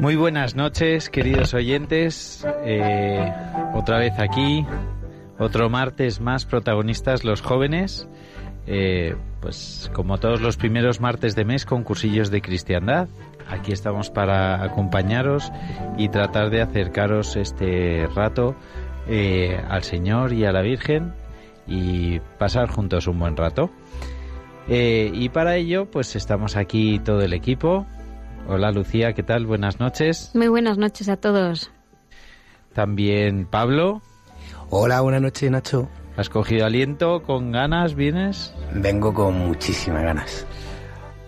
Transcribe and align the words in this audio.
Muy 0.00 0.16
buenas 0.16 0.56
noches, 0.56 1.10
queridos 1.10 1.52
oyentes. 1.52 2.46
Eh, 2.64 3.32
otra 3.74 3.98
vez 3.98 4.18
aquí, 4.18 4.64
otro 5.38 5.68
martes 5.68 6.22
más 6.22 6.46
protagonistas 6.46 7.22
los 7.22 7.42
jóvenes. 7.42 8.08
Eh, 8.66 9.14
pues 9.42 9.90
como 9.92 10.16
todos 10.16 10.40
los 10.40 10.56
primeros 10.56 11.02
martes 11.02 11.36
de 11.36 11.44
mes 11.44 11.66
con 11.66 11.84
cursillos 11.84 12.30
de 12.30 12.40
cristiandad. 12.40 13.08
Aquí 13.46 13.72
estamos 13.72 14.08
para 14.08 14.64
acompañaros 14.64 15.52
y 15.98 16.08
tratar 16.08 16.48
de 16.48 16.62
acercaros 16.62 17.36
este 17.36 18.06
rato 18.14 18.56
eh, 19.06 19.60
al 19.68 19.82
Señor 19.82 20.32
y 20.32 20.46
a 20.46 20.52
la 20.52 20.62
Virgen 20.62 21.12
y 21.66 22.20
pasar 22.38 22.70
juntos 22.70 23.06
un 23.06 23.18
buen 23.18 23.36
rato. 23.36 23.70
Y 24.66 25.28
para 25.30 25.56
ello, 25.56 25.90
pues 25.90 26.16
estamos 26.16 26.56
aquí 26.56 27.00
todo 27.00 27.20
el 27.20 27.32
equipo. 27.32 27.86
Hola 28.48 28.72
Lucía, 28.72 29.12
¿qué 29.12 29.22
tal? 29.22 29.46
Buenas 29.46 29.78
noches. 29.80 30.32
Muy 30.34 30.48
buenas 30.48 30.76
noches 30.78 31.08
a 31.08 31.16
todos. 31.16 31.70
También 32.72 33.46
Pablo, 33.46 34.02
Hola, 34.70 35.00
buenas 35.00 35.22
noches, 35.22 35.50
Nacho. 35.50 35.88
¿has 36.16 36.28
cogido 36.28 36.64
aliento? 36.66 37.22
¿Con 37.24 37.50
ganas 37.50 37.94
vienes? 37.96 38.54
Vengo 38.72 39.12
con 39.12 39.36
muchísimas 39.38 40.02
ganas. 40.04 40.46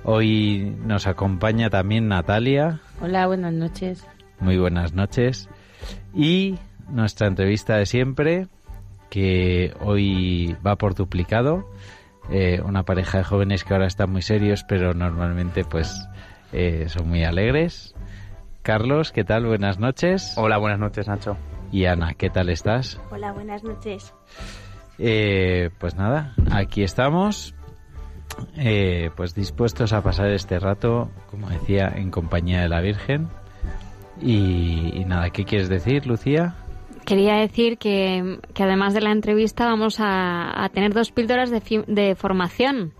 Hoy 0.04 0.76
nos 0.84 1.06
acompaña 1.06 1.68
también 1.70 2.08
Natalia. 2.08 2.80
Hola, 3.00 3.26
buenas 3.26 3.52
noches. 3.52 4.06
Muy 4.38 4.58
buenas 4.58 4.92
noches. 4.92 5.48
Y 6.14 6.58
nuestra 6.88 7.26
entrevista 7.26 7.76
de 7.76 7.86
siempre, 7.86 8.46
que 9.10 9.74
hoy 9.80 10.56
va 10.64 10.76
por 10.76 10.94
duplicado. 10.94 11.68
Eh, 12.30 12.60
una 12.64 12.84
pareja 12.84 13.18
de 13.18 13.24
jóvenes 13.24 13.64
que 13.64 13.74
ahora 13.74 13.86
están 13.86 14.10
muy 14.10 14.22
serios, 14.22 14.64
pero 14.68 14.94
normalmente 14.94 15.64
pues 15.64 16.08
eh, 16.52 16.86
son 16.88 17.08
muy 17.08 17.24
alegres. 17.24 17.94
Carlos, 18.62 19.10
¿qué 19.12 19.24
tal? 19.24 19.46
Buenas 19.46 19.78
noches. 19.78 20.34
Hola, 20.36 20.58
buenas 20.58 20.78
noches, 20.78 21.08
Nacho. 21.08 21.36
Y 21.72 21.86
Ana, 21.86 22.14
¿qué 22.14 22.30
tal 22.30 22.48
estás? 22.48 23.00
Hola, 23.10 23.32
buenas 23.32 23.64
noches. 23.64 24.14
Eh, 24.98 25.70
pues 25.78 25.96
nada, 25.96 26.34
aquí 26.52 26.82
estamos, 26.82 27.54
eh, 28.56 29.10
pues 29.16 29.34
dispuestos 29.34 29.92
a 29.92 30.02
pasar 30.02 30.28
este 30.30 30.58
rato, 30.60 31.10
como 31.30 31.48
decía, 31.48 31.92
en 31.96 32.10
compañía 32.10 32.60
de 32.60 32.68
la 32.68 32.80
Virgen. 32.80 33.28
Y, 34.20 34.92
y 34.94 35.04
nada, 35.06 35.30
¿qué 35.30 35.44
quieres 35.44 35.68
decir, 35.68 36.06
Lucía? 36.06 36.54
Quería 37.04 37.34
decir 37.36 37.78
que, 37.78 38.38
que 38.54 38.62
además 38.62 38.94
de 38.94 39.00
la 39.00 39.10
entrevista 39.10 39.66
vamos 39.66 39.98
a, 39.98 40.62
a 40.64 40.68
tener 40.68 40.92
dos 40.94 41.10
píldoras 41.10 41.50
de, 41.50 41.60
fi- 41.60 41.84
de 41.88 42.14
formación. 42.14 42.92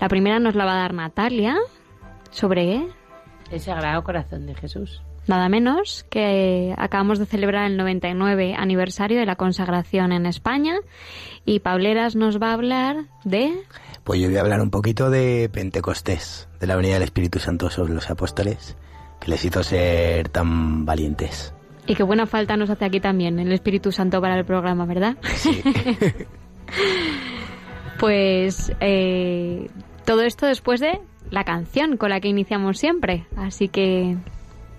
La 0.00 0.08
primera 0.08 0.40
nos 0.40 0.56
la 0.56 0.64
va 0.64 0.72
a 0.72 0.78
dar 0.78 0.94
Natalia 0.94 1.56
sobre 2.32 2.88
El 3.50 3.60
Sagrado 3.60 4.02
Corazón 4.02 4.46
de 4.46 4.54
Jesús. 4.54 5.00
nada 5.28 5.48
menos 5.48 6.04
que 6.10 6.74
acabamos 6.76 7.20
de 7.20 7.26
celebrar 7.26 7.70
el 7.70 7.76
99 7.76 8.54
aniversario 8.58 9.20
de 9.20 9.26
la 9.26 9.36
consagración 9.36 10.10
en 10.10 10.26
España 10.26 10.74
y 11.44 11.60
Pauleras 11.60 12.16
nos 12.16 12.42
va 12.42 12.50
a 12.50 12.54
hablar 12.54 13.04
de 13.24 13.52
Pues 14.02 14.20
yo 14.20 14.26
voy 14.28 14.36
a 14.38 14.40
hablar 14.40 14.60
un 14.60 14.70
poquito 14.70 15.10
de 15.10 15.48
Pentecostés, 15.52 16.48
de 16.58 16.66
la 16.66 16.74
venida 16.74 16.94
del 16.94 17.04
Espíritu 17.04 17.38
Santo 17.38 17.70
sobre 17.70 17.94
los 17.94 18.10
apóstoles, 18.10 18.76
que 19.20 19.30
les 19.30 19.44
hizo 19.44 19.62
ser 19.62 20.28
tan 20.30 20.84
valientes. 20.84 21.54
y 21.86 21.94
qué 21.94 22.02
buena 22.02 22.26
falta 22.26 22.56
nos 22.56 22.70
hace 22.70 22.84
aquí 22.86 22.98
también 23.00 23.38
el 23.38 23.52
Espíritu 23.52 23.92
Santo 23.92 24.20
para 24.20 24.36
el 24.38 24.44
programa, 24.44 24.86
¿verdad? 24.86 25.16
Sí. 25.36 25.62
Pues 27.98 28.72
eh, 28.80 29.68
todo 30.04 30.22
esto 30.22 30.46
después 30.46 30.80
de 30.80 31.00
la 31.32 31.42
canción 31.44 31.96
con 31.96 32.10
la 32.10 32.20
que 32.20 32.28
iniciamos 32.28 32.78
siempre. 32.78 33.24
Así 33.36 33.66
que 33.68 34.16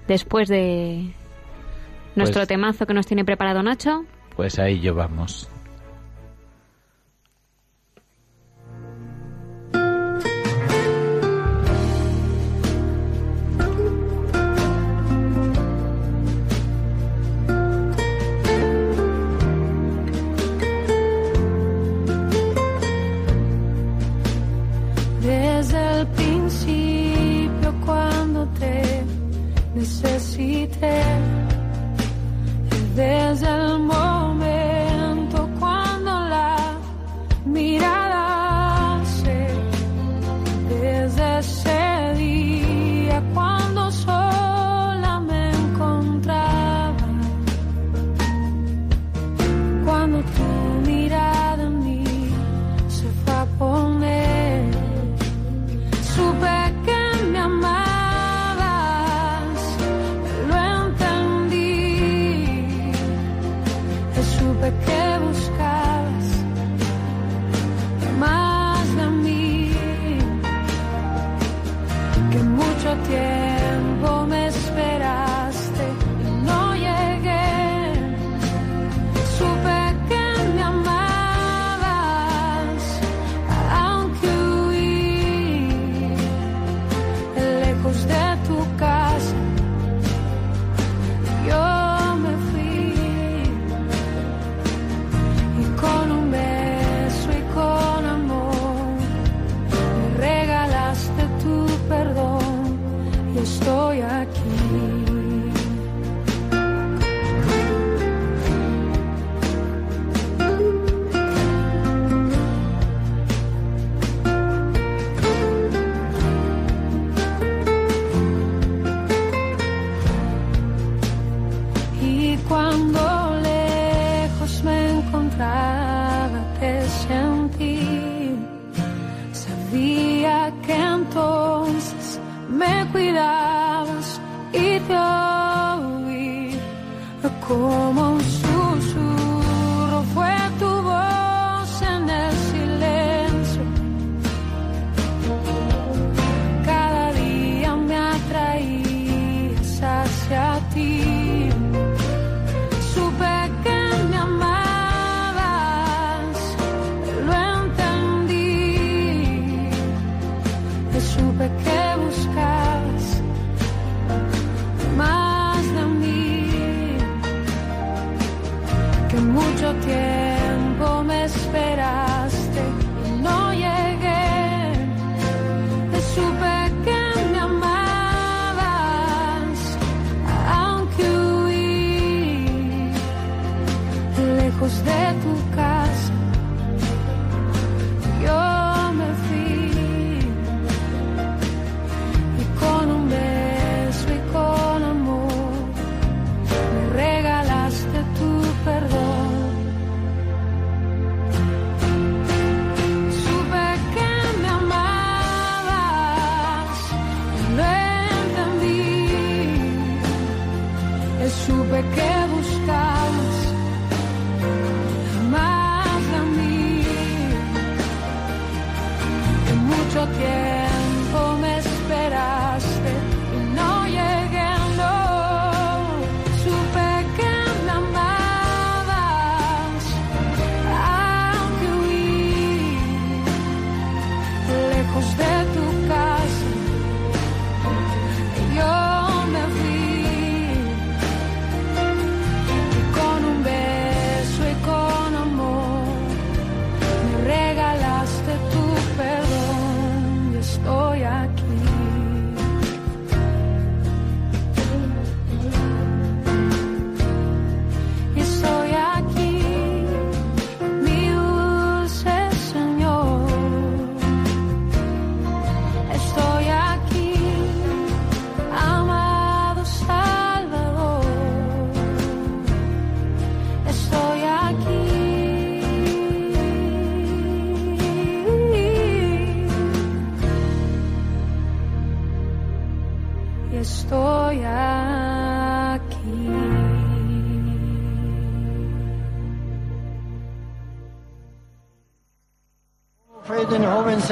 después 0.07 0.47
de 0.47 1.11
nuestro 2.15 2.41
Pues- 2.41 2.47
temazo 2.47 2.85
que 2.85 2.93
nos 2.93 3.05
tiene 3.07 3.25
preparado 3.25 3.61
Nacho, 3.63 4.05
Pues 4.37 4.57
ahí 4.59 4.79
yo 4.79 4.95
vamos. 4.95 5.49
Necesité, 30.03 31.01
desde 32.95 33.47
el 33.47 33.79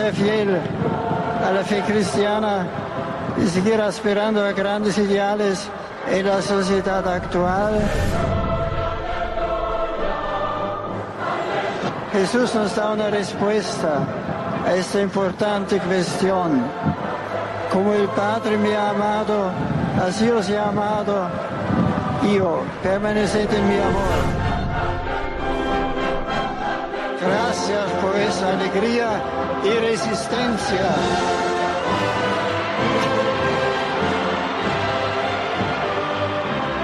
ser 0.01 0.13
fiel 0.13 0.57
a 1.47 1.51
la 1.51 1.63
fe 1.63 1.81
cristiana 1.81 2.65
y 3.37 3.47
seguir 3.47 3.79
aspirando 3.79 4.43
a 4.43 4.51
grandes 4.51 4.97
ideales 4.97 5.69
en 6.09 6.25
la 6.25 6.41
sociedad 6.41 7.07
actual. 7.07 7.73
Jesús 12.13 12.55
nos 12.55 12.75
da 12.75 12.93
una 12.93 13.09
respuesta 13.11 13.99
a 14.65 14.73
esta 14.73 15.01
importante 15.01 15.77
cuestión. 15.79 16.63
Como 17.71 17.93
el 17.93 18.07
Padre 18.09 18.57
me 18.57 18.75
ha 18.75 18.89
amado, 18.89 19.51
así 20.07 20.29
os 20.29 20.49
he 20.49 20.57
amado 20.57 21.29
yo. 22.33 22.63
Permaneced 22.81 23.53
en 23.53 23.67
mi 23.67 23.77
amor. 23.77 24.40
Gracias 27.21 27.91
por 28.01 28.15
esa 28.15 28.53
alegría 28.57 29.21
y 29.63 29.69
resistencia. 29.69 30.89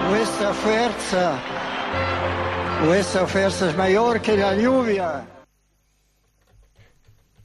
Vuestra 0.09 0.53
fuerza, 0.53 1.39
vuestra 2.85 3.25
fuerza 3.25 3.69
es 3.69 3.77
mayor 3.77 4.21
que 4.21 4.37
la 4.37 4.55
lluvia. 4.55 5.25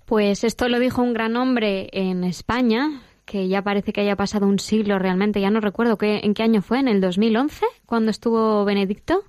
Pues 0.05 0.45
esto 0.45 0.69
lo 0.69 0.79
dijo 0.79 1.01
un 1.01 1.15
gran 1.15 1.37
hombre 1.37 1.89
en 1.93 2.25
España, 2.25 3.01
que 3.25 3.49
ya 3.49 3.63
parece 3.63 3.95
que 3.95 4.03
haya 4.03 4.17
pasado 4.17 4.47
un 4.47 4.59
siglo 4.59 4.99
realmente, 4.99 5.41
ya 5.41 5.51
no 5.51 5.61
recuerdo 5.61 5.97
qué, 5.97 6.21
en 6.23 6.35
qué 6.35 6.43
año 6.43 6.61
fue, 6.61 6.79
en 6.81 6.89
el 6.89 7.01
2011, 7.01 7.65
cuando 7.87 8.11
estuvo 8.11 8.67
Benedicto, 8.67 9.25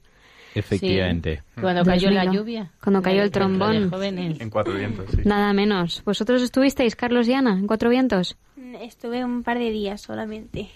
Efectivamente. 0.56 1.44
Cuando 1.60 1.84
cayó 1.84 2.10
la 2.12 2.24
2000, 2.26 2.40
lluvia. 2.40 2.72
cuando 2.84 3.02
cayó 3.02 3.24
el 3.24 3.32
trombón. 3.32 3.92
En 4.04 4.50
Cuatro 4.50 4.74
Vientos, 4.74 5.06
sí. 5.12 5.22
nada 5.26 5.54
menos. 5.54 6.04
¿Vosotros 6.06 6.42
estuvisteis, 6.42 6.96
Carlos 6.96 7.28
y 7.28 7.34
Ana, 7.34 7.58
en 7.58 7.68
Cuatro 7.68 7.90
Vientos? 7.90 8.38
Estuve 8.80 9.24
un 9.24 9.44
par 9.44 9.58
de 9.60 9.70
días 9.72 10.02
solamente. 10.02 10.70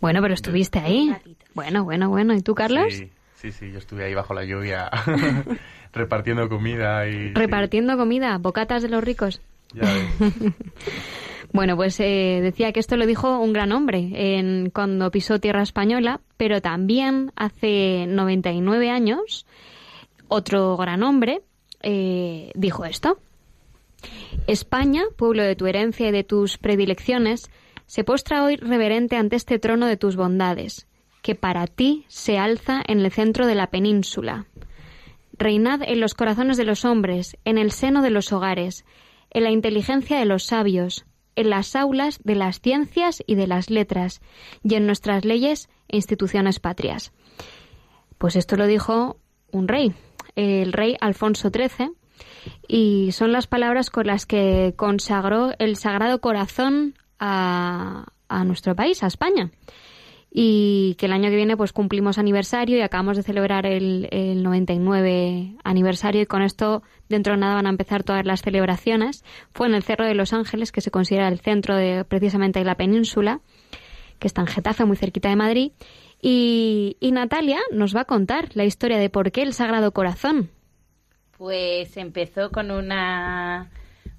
Bueno, 0.00 0.20
pero 0.22 0.34
estuviste 0.34 0.78
ahí. 0.78 1.14
Bueno, 1.54 1.84
bueno, 1.84 2.08
bueno. 2.10 2.34
¿Y 2.34 2.42
tú, 2.42 2.54
Carlos? 2.54 2.92
Sí, 2.92 3.10
sí, 3.34 3.52
sí, 3.52 3.72
yo 3.72 3.78
estuve 3.78 4.04
ahí 4.04 4.14
bajo 4.14 4.34
la 4.34 4.44
lluvia 4.44 4.90
repartiendo 5.92 6.48
comida 6.48 7.06
y... 7.08 7.32
Repartiendo 7.32 7.96
comida, 7.96 8.36
bocatas 8.38 8.82
de 8.82 8.88
los 8.90 9.02
ricos. 9.02 9.40
ya 9.72 9.82
ves. 9.82 10.32
Bueno, 11.56 11.74
pues 11.74 11.98
eh, 12.00 12.40
decía 12.42 12.70
que 12.72 12.80
esto 12.80 12.98
lo 12.98 13.06
dijo 13.06 13.38
un 13.38 13.54
gran 13.54 13.72
hombre 13.72 14.10
en, 14.12 14.68
cuando 14.68 15.10
pisó 15.10 15.40
tierra 15.40 15.62
española, 15.62 16.20
pero 16.36 16.60
también 16.60 17.32
hace 17.34 18.04
99 18.06 18.90
años 18.90 19.46
otro 20.28 20.76
gran 20.76 21.02
hombre 21.02 21.40
eh, 21.82 22.52
dijo 22.54 22.84
esto. 22.84 23.18
España, 24.46 25.04
pueblo 25.16 25.42
de 25.44 25.56
tu 25.56 25.66
herencia 25.66 26.10
y 26.10 26.12
de 26.12 26.24
tus 26.24 26.58
predilecciones, 26.58 27.50
se 27.86 28.04
postra 28.04 28.44
hoy 28.44 28.56
reverente 28.56 29.16
ante 29.16 29.36
este 29.36 29.58
trono 29.58 29.86
de 29.86 29.96
tus 29.96 30.14
bondades, 30.14 30.86
que 31.22 31.36
para 31.36 31.66
ti 31.66 32.04
se 32.08 32.36
alza 32.36 32.82
en 32.86 33.00
el 33.00 33.10
centro 33.10 33.46
de 33.46 33.54
la 33.54 33.68
península. 33.68 34.44
Reinad 35.38 35.80
en 35.84 36.00
los 36.00 36.12
corazones 36.12 36.58
de 36.58 36.64
los 36.64 36.84
hombres, 36.84 37.38
en 37.46 37.56
el 37.56 37.72
seno 37.72 38.02
de 38.02 38.10
los 38.10 38.30
hogares, 38.30 38.84
en 39.30 39.44
la 39.44 39.50
inteligencia 39.50 40.18
de 40.18 40.26
los 40.26 40.44
sabios, 40.44 41.06
en 41.36 41.50
las 41.50 41.76
aulas 41.76 42.18
de 42.24 42.34
las 42.34 42.60
ciencias 42.60 43.22
y 43.26 43.34
de 43.34 43.46
las 43.46 43.70
letras, 43.70 44.20
y 44.64 44.74
en 44.74 44.86
nuestras 44.86 45.24
leyes 45.24 45.68
e 45.88 45.96
instituciones 45.96 46.58
patrias. 46.58 47.12
Pues 48.18 48.36
esto 48.36 48.56
lo 48.56 48.66
dijo 48.66 49.18
un 49.52 49.68
rey, 49.68 49.94
el 50.34 50.72
rey 50.72 50.96
Alfonso 51.00 51.50
XIII, 51.50 51.92
y 52.66 53.12
son 53.12 53.32
las 53.32 53.46
palabras 53.46 53.90
con 53.90 54.06
las 54.06 54.26
que 54.26 54.74
consagró 54.76 55.52
el 55.58 55.76
Sagrado 55.76 56.20
Corazón 56.20 56.94
a, 57.18 58.06
a 58.28 58.44
nuestro 58.44 58.74
país, 58.74 59.02
a 59.02 59.06
España. 59.06 59.50
Y 60.38 60.96
que 60.96 61.06
el 61.06 61.14
año 61.14 61.30
que 61.30 61.36
viene 61.36 61.56
pues 61.56 61.72
cumplimos 61.72 62.18
aniversario 62.18 62.76
y 62.76 62.82
acabamos 62.82 63.16
de 63.16 63.22
celebrar 63.22 63.64
el, 63.64 64.06
el 64.10 64.42
99 64.42 65.54
aniversario 65.64 66.20
y 66.20 66.26
con 66.26 66.42
esto 66.42 66.82
dentro 67.08 67.32
de 67.32 67.40
nada 67.40 67.54
van 67.54 67.66
a 67.66 67.70
empezar 67.70 68.04
todas 68.04 68.26
las 68.26 68.42
celebraciones. 68.42 69.24
Fue 69.54 69.66
en 69.66 69.74
el 69.74 69.82
Cerro 69.82 70.04
de 70.04 70.14
los 70.14 70.34
Ángeles, 70.34 70.72
que 70.72 70.82
se 70.82 70.90
considera 70.90 71.28
el 71.28 71.40
centro 71.40 71.74
de 71.74 72.04
precisamente 72.04 72.58
de 72.58 72.66
la 72.66 72.74
península, 72.74 73.40
que 74.18 74.26
está 74.26 74.42
en 74.42 74.48
Getafe, 74.48 74.84
muy 74.84 74.98
cerquita 74.98 75.30
de 75.30 75.36
Madrid. 75.36 75.72
Y, 76.20 76.98
y 77.00 77.12
Natalia 77.12 77.60
nos 77.72 77.96
va 77.96 78.02
a 78.02 78.04
contar 78.04 78.50
la 78.52 78.66
historia 78.66 78.98
de 78.98 79.08
por 79.08 79.32
qué 79.32 79.40
el 79.40 79.54
Sagrado 79.54 79.92
Corazón. 79.92 80.50
Pues 81.38 81.96
empezó 81.96 82.50
con 82.50 82.70
una 82.70 83.70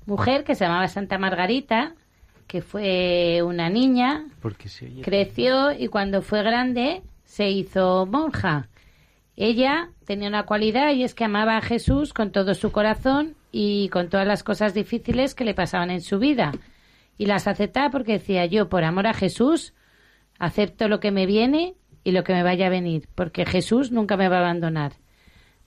mujer 0.08 0.44
que 0.44 0.56
se 0.56 0.66
llamaba 0.66 0.88
Santa 0.88 1.20
Margarita, 1.20 1.94
que 2.48 2.62
fue 2.62 3.42
una 3.44 3.70
niña, 3.70 4.26
Porque 4.42 4.70
se 4.70 4.86
oye. 4.86 5.02
creció 5.02 5.72
y 5.72 5.88
cuando 5.88 6.22
fue 6.22 6.44
grande 6.44 7.02
se 7.26 7.50
hizo 7.50 8.06
monja. 8.06 8.70
Ella 9.36 9.90
tenía 10.06 10.30
una 10.30 10.44
cualidad 10.46 10.94
y 10.94 11.04
es 11.04 11.14
que 11.14 11.26
amaba 11.26 11.58
a 11.58 11.62
Jesús 11.62 12.14
con 12.14 12.32
todo 12.32 12.54
su 12.56 12.72
corazón 12.72 13.36
y 13.52 13.90
con 13.90 14.10
todas 14.10 14.26
las 14.26 14.44
cosas 14.44 14.74
difíciles 14.74 15.36
que 15.36 15.46
le 15.46 15.54
pasaban 15.54 15.92
en 15.92 16.02
su 16.02 16.18
vida. 16.20 16.52
Y 17.18 17.26
las 17.26 17.48
aceptaba 17.48 17.90
porque 17.92 18.14
decía 18.14 18.46
yo, 18.46 18.70
por 18.70 18.84
amor 18.84 19.08
a 19.08 19.14
Jesús, 19.14 19.74
acepto 20.40 20.88
lo 20.88 21.00
que 21.00 21.12
me 21.12 21.26
viene 21.26 21.76
y 22.04 22.12
lo 22.12 22.24
que 22.24 22.34
me 22.34 22.44
vaya 22.44 22.68
a 22.68 22.70
venir, 22.70 23.08
porque 23.16 23.46
Jesús 23.46 23.92
nunca 23.92 24.18
me 24.18 24.30
va 24.30 24.38
a 24.38 24.40
abandonar. 24.40 24.94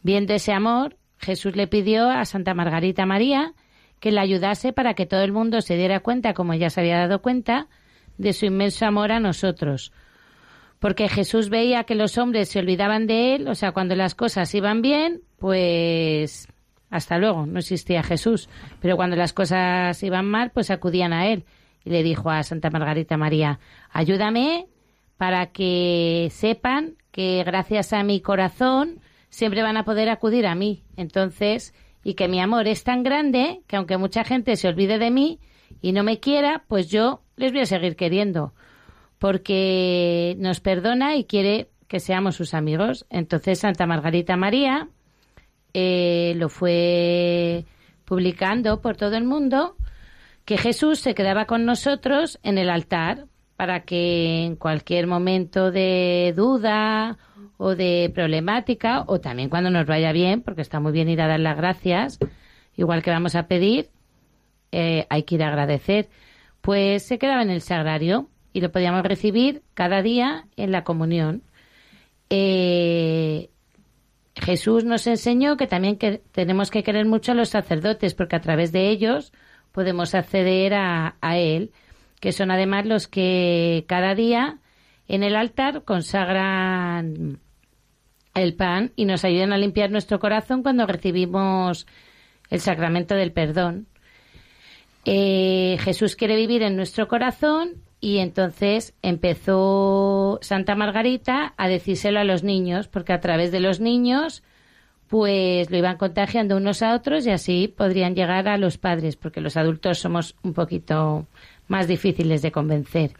Viendo 0.03 0.33
ese 0.33 0.53
amor, 0.53 0.97
Jesús 1.19 1.55
le 1.55 1.67
pidió 1.67 2.09
a 2.09 2.25
Santa 2.25 2.55
Margarita 2.55 3.05
María 3.05 3.53
que 4.01 4.11
le 4.11 4.21
ayudase 4.21 4.73
para 4.73 4.95
que 4.95 5.07
todo 5.07 5.23
el 5.23 5.33
mundo 5.33 5.61
se 5.61 5.77
diera 5.77 6.01
cuenta, 6.01 6.35
como 6.35 6.55
ella 6.55 6.71
se 6.71 6.81
había 6.81 6.99
dado 6.99 7.23
cuenta, 7.23 7.69
de 8.19 8.33
su 8.33 8.47
inmenso 8.47 8.87
amor 8.87 9.13
a 9.13 9.21
nosotros. 9.21 9.93
Porque 10.79 11.09
Jesús 11.09 11.51
veía 11.51 11.85
que 11.85 11.95
los 11.95 12.17
hombres 12.19 12.49
se 12.49 12.59
olvidaban 12.59 13.07
de 13.07 13.35
él, 13.35 13.49
o 13.49 13.55
sea, 13.55 13.73
cuando 13.73 13.95
las 13.95 14.15
cosas 14.15 14.55
iban 14.55 14.81
bien, 14.81 15.21
pues 15.39 16.49
hasta 16.91 17.19
luego, 17.19 17.47
no 17.47 17.61
existía 17.61 18.03
Jesús. 18.03 18.49
Pero 18.81 18.97
cuando 18.97 19.17
las 19.17 19.33
cosas 19.33 20.03
iban 20.03 20.27
mal, 20.27 20.51
pues 20.51 20.71
acudían 20.71 21.13
a 21.13 21.29
él. 21.29 21.45
Y 21.85 21.91
le 21.91 22.03
dijo 22.03 22.31
a 22.31 22.43
Santa 22.43 22.71
Margarita 22.71 23.17
María, 23.17 23.61
ayúdame 23.91 24.67
para 25.17 25.47
que 25.47 26.29
sepan 26.33 26.95
que 27.13 27.43
gracias 27.45 27.93
a 27.93 28.03
mi 28.03 28.21
corazón 28.21 29.01
siempre 29.29 29.63
van 29.63 29.77
a 29.77 29.85
poder 29.85 30.09
acudir 30.09 30.47
a 30.47 30.55
mí. 30.55 30.83
Entonces, 30.97 31.75
y 32.03 32.15
que 32.15 32.29
mi 32.29 32.41
amor 32.41 32.67
es 32.69 32.85
tan 32.85 33.03
grande 33.03 33.63
que 33.67 33.77
aunque 33.77 33.97
mucha 33.97 34.25
gente 34.25 34.57
se 34.57 34.69
olvide 34.69 34.99
de 34.99 35.11
mí 35.11 35.39
y 35.81 35.93
no 35.93 36.03
me 36.03 36.21
quiera, 36.21 36.65
pues 36.69 36.89
yo 36.89 37.23
les 37.37 37.53
voy 37.53 37.63
a 37.63 37.67
seguir 37.67 37.97
queriendo, 37.97 38.53
porque 39.19 40.37
nos 40.39 40.61
perdona 40.61 41.17
y 41.17 41.25
quiere 41.25 41.69
que 41.89 42.01
seamos 42.01 42.37
sus 42.37 42.55
amigos. 42.55 43.07
Entonces 43.11 43.59
Santa 43.59 43.87
Margarita 43.87 44.37
María 44.37 44.89
eh, 45.75 46.35
lo 46.37 46.49
fue 46.49 47.65
publicando 48.05 48.81
por 48.81 48.97
todo 48.97 49.17
el 49.17 49.25
mundo 49.25 49.77
que 50.45 50.59
Jesús 50.59 51.01
se 51.01 51.15
quedaba 51.15 51.45
con 51.45 51.65
nosotros 51.65 52.39
en 52.43 52.59
el 52.59 52.71
altar 52.71 53.27
para 53.61 53.81
que 53.81 54.47
en 54.47 54.57
cualquier 54.57 55.07
momento 55.07 55.71
de 55.71 56.33
duda 56.35 57.19
o 57.59 57.75
de 57.77 58.11
problemática, 58.15 59.05
o 59.07 59.21
también 59.21 59.51
cuando 59.51 59.69
nos 59.69 59.85
vaya 59.85 60.13
bien, 60.13 60.41
porque 60.41 60.63
está 60.63 60.81
muy 60.81 60.93
bien 60.93 61.11
ir 61.11 61.21
a 61.21 61.29
dar 61.29 61.41
las 61.41 61.59
gracias, 61.59 62.19
igual 62.75 63.03
que 63.03 63.11
vamos 63.11 63.35
a 63.35 63.49
pedir, 63.49 63.91
eh, 64.73 65.05
hay 65.11 65.25
que 65.25 65.35
ir 65.35 65.43
a 65.43 65.49
agradecer, 65.49 66.09
pues 66.63 67.03
se 67.03 67.19
quedaba 67.19 67.43
en 67.43 67.51
el 67.51 67.61
sagrario 67.61 68.31
y 68.55 68.63
lo 68.63 68.73
podíamos 68.73 69.03
recibir 69.03 69.61
cada 69.75 70.01
día 70.01 70.47
en 70.57 70.73
la 70.73 70.83
comunión. 70.83 71.43
Eh, 72.31 73.51
Jesús 74.37 74.87
nos 74.87 75.07
enseñó 75.07 75.59
que 75.59 75.67
también 75.67 75.99
que 75.99 76.23
tenemos 76.33 76.71
que 76.71 76.83
querer 76.83 77.05
mucho 77.05 77.33
a 77.33 77.35
los 77.35 77.51
sacerdotes, 77.51 78.15
porque 78.15 78.37
a 78.37 78.41
través 78.41 78.73
de 78.73 78.89
ellos 78.89 79.35
podemos 79.71 80.15
acceder 80.15 80.73
a, 80.73 81.17
a 81.21 81.37
Él, 81.37 81.73
que 82.21 82.33
son 82.33 82.51
además 82.51 82.87
los 82.87 83.09
que 83.09 83.85
cada 83.89 84.15
día 84.15 84.59
en 85.09 85.23
el 85.23 85.35
altar 85.35 85.83
consagran 85.85 87.41
el 88.35 88.55
pan 88.55 88.93
y 88.95 89.07
nos 89.07 89.25
ayudan 89.25 89.53
a 89.53 89.59
limpiar 89.59 89.91
nuestro 89.91 90.21
corazón 90.21 90.63
cuando 90.63 90.87
recibimos 90.87 91.87
el 92.49 92.61
sacramento 92.61 93.15
del 93.15 93.33
perdón. 93.33 93.87
Eh, 95.05 95.79
Jesús 95.81 96.15
quiere 96.15 96.37
vivir 96.37 96.63
en 96.63 96.77
nuestro 96.77 97.09
corazón 97.09 97.83
y 98.01 98.19
entonces 98.19 98.95
empezó 99.03 100.39
Santa 100.43 100.75
Margarita 100.75 101.55
a 101.57 101.69
decírselo 101.69 102.21
a 102.21 102.25
los 102.25 102.45
niños, 102.45 102.89
porque 102.89 103.13
a 103.13 103.21
través 103.21 103.51
de 103.51 103.61
los 103.61 103.81
niños 103.81 104.43
pues 105.09 105.71
lo 105.71 105.77
iban 105.77 105.97
contagiando 105.97 106.57
unos 106.57 106.83
a 106.83 106.95
otros 106.95 107.27
y 107.27 107.31
así 107.31 107.67
podrían 107.67 108.15
llegar 108.15 108.47
a 108.47 108.57
los 108.59 108.79
padres, 108.79 109.17
porque 109.17 109.41
los 109.41 109.57
adultos 109.57 109.99
somos 109.99 110.37
un 110.45 110.55
poquito 110.55 111.27
más 111.71 111.87
difíciles 111.87 112.43
de 112.43 112.53
convencer. 112.53 113.13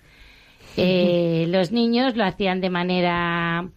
Eh, 0.77 1.47
los 1.49 1.73
niños 1.73 2.17
lo 2.17 2.25
hacían 2.25 2.61
de 2.61 2.69
manera 2.71 3.69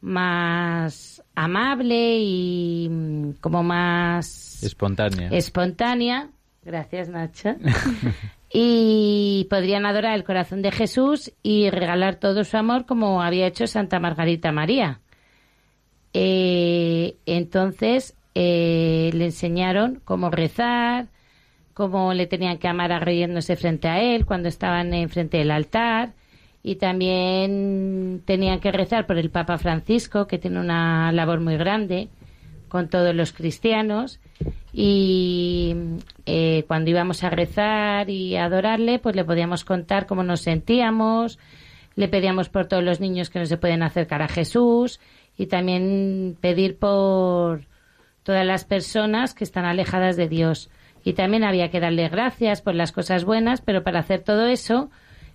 más 0.00 1.22
amable 1.34 2.18
y 2.20 2.88
mm, 2.90 3.30
como 3.40 3.62
más 3.62 4.62
Espontánea. 4.62 5.28
espontánea. 5.30 6.28
Gracias, 6.62 7.08
Nacho. 7.08 7.56
y 8.52 9.46
podrían 9.48 9.86
adorar 9.86 10.14
el 10.14 10.24
corazón 10.24 10.60
de 10.62 10.72
Jesús 10.72 11.32
y 11.42 11.70
regalar 11.70 12.16
todo 12.16 12.44
su 12.44 12.56
amor 12.56 12.84
como 12.86 13.22
había 13.22 13.46
hecho 13.46 13.66
Santa 13.66 13.98
Margarita 13.98 14.52
María. 14.52 15.00
Eh, 16.12 17.16
entonces 17.24 18.14
eh, 18.34 19.10
le 19.14 19.26
enseñaron 19.26 20.00
cómo 20.04 20.30
rezar, 20.30 21.08
cómo 21.74 22.12
le 22.14 22.26
tenían 22.26 22.58
que 22.58 22.68
amar 22.68 22.92
arrodillándose 22.92 23.56
frente 23.56 23.88
a 23.88 24.00
él 24.00 24.26
cuando 24.26 24.48
estaban 24.48 24.92
en 24.94 25.08
frente 25.08 25.38
del 25.38 25.50
altar. 25.50 26.12
Y 26.62 26.76
también 26.76 28.22
tenían 28.26 28.60
que 28.60 28.70
rezar 28.70 29.06
por 29.06 29.16
el 29.16 29.30
Papa 29.30 29.56
Francisco 29.56 30.26
que 30.26 30.38
tiene 30.38 30.60
una 30.60 31.10
labor 31.10 31.40
muy 31.40 31.56
grande 31.56 32.08
con 32.68 32.88
todos 32.88 33.14
los 33.14 33.32
cristianos. 33.32 34.20
Y 34.72 35.74
eh, 36.26 36.64
cuando 36.66 36.90
íbamos 36.90 37.24
a 37.24 37.30
rezar 37.30 38.10
y 38.10 38.36
a 38.36 38.44
adorarle 38.44 38.98
pues 38.98 39.16
le 39.16 39.24
podíamos 39.24 39.64
contar 39.64 40.06
cómo 40.06 40.22
nos 40.22 40.42
sentíamos. 40.42 41.38
Le 41.96 42.08
pedíamos 42.08 42.48
por 42.48 42.66
todos 42.66 42.84
los 42.84 43.00
niños 43.00 43.30
que 43.30 43.38
no 43.38 43.46
se 43.46 43.56
pueden 43.56 43.82
acercar 43.82 44.22
a 44.22 44.28
Jesús. 44.28 45.00
Y 45.36 45.46
también 45.46 46.36
pedir 46.40 46.78
por 46.78 47.62
todas 48.22 48.46
las 48.46 48.64
personas 48.64 49.34
que 49.34 49.44
están 49.44 49.64
alejadas 49.64 50.16
de 50.16 50.28
Dios. 50.28 50.70
Y 51.04 51.14
también 51.14 51.44
había 51.44 51.70
que 51.70 51.80
darle 51.80 52.08
gracias 52.08 52.62
por 52.62 52.74
las 52.74 52.92
cosas 52.92 53.24
buenas, 53.24 53.60
pero 53.60 53.82
para 53.82 54.00
hacer 54.00 54.22
todo 54.22 54.46
eso, 54.46 54.90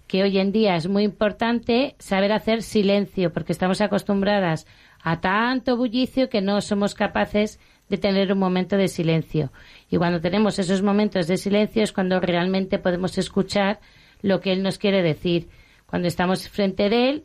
que 0.08 0.24
hoy 0.24 0.38
en 0.38 0.52
día 0.52 0.76
es 0.76 0.88
muy 0.88 1.04
importante 1.04 1.96
saber 2.00 2.32
hacer 2.32 2.62
silencio, 2.62 3.34
porque 3.34 3.52
estamos 3.52 3.82
acostumbradas 3.82 4.68
a 5.02 5.20
tanto 5.22 5.78
bullicio 5.78 6.30
que 6.30 6.42
no 6.42 6.62
somos 6.62 6.94
capaces 6.96 7.60
de 7.90 7.98
tener 7.98 8.32
un 8.32 8.40
momento 8.40 8.78
de 8.78 8.88
silencio. 8.88 9.52
Y 9.90 9.98
cuando 9.98 10.22
tenemos 10.22 10.58
esos 10.60 10.82
momentos 10.82 11.28
de 11.28 11.38
silencio 11.38 11.84
es 11.84 11.94
cuando 11.94 12.20
realmente 12.20 12.80
podemos 12.80 13.18
escuchar 13.18 13.80
lo 14.22 14.42
que 14.42 14.52
Él 14.52 14.64
nos 14.64 14.78
quiere 14.78 15.04
decir. 15.04 15.50
Cuando 15.86 16.08
estamos 16.08 16.50
frente 16.50 16.90
de 16.90 17.10
Él, 17.10 17.24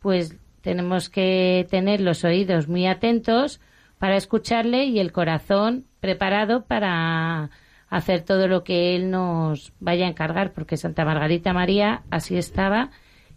pues 0.00 0.36
tenemos 0.60 1.08
que 1.08 1.66
tener 1.70 2.00
los 2.00 2.24
oídos 2.24 2.68
muy 2.68 2.86
atentos 2.86 3.60
para 3.98 4.16
escucharle 4.16 4.84
y 4.84 4.98
el 4.98 5.12
corazón 5.12 5.86
preparado 6.00 6.64
para 6.64 7.50
hacer 7.92 8.22
todo 8.22 8.48
lo 8.48 8.64
que 8.64 8.96
Él 8.96 9.10
nos 9.10 9.74
vaya 9.78 10.06
a 10.06 10.08
encargar, 10.08 10.54
porque 10.54 10.78
Santa 10.78 11.04
Margarita 11.04 11.52
María 11.52 12.02
así 12.10 12.38
estaba 12.38 12.90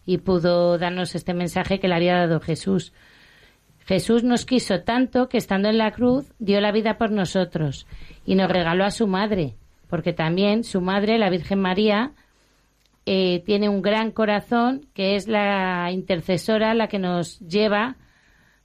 y 0.05 0.19
pudo 0.19 0.77
darnos 0.77 1.13
este 1.13 1.33
mensaje 1.33 1.81
que 1.81 1.89
le 1.89 1.95
había 1.95 2.15
dado 2.15 2.39
Jesús. 2.39 2.93
Jesús 3.79 4.23
nos 4.23 4.45
quiso 4.45 4.81
tanto 4.81 5.27
que 5.27 5.37
estando 5.37 5.67
en 5.67 5.77
la 5.77 5.91
cruz 5.91 6.31
dio 6.39 6.61
la 6.61 6.71
vida 6.71 6.97
por 6.97 7.11
nosotros 7.11 7.85
y 8.25 8.35
nos 8.35 8.49
regaló 8.49 8.85
a 8.85 8.91
su 8.91 9.07
madre, 9.07 9.55
porque 9.89 10.13
también 10.13 10.63
su 10.63 10.79
madre, 10.79 11.17
la 11.17 11.29
Virgen 11.29 11.59
María, 11.59 12.13
eh, 13.05 13.43
tiene 13.45 13.67
un 13.67 13.81
gran 13.81 14.11
corazón 14.11 14.87
que 14.93 15.17
es 15.17 15.27
la 15.27 15.91
intercesora, 15.91 16.73
la 16.73 16.87
que 16.87 16.97
nos 16.97 17.39
lleva 17.41 17.97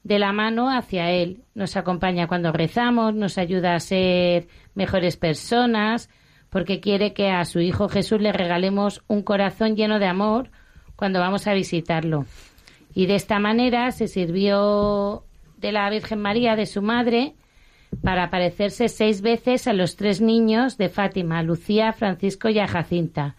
de 0.02 0.19
la 0.19 0.33
mano 0.33 0.71
hacia 0.71 1.11
Él. 1.11 1.45
Nos 1.54 1.76
acompaña 1.76 2.26
cuando 2.26 2.52
rezamos, 2.52 3.14
nos 3.14 3.38
ayuda 3.38 3.75
a 3.75 3.80
ser 3.80 4.49
mejores 4.75 5.16
personas, 5.16 6.09
porque 6.49 6.80
quiere 6.80 7.12
que 7.12 7.30
a 7.30 7.45
su 7.45 7.61
Hijo 7.61 7.88
Jesús 7.88 8.21
le 8.21 8.33
regalemos 8.33 9.02
un 9.07 9.23
corazón 9.23 9.76
lleno 9.76 9.99
de 9.99 10.07
amor 10.07 10.50
cuando 10.97 11.21
vamos 11.21 11.47
a 11.47 11.54
visitarlo. 11.54 12.26
Y 12.95 13.07
de 13.07 13.14
esta 13.14 13.38
manera 13.38 13.90
se 13.92 14.09
sirvió 14.09 15.25
de 15.59 15.73
la 15.73 15.88
Virgen 15.90 16.21
María, 16.21 16.57
de 16.57 16.66
su 16.66 16.83
madre, 16.83 17.35
para 18.02 18.25
aparecerse 18.25 18.88
seis 18.88 19.21
veces 19.21 19.66
a 19.66 19.73
los 19.73 19.97
tres 19.97 20.21
niños 20.21 20.76
de 20.78 20.88
Fátima, 20.88 21.42
Lucía, 21.42 21.92
Francisco 21.92 22.49
y 22.49 22.59
a 22.59 22.66
Jacinta. 22.66 23.37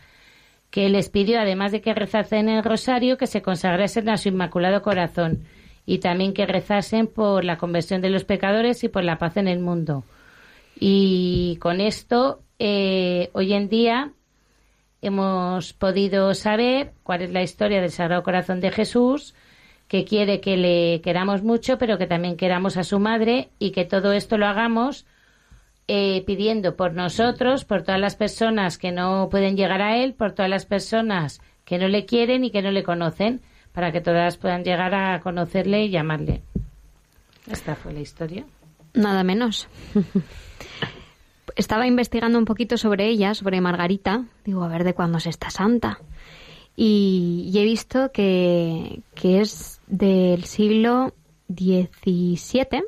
que 0.70 0.88
les 0.88 1.10
pidió, 1.10 1.38
además 1.38 1.74
de 1.74 1.82
que 1.82 1.94
rezasen 1.94 2.48
el 2.48 2.64
rosario, 2.64 3.18
que 3.18 3.28
se 3.28 3.42
consagrasen 3.42 4.08
a 4.08 4.16
su 4.16 4.30
Inmaculado 4.30 4.82
Corazón 4.82 5.44
y 5.92 5.98
también 5.98 6.34
que 6.34 6.46
rezasen 6.46 7.06
por 7.06 7.44
la 7.44 7.58
conversión 7.58 8.00
de 8.00 8.10
los 8.10 8.24
pecadores 8.24 8.82
y 8.86 8.88
por 8.88 9.04
la 9.04 9.18
paz 9.18 9.36
en 9.36 9.50
el 9.50 9.60
mundo. 9.60 10.06
Y 10.80 11.58
con 11.60 11.82
esto, 11.82 12.44
eh, 12.60 13.30
hoy 13.34 13.52
en 13.52 13.68
día 13.68 14.14
hemos 15.02 15.74
podido 15.74 16.34
saber 16.34 16.94
cuál 17.04 17.24
es 17.24 17.32
la 17.32 17.44
historia 17.44 17.82
del 17.82 17.92
Sagrado 17.92 18.24
Corazón 18.24 18.62
de 18.62 18.72
Jesús, 18.72 19.36
que 19.90 20.06
quiere 20.06 20.40
que 20.40 20.56
le 20.56 21.02
queramos 21.02 21.44
mucho, 21.44 21.78
pero 21.78 21.98
que 21.98 22.08
también 22.08 22.38
queramos 22.38 22.78
a 22.78 22.86
su 22.86 22.98
madre 22.98 23.50
y 23.60 23.72
que 23.72 23.84
todo 23.84 24.14
esto 24.14 24.38
lo 24.38 24.46
hagamos 24.46 25.06
eh, 25.90 26.24
pidiendo 26.26 26.78
por 26.78 26.94
nosotros, 26.94 27.66
por 27.66 27.82
todas 27.84 28.00
las 28.00 28.16
personas 28.16 28.78
que 28.78 28.94
no 28.94 29.28
pueden 29.30 29.58
llegar 29.58 29.82
a 29.82 29.98
él, 29.98 30.14
por 30.14 30.32
todas 30.32 30.50
las 30.50 30.66
personas 30.66 31.42
que 31.66 31.78
no 31.78 31.90
le 31.90 32.06
quieren 32.06 32.46
y 32.46 32.52
que 32.52 32.62
no 32.62 32.72
le 32.72 32.84
conocen, 32.84 33.42
para 33.74 33.92
que 33.92 34.02
todas 34.02 34.38
puedan 34.38 34.64
llegar 34.64 34.94
a 34.94 35.20
conocerle 35.22 35.86
y 35.86 35.90
llamarle. 35.90 36.42
Esta 37.50 37.76
fue 37.76 37.94
la 37.94 38.02
historia. 38.02 38.46
Nada 38.94 39.24
menos. 39.24 39.68
Estaba 41.56 41.88
investigando 41.88 42.38
un 42.38 42.46
poquito 42.46 42.78
sobre 42.78 43.08
ella, 43.08 43.34
sobre 43.34 43.62
Margarita. 43.62 44.26
Digo, 44.46 44.64
a 44.64 44.68
ver 44.68 44.84
de 44.84 44.94
cuándo 44.94 45.18
es 45.18 45.28
esta 45.28 45.50
santa. 45.50 46.00
Y, 46.76 47.52
he 47.54 47.64
visto 47.64 48.12
que, 48.12 49.02
que 49.16 49.42
es 49.42 49.82
del 49.88 50.46
siglo 50.46 51.14
XVII. 51.50 52.84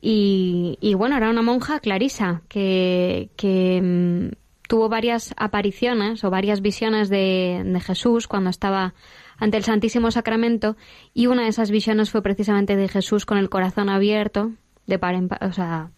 Y, 0.00 0.78
y 0.80 0.94
bueno, 0.94 1.16
era 1.16 1.30
una 1.30 1.42
monja 1.42 1.80
clarisa 1.80 2.42
que, 2.48 3.30
que 3.36 3.80
mm, 3.82 4.34
tuvo 4.68 4.88
varias 4.88 5.34
apariciones 5.36 6.22
o 6.24 6.30
varias 6.30 6.60
visiones 6.60 7.08
de, 7.08 7.62
de 7.64 7.80
Jesús 7.80 8.28
cuando 8.28 8.50
estaba 8.50 8.94
ante 9.38 9.56
el 9.56 9.64
Santísimo 9.64 10.10
Sacramento 10.10 10.76
y 11.14 11.26
una 11.26 11.42
de 11.42 11.48
esas 11.48 11.70
visiones 11.70 12.10
fue 12.10 12.22
precisamente 12.22 12.76
de 12.76 12.88
Jesús 12.88 13.26
con 13.26 13.38
el 13.38 13.48
corazón 13.48 13.88
abierto, 13.88 14.52
de 14.86 14.98
par 14.98 15.14
en 15.14 15.28
par, 15.28 15.44
o 15.44 15.52
sea, 15.52 15.90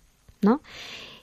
¿no? 0.42 0.62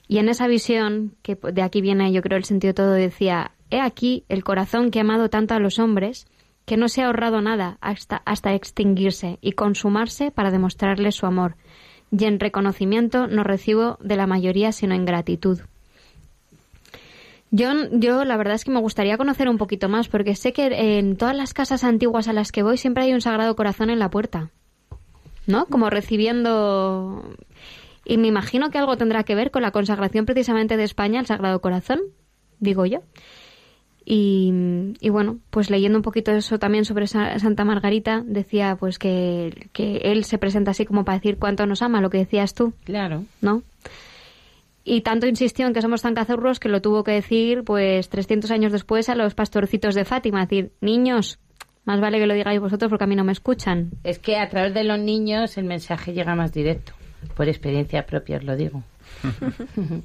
Y 0.08 0.18
en 0.18 0.28
esa 0.28 0.46
visión, 0.46 1.16
que 1.22 1.36
de 1.36 1.62
aquí 1.62 1.80
viene 1.80 2.12
yo 2.12 2.22
creo 2.22 2.38
el 2.38 2.44
sentido 2.44 2.74
todo, 2.74 2.92
decía, 2.92 3.52
he 3.70 3.80
aquí 3.80 4.24
el 4.28 4.44
corazón 4.44 4.90
que 4.90 5.00
ha 5.00 5.02
amado 5.02 5.30
tanto 5.30 5.54
a 5.54 5.58
los 5.58 5.78
hombres, 5.78 6.26
que 6.64 6.76
no 6.76 6.88
se 6.88 7.02
ha 7.02 7.06
ahorrado 7.06 7.40
nada 7.40 7.78
hasta, 7.80 8.16
hasta 8.24 8.54
extinguirse 8.54 9.38
y 9.40 9.52
consumarse 9.52 10.30
para 10.30 10.50
demostrarles 10.50 11.14
su 11.14 11.26
amor. 11.26 11.56
Y 12.10 12.24
en 12.24 12.38
reconocimiento 12.38 13.26
no 13.26 13.42
recibo 13.42 13.98
de 14.00 14.16
la 14.16 14.26
mayoría 14.26 14.72
sino 14.72 14.94
en 14.94 15.04
gratitud. 15.04 15.60
Yo, 17.50 17.70
yo 17.92 18.24
la 18.24 18.36
verdad 18.36 18.54
es 18.56 18.64
que 18.64 18.70
me 18.72 18.80
gustaría 18.80 19.16
conocer 19.16 19.48
un 19.48 19.56
poquito 19.58 19.88
más, 19.88 20.08
porque 20.08 20.34
sé 20.34 20.52
que 20.52 20.98
en 20.98 21.16
todas 21.16 21.36
las 21.36 21.54
casas 21.54 21.84
antiguas 21.84 22.28
a 22.28 22.32
las 22.32 22.50
que 22.52 22.62
voy 22.62 22.76
siempre 22.76 23.04
hay 23.04 23.12
un 23.12 23.20
Sagrado 23.20 23.54
Corazón 23.56 23.88
en 23.90 23.98
la 23.98 24.10
puerta. 24.10 24.50
¿No? 25.46 25.66
Como 25.66 25.88
recibiendo... 25.90 27.22
Y 28.04 28.18
me 28.18 28.28
imagino 28.28 28.70
que 28.70 28.78
algo 28.78 28.96
tendrá 28.96 29.22
que 29.24 29.34
ver 29.34 29.50
con 29.50 29.62
la 29.62 29.70
consagración 29.70 30.26
precisamente 30.26 30.76
de 30.76 30.84
España 30.84 31.20
al 31.20 31.26
Sagrado 31.26 31.60
Corazón, 31.60 32.00
digo 32.60 32.84
yo. 32.86 33.00
Y, 34.04 34.52
y 35.00 35.08
bueno, 35.08 35.38
pues 35.50 35.68
leyendo 35.70 35.98
un 35.98 36.02
poquito 36.02 36.30
eso 36.30 36.60
también 36.60 36.84
sobre 36.84 37.08
Sa- 37.08 37.38
Santa 37.40 37.64
Margarita, 37.64 38.22
decía 38.24 38.76
pues 38.78 39.00
que, 39.00 39.68
que 39.72 39.96
él 40.04 40.24
se 40.24 40.38
presenta 40.38 40.70
así 40.70 40.84
como 40.86 41.04
para 41.04 41.18
decir 41.18 41.38
cuánto 41.38 41.66
nos 41.66 41.82
ama, 41.82 42.00
lo 42.00 42.10
que 42.10 42.18
decías 42.18 42.54
tú, 42.54 42.72
Claro. 42.84 43.24
¿no? 43.40 43.62
Y 44.88 45.00
tanto 45.00 45.26
insistió 45.26 45.66
en 45.66 45.72
que 45.74 45.82
somos 45.82 46.02
tan 46.02 46.14
cazurros 46.14 46.60
que 46.60 46.68
lo 46.68 46.80
tuvo 46.80 47.02
que 47.02 47.10
decir 47.10 47.64
pues 47.64 48.08
300 48.08 48.52
años 48.52 48.70
después 48.70 49.08
a 49.08 49.16
los 49.16 49.34
pastorcitos 49.34 49.96
de 49.96 50.04
Fátima, 50.04 50.46
decir, 50.46 50.70
niños, 50.80 51.40
más 51.84 52.00
vale 52.00 52.20
que 52.20 52.26
lo 52.28 52.34
digáis 52.34 52.60
vosotros 52.60 52.88
porque 52.88 53.02
a 53.02 53.08
mí 53.08 53.16
no 53.16 53.24
me 53.24 53.32
escuchan. 53.32 53.90
Es 54.04 54.20
que 54.20 54.36
a 54.36 54.48
través 54.48 54.74
de 54.74 54.84
los 54.84 55.00
niños 55.00 55.58
el 55.58 55.64
mensaje 55.64 56.12
llega 56.12 56.36
más 56.36 56.52
directo. 56.52 56.92
Por 57.34 57.48
experiencia 57.48 58.06
propia 58.06 58.36
os 58.36 58.44
lo 58.44 58.54
digo. 58.54 58.84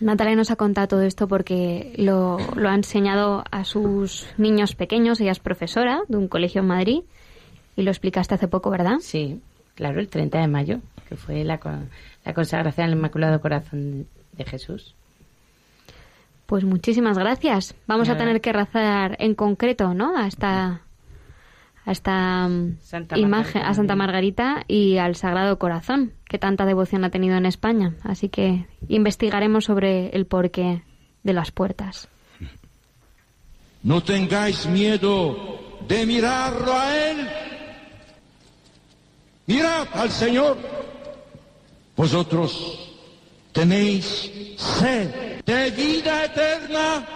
Natalia 0.00 0.36
nos 0.36 0.52
ha 0.52 0.56
contado 0.56 0.86
todo 0.86 1.02
esto 1.02 1.26
porque 1.26 1.92
lo, 1.96 2.38
lo 2.54 2.68
ha 2.68 2.74
enseñado 2.76 3.42
a 3.50 3.64
sus 3.64 4.28
niños 4.38 4.76
pequeños. 4.76 5.20
Ella 5.20 5.32
es 5.32 5.40
profesora 5.40 6.02
de 6.06 6.18
un 6.18 6.28
colegio 6.28 6.60
en 6.60 6.68
Madrid 6.68 7.00
y 7.74 7.82
lo 7.82 7.90
explicaste 7.90 8.36
hace 8.36 8.46
poco, 8.46 8.70
¿verdad? 8.70 8.98
Sí, 9.00 9.40
claro, 9.78 10.00
el 10.00 10.08
30 10.08 10.40
de 10.40 10.48
mayo, 10.48 10.80
que 11.08 11.14
fue 11.16 11.44
la, 11.44 11.58
con- 11.58 11.88
la 12.24 12.34
consagración 12.34 12.86
al 12.88 12.92
Inmaculado 12.94 13.40
Corazón 13.40 14.08
de 14.32 14.44
Jesús. 14.44 14.96
Pues 16.46 16.64
muchísimas 16.64 17.16
gracias. 17.16 17.76
Vamos 17.86 18.08
a 18.08 18.16
tener 18.16 18.40
que 18.40 18.52
rezar 18.52 19.14
en 19.20 19.34
concreto, 19.36 19.94
¿no? 19.94 20.16
A 20.18 20.26
esta, 20.26 20.80
a 21.84 21.92
esta 21.92 22.48
mm, 22.48 22.78
Santa 22.80 23.16
imagen, 23.18 23.62
a 23.62 23.72
Santa. 23.74 23.94
Margarita 23.94 24.64
y 24.66 24.96
al 24.96 25.14
Sagrado 25.14 25.58
Corazón, 25.60 26.12
que 26.28 26.38
tanta 26.38 26.64
devoción 26.64 27.04
ha 27.04 27.10
tenido 27.10 27.36
en 27.36 27.46
España. 27.46 27.94
Así 28.02 28.28
que 28.30 28.66
investigaremos 28.88 29.66
sobre 29.66 30.08
el 30.08 30.26
porqué 30.26 30.82
de 31.22 31.32
las 31.34 31.52
puertas. 31.52 32.08
No 33.82 34.02
tengáis 34.02 34.66
miedo 34.66 35.60
de 35.86 36.04
mirarlo 36.04 36.72
a 36.74 36.96
Él. 37.10 37.28
Mirad 39.48 39.88
al 39.94 40.10
Señor. 40.10 40.58
Vosotros 41.96 42.92
tenéis 43.50 44.30
sed 44.58 45.40
de 45.44 45.70
vida 45.70 46.26
eterna. 46.26 47.08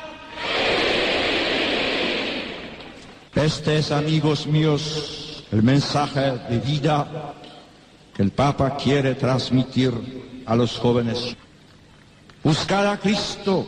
Este 3.34 3.78
es, 3.78 3.92
amigos 3.92 4.46
míos, 4.46 5.44
el 5.52 5.62
mensaje 5.62 6.32
de 6.48 6.58
vida 6.58 7.34
que 8.14 8.22
el 8.22 8.30
Papa 8.30 8.78
quiere 8.78 9.14
transmitir 9.14 9.92
a 10.46 10.56
los 10.56 10.78
jóvenes. 10.78 11.36
Buscad 12.42 12.86
a 12.86 12.98
Cristo, 12.98 13.66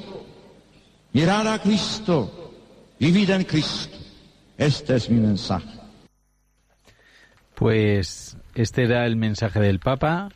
mirad 1.12 1.46
a 1.48 1.58
Cristo, 1.60 2.50
vivid 2.98 3.28
en 3.28 3.44
Cristo. 3.44 3.98
Este 4.56 4.96
es 4.96 5.10
mi 5.10 5.20
mensaje. 5.20 5.73
Pues 7.54 8.36
este 8.54 8.84
era 8.84 9.06
el 9.06 9.16
mensaje 9.16 9.60
del 9.60 9.78
Papa, 9.78 10.28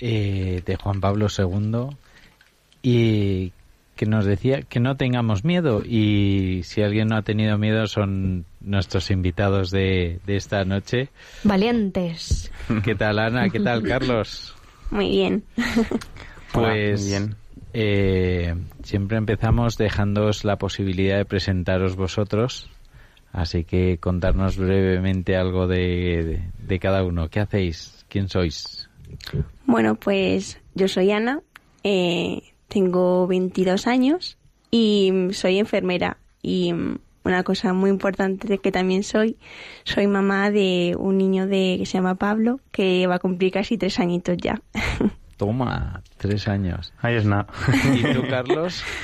eh, 0.00 0.62
de 0.64 0.76
Juan 0.76 1.00
Pablo 1.00 1.26
II, 1.36 1.96
y 2.82 3.52
que 3.96 4.06
nos 4.06 4.24
decía 4.24 4.62
que 4.62 4.80
no 4.80 4.96
tengamos 4.96 5.44
miedo. 5.44 5.82
Y 5.84 6.62
si 6.64 6.82
alguien 6.82 7.08
no 7.08 7.16
ha 7.16 7.22
tenido 7.22 7.56
miedo 7.58 7.86
son 7.86 8.44
nuestros 8.60 9.10
invitados 9.10 9.70
de, 9.70 10.20
de 10.26 10.36
esta 10.36 10.64
noche. 10.64 11.08
Valientes. 11.44 12.50
¿Qué 12.82 12.94
tal, 12.94 13.18
Ana? 13.20 13.48
¿Qué 13.50 13.60
tal, 13.60 13.82
Carlos? 13.82 14.54
Muy 14.90 15.08
bien. 15.10 15.44
Hola, 16.52 16.68
Pues 16.70 17.00
muy 17.02 17.10
bien. 17.10 17.36
eh, 17.72 18.54
siempre 18.82 19.16
empezamos 19.16 19.76
dejándoos 19.76 20.44
la 20.44 20.56
posibilidad 20.56 21.16
de 21.16 21.24
presentaros 21.24 21.96
vosotros. 21.96 22.68
Así 23.34 23.64
que 23.64 23.98
contarnos 23.98 24.56
brevemente 24.56 25.36
algo 25.36 25.66
de, 25.66 25.76
de- 26.24 26.42
de 26.66 26.78
cada 26.78 27.02
uno. 27.04 27.28
¿Qué 27.28 27.40
hacéis? 27.40 28.06
¿Quién 28.08 28.28
sois? 28.28 28.88
Bueno, 29.66 29.96
pues 29.96 30.60
yo 30.74 30.86
soy 30.88 31.10
Ana, 31.10 31.40
eh, 31.82 32.42
tengo 32.68 33.26
22 33.26 33.86
años 33.88 34.38
y 34.70 35.12
soy 35.32 35.58
enfermera. 35.58 36.16
Y 36.42 36.72
mm, 36.72 36.98
una 37.24 37.42
cosa 37.42 37.72
muy 37.72 37.90
importante 37.90 38.58
que 38.58 38.70
también 38.70 39.02
soy, 39.02 39.36
soy 39.82 40.06
mamá 40.06 40.50
de 40.52 40.94
un 40.96 41.18
niño 41.18 41.46
de 41.48 41.76
que 41.80 41.86
se 41.86 41.94
llama 41.98 42.14
Pablo, 42.14 42.60
que 42.70 43.06
va 43.08 43.16
a 43.16 43.18
cumplir 43.18 43.50
casi 43.52 43.76
tres 43.76 43.98
añitos 43.98 44.36
ya. 44.38 44.60
Toma, 45.36 46.02
tres 46.18 46.46
años. 46.46 46.92
Ahí 47.00 47.16
es 47.16 47.24
nada. 47.24 47.48
¿Y 47.92 48.12
tú, 48.14 48.22
Carlos? 48.30 48.84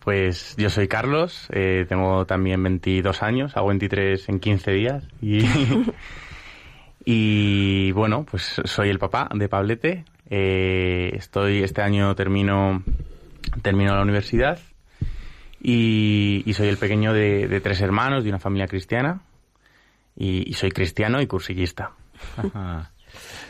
Pues 0.00 0.54
yo 0.56 0.70
soy 0.70 0.88
Carlos, 0.88 1.46
eh, 1.50 1.84
tengo 1.88 2.24
también 2.26 2.62
22 2.62 3.22
años, 3.22 3.56
hago 3.56 3.68
23 3.68 4.28
en 4.30 4.40
15 4.40 4.70
días. 4.72 5.04
Y, 5.20 5.44
y 7.04 7.92
bueno, 7.92 8.24
pues 8.30 8.60
soy 8.64 8.88
el 8.88 8.98
papá 8.98 9.28
de 9.34 9.48
Pablete. 9.48 10.04
Eh, 10.30 11.10
estoy, 11.14 11.62
este 11.62 11.82
año 11.82 12.14
termino, 12.14 12.82
termino 13.62 13.94
la 13.94 14.02
universidad 14.02 14.58
y, 15.60 16.42
y 16.46 16.54
soy 16.54 16.68
el 16.68 16.78
pequeño 16.78 17.12
de, 17.12 17.46
de 17.48 17.60
tres 17.60 17.80
hermanos 17.80 18.24
de 18.24 18.30
una 18.30 18.38
familia 18.38 18.66
cristiana. 18.66 19.20
Y, 20.16 20.48
y 20.48 20.54
soy 20.54 20.70
cristiano 20.70 21.20
y 21.20 21.26
cursillista. 21.26 21.92
Ajá. 22.36 22.90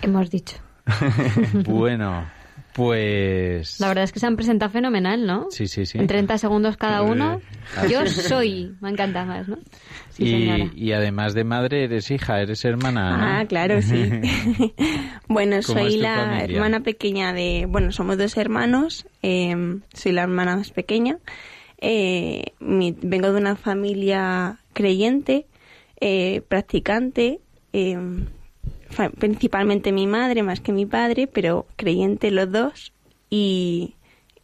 Hemos 0.02 0.30
dicho. 0.30 0.56
Bueno, 1.64 2.26
pues... 2.74 3.80
La 3.80 3.88
verdad 3.88 4.04
es 4.04 4.12
que 4.12 4.20
se 4.20 4.26
han 4.26 4.36
presentado 4.36 4.70
fenomenal, 4.70 5.26
¿no? 5.26 5.46
Sí, 5.50 5.66
sí, 5.68 5.86
sí. 5.86 5.98
En 5.98 6.06
30 6.06 6.38
segundos 6.38 6.76
cada 6.76 7.02
uno. 7.02 7.40
Yo 7.88 8.06
soy. 8.10 8.74
Me 8.80 8.90
encanta 8.90 9.24
más, 9.24 9.48
¿no? 9.48 9.58
Sí, 10.10 10.24
y, 10.24 10.30
señora. 10.30 10.70
y 10.74 10.92
además 10.92 11.34
de 11.34 11.44
madre, 11.44 11.84
eres 11.84 12.10
hija, 12.10 12.40
eres 12.40 12.64
hermana, 12.64 13.16
¿no? 13.16 13.22
Ah, 13.24 13.44
claro, 13.48 13.80
sí. 13.82 14.08
bueno, 15.28 15.56
¿Cómo 15.66 15.80
soy 15.80 15.96
la 15.98 16.14
familia? 16.14 16.54
hermana 16.56 16.80
pequeña 16.80 17.32
de... 17.32 17.66
Bueno, 17.68 17.92
somos 17.92 18.18
dos 18.18 18.36
hermanos. 18.36 19.06
eh, 19.22 19.56
soy 19.94 20.12
la 20.12 20.22
hermana 20.22 20.56
más 20.56 20.70
pequeña. 20.70 21.18
Eh, 21.78 22.52
mi- 22.60 22.96
vengo 23.00 23.32
de 23.32 23.40
una 23.40 23.56
familia 23.56 24.58
creyente, 24.74 25.46
eh, 26.00 26.42
practicante, 26.48 27.40
eh, 27.72 27.96
fa- 27.96 28.39
principalmente 29.18 29.92
mi 29.92 30.06
madre 30.06 30.42
más 30.42 30.60
que 30.60 30.72
mi 30.72 30.86
padre, 30.86 31.26
pero 31.26 31.66
creyente 31.76 32.30
los 32.30 32.50
dos. 32.50 32.92
Y, 33.30 33.94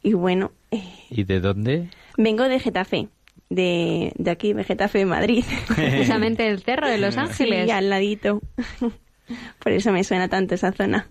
y 0.02 0.12
bueno, 0.12 0.52
eh, 0.70 0.82
¿Y 1.10 1.24
de 1.24 1.40
dónde? 1.40 1.88
vengo 2.16 2.44
de 2.48 2.58
Getafe, 2.60 3.08
de, 3.50 4.12
de 4.16 4.30
aquí, 4.30 4.52
de 4.52 4.64
Getafe, 4.64 4.98
de 4.98 5.06
Madrid. 5.06 5.44
Precisamente 5.74 6.48
el 6.48 6.60
cerro 6.60 6.88
de 6.88 6.98
Los 6.98 7.16
Ángeles. 7.16 7.64
Sí, 7.66 7.70
al 7.70 7.90
ladito. 7.90 8.40
Por 9.58 9.72
eso 9.72 9.92
me 9.92 10.04
suena 10.04 10.28
tanto 10.28 10.54
esa 10.54 10.72
zona. 10.72 11.08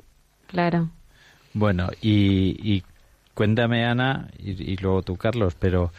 Claro. 0.47 0.89
Bueno, 1.53 1.89
y, 2.01 2.55
y 2.75 2.83
cuéntame, 3.33 3.85
Ana, 3.85 4.29
y, 4.37 4.51
y 4.71 4.77
luego 4.77 5.01
tú, 5.03 5.15
Carlos, 5.17 5.55
pero... 5.59 5.91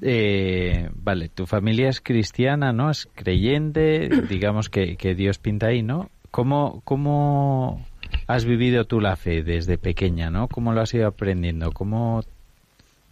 eh, 0.00 0.88
vale, 0.94 1.28
tu 1.28 1.46
familia 1.46 1.88
es 1.88 2.00
cristiana, 2.00 2.72
¿no? 2.72 2.90
Es 2.90 3.08
creyente, 3.14 4.08
digamos 4.28 4.68
que, 4.70 4.96
que 4.96 5.14
Dios 5.14 5.38
pinta 5.38 5.66
ahí, 5.68 5.82
¿no? 5.82 6.10
¿Cómo, 6.38 6.82
¿Cómo 6.84 7.84
has 8.28 8.44
vivido 8.44 8.84
tú 8.84 9.00
la 9.00 9.16
fe 9.16 9.42
desde 9.42 9.76
pequeña, 9.76 10.30
¿no? 10.30 10.46
¿Cómo 10.46 10.72
lo 10.72 10.80
has 10.80 10.94
ido 10.94 11.08
aprendiendo? 11.08 11.72
¿Cómo 11.72 12.22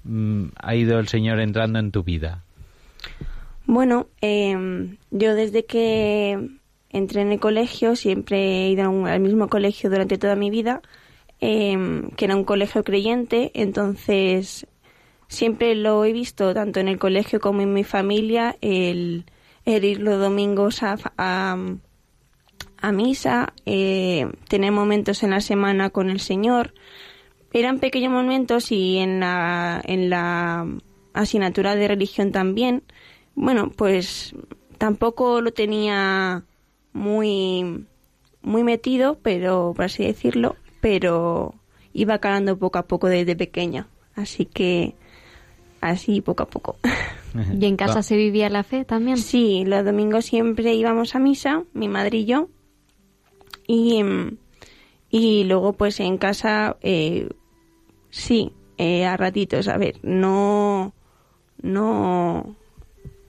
mm, 0.05 0.45
ha 0.55 0.77
ido 0.77 1.01
el 1.01 1.09
Señor 1.09 1.41
entrando 1.41 1.81
en 1.81 1.91
tu 1.91 2.05
vida? 2.05 2.45
Bueno, 3.67 4.07
eh, 4.21 4.97
yo 5.11 5.35
desde 5.35 5.65
que 5.65 6.51
entré 6.91 7.23
en 7.23 7.33
el 7.33 7.41
colegio 7.41 7.97
siempre 7.97 8.67
he 8.67 8.71
ido 8.71 9.07
al 9.07 9.19
mismo 9.19 9.49
colegio 9.49 9.91
durante 9.91 10.19
toda 10.19 10.37
mi 10.37 10.51
vida, 10.51 10.81
eh, 11.41 11.77
que 12.17 12.27
era 12.27 12.37
un 12.37 12.45
colegio 12.45 12.85
creyente, 12.85 13.51
entonces 13.55 14.69
siempre 15.27 15.75
lo 15.75 16.05
he 16.05 16.13
visto 16.13 16.55
tanto 16.55 16.79
en 16.79 16.87
el 16.87 17.01
colegio 17.01 17.41
como 17.41 17.61
en 17.61 17.73
mi 17.73 17.83
familia, 17.83 18.57
el, 18.61 19.25
el 19.65 19.85
ir 19.85 19.99
los 19.99 20.21
domingos 20.21 20.85
a, 20.85 20.97
a, 21.19 21.57
a 22.87 22.93
misa, 22.93 23.53
eh, 23.67 24.31
tener 24.49 24.71
momentos 24.71 25.25
en 25.25 25.31
la 25.31 25.41
semana 25.41 25.91
con 25.91 26.09
el 26.09 26.21
Señor. 26.21 26.73
Eran 27.53 27.81
pequeños 27.81 28.13
momentos 28.13 28.71
y 28.71 28.99
en 28.99 29.19
la, 29.19 29.83
en 29.85 30.09
la 30.09 30.69
asignatura 31.13 31.75
de 31.75 31.89
religión 31.89 32.31
también. 32.31 32.85
Bueno, 33.35 33.73
pues 33.75 34.37
tampoco 34.79 35.41
lo 35.41 35.53
tenía 35.53 36.45
muy, 36.93 37.87
muy 38.43 38.63
metido, 38.63 39.19
pero 39.21 39.73
por 39.75 39.87
así 39.87 40.05
decirlo, 40.05 40.55
pero 40.81 41.55
iba 41.93 42.19
calando 42.19 42.57
poco 42.57 42.79
a 42.79 42.87
poco 42.87 43.09
desde 43.09 43.35
pequeña. 43.35 43.89
Así 44.15 44.45
que 44.45 44.95
así 45.81 46.21
poco 46.21 46.45
a 46.45 46.47
poco. 46.47 46.77
¿Y 47.53 47.67
en 47.67 47.77
casa 47.77 48.05
se 48.05 48.17
vivía 48.17 48.49
la 48.49 48.63
fe 48.63 48.85
también? 48.85 49.19
Sí, 49.19 49.65
los 49.67 49.85
domingos 49.85 50.25
siempre 50.25 50.73
íbamos 50.75 51.17
a 51.17 51.19
misa, 51.19 51.65
mi 51.75 51.89
madre 51.89 52.19
y 52.19 52.27
yo. 52.27 52.49
Y, 53.67 54.03
mm, 54.03 54.37
y 55.11 55.45
luego 55.45 55.73
pues 55.73 56.01
en 56.01 56.19
casa, 56.19 56.77
eh, 56.83 57.29
sí, 58.11 58.53
eh, 58.79 59.05
a 59.05 59.17
ratitos, 59.17 59.69
a 59.69 59.79
ver, 59.79 59.97
no, 60.03 60.93
no, 61.63 62.57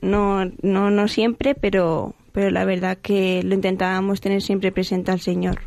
no, 0.02 0.46
no, 0.62 0.92
no 0.92 1.08
siempre, 1.08 1.56
pero, 1.56 2.14
pero 2.32 2.52
la 2.52 2.66
verdad 2.66 2.98
que 2.98 3.42
lo 3.44 3.56
intentábamos 3.56 4.22
tener 4.22 4.42
siempre 4.42 4.72
presente 4.72 5.12
al 5.12 5.20
Señor. 5.20 5.62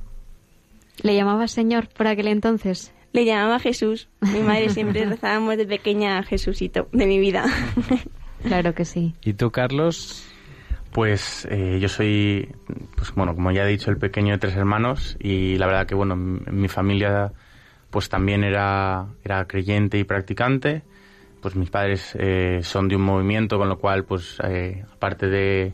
¿Le 1.02 1.14
llamaba 1.14 1.48
Señor 1.48 1.88
por 1.88 2.06
aquel 2.06 2.28
entonces? 2.28 2.92
Le 3.12 3.24
llamaba 3.24 3.58
Jesús. 3.58 4.08
Mi 4.20 4.40
madre 4.40 4.68
siempre 4.68 5.04
rezábamos 5.04 5.56
de 5.56 5.66
pequeña 5.66 6.18
a 6.18 6.22
Jesucito 6.22 6.88
de 6.92 7.06
mi 7.06 7.18
vida. 7.18 7.44
Claro 8.42 8.74
que 8.74 8.84
sí. 8.86 9.14
¿Y 9.22 9.34
tú, 9.34 9.50
Carlos? 9.50 10.24
Pues 10.92 11.46
eh, 11.50 11.78
yo 11.80 11.88
soy, 11.88 12.52
pues 12.96 13.14
bueno, 13.14 13.34
como 13.34 13.52
ya 13.52 13.64
he 13.64 13.68
dicho, 13.68 13.90
el 13.90 13.96
pequeño 13.98 14.32
de 14.32 14.38
tres 14.38 14.56
hermanos 14.56 15.16
y 15.20 15.56
la 15.56 15.66
verdad 15.66 15.86
que 15.86 15.94
bueno, 15.94 16.16
mi 16.16 16.68
familia 16.68 17.32
pues 17.90 18.08
también 18.08 18.42
era, 18.44 19.06
era 19.24 19.46
creyente 19.46 19.98
y 19.98 20.04
practicante. 20.04 20.82
Pues 21.40 21.56
mis 21.56 21.70
padres 21.70 22.14
eh, 22.18 22.60
son 22.62 22.88
de 22.88 22.96
un 22.96 23.02
movimiento, 23.02 23.56
con 23.56 23.68
lo 23.68 23.78
cual 23.78 24.04
pues 24.04 24.36
eh, 24.44 24.84
aparte 24.92 25.28
de 25.28 25.72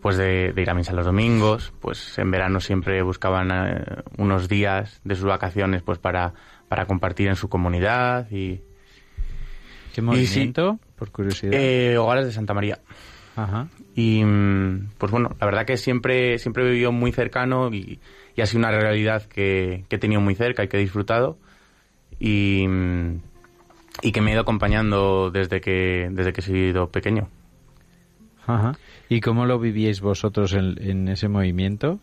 pues 0.00 0.16
de, 0.16 0.52
de 0.52 0.62
ir 0.62 0.70
a 0.70 0.74
misa 0.74 0.92
los 0.92 1.04
domingos, 1.04 1.72
pues 1.80 2.16
en 2.18 2.30
verano 2.30 2.60
siempre 2.60 3.02
buscaban 3.02 3.50
eh, 3.50 3.84
unos 4.16 4.48
días 4.48 5.00
de 5.02 5.16
sus 5.16 5.24
vacaciones 5.24 5.82
pues 5.82 5.98
para, 5.98 6.32
para 6.68 6.86
compartir 6.86 7.26
en 7.28 7.34
su 7.36 7.48
comunidad 7.48 8.30
y 8.30 8.62
¿Qué 9.92 10.00
Y 10.00 10.26
sí. 10.26 10.38
movimiento? 10.38 10.78
Por 10.96 11.10
curiosidad. 11.10 11.52
eh, 11.54 11.96
hogares 11.98 12.26
de 12.26 12.32
Santa 12.32 12.54
María. 12.54 12.78
Ajá. 13.38 13.68
Y 13.94 14.24
mm, 14.24 14.90
pues 14.98 15.12
bueno, 15.12 15.36
la 15.38 15.46
verdad 15.46 15.64
que 15.64 15.76
siempre, 15.76 16.38
siempre 16.38 16.64
he 16.64 16.70
vivido 16.70 16.90
muy 16.90 17.12
cercano 17.12 17.72
y, 17.72 18.00
y 18.34 18.40
ha 18.40 18.46
sido 18.46 18.58
una 18.58 18.72
realidad 18.72 19.22
que, 19.22 19.84
que 19.88 19.96
he 19.96 19.98
tenido 20.00 20.20
muy 20.20 20.34
cerca 20.34 20.64
y 20.64 20.68
que 20.68 20.76
he 20.76 20.80
disfrutado. 20.80 21.38
Y, 22.18 22.66
mm, 22.66 23.20
y 24.02 24.10
que 24.10 24.20
me 24.20 24.30
ha 24.30 24.34
ido 24.34 24.42
acompañando 24.42 25.30
desde 25.30 25.60
que, 25.60 26.08
desde 26.10 26.32
que 26.32 26.40
he 26.40 26.44
sido 26.44 26.88
pequeño. 26.90 27.28
Ajá. 28.44 28.76
¿Y 29.08 29.20
cómo 29.20 29.46
lo 29.46 29.60
vivíais 29.60 30.00
vosotros 30.00 30.52
en, 30.54 30.74
en 30.82 31.06
ese 31.06 31.28
movimiento? 31.28 32.00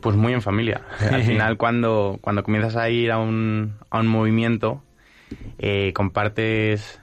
Pues 0.00 0.16
muy 0.16 0.32
en 0.32 0.40
familia. 0.40 0.80
Al 1.12 1.24
final, 1.24 1.58
cuando, 1.58 2.16
cuando 2.22 2.42
comienzas 2.42 2.76
a 2.76 2.88
ir 2.88 3.10
a 3.10 3.18
un, 3.18 3.74
a 3.90 4.00
un 4.00 4.06
movimiento, 4.06 4.82
eh, 5.58 5.92
compartes 5.92 7.00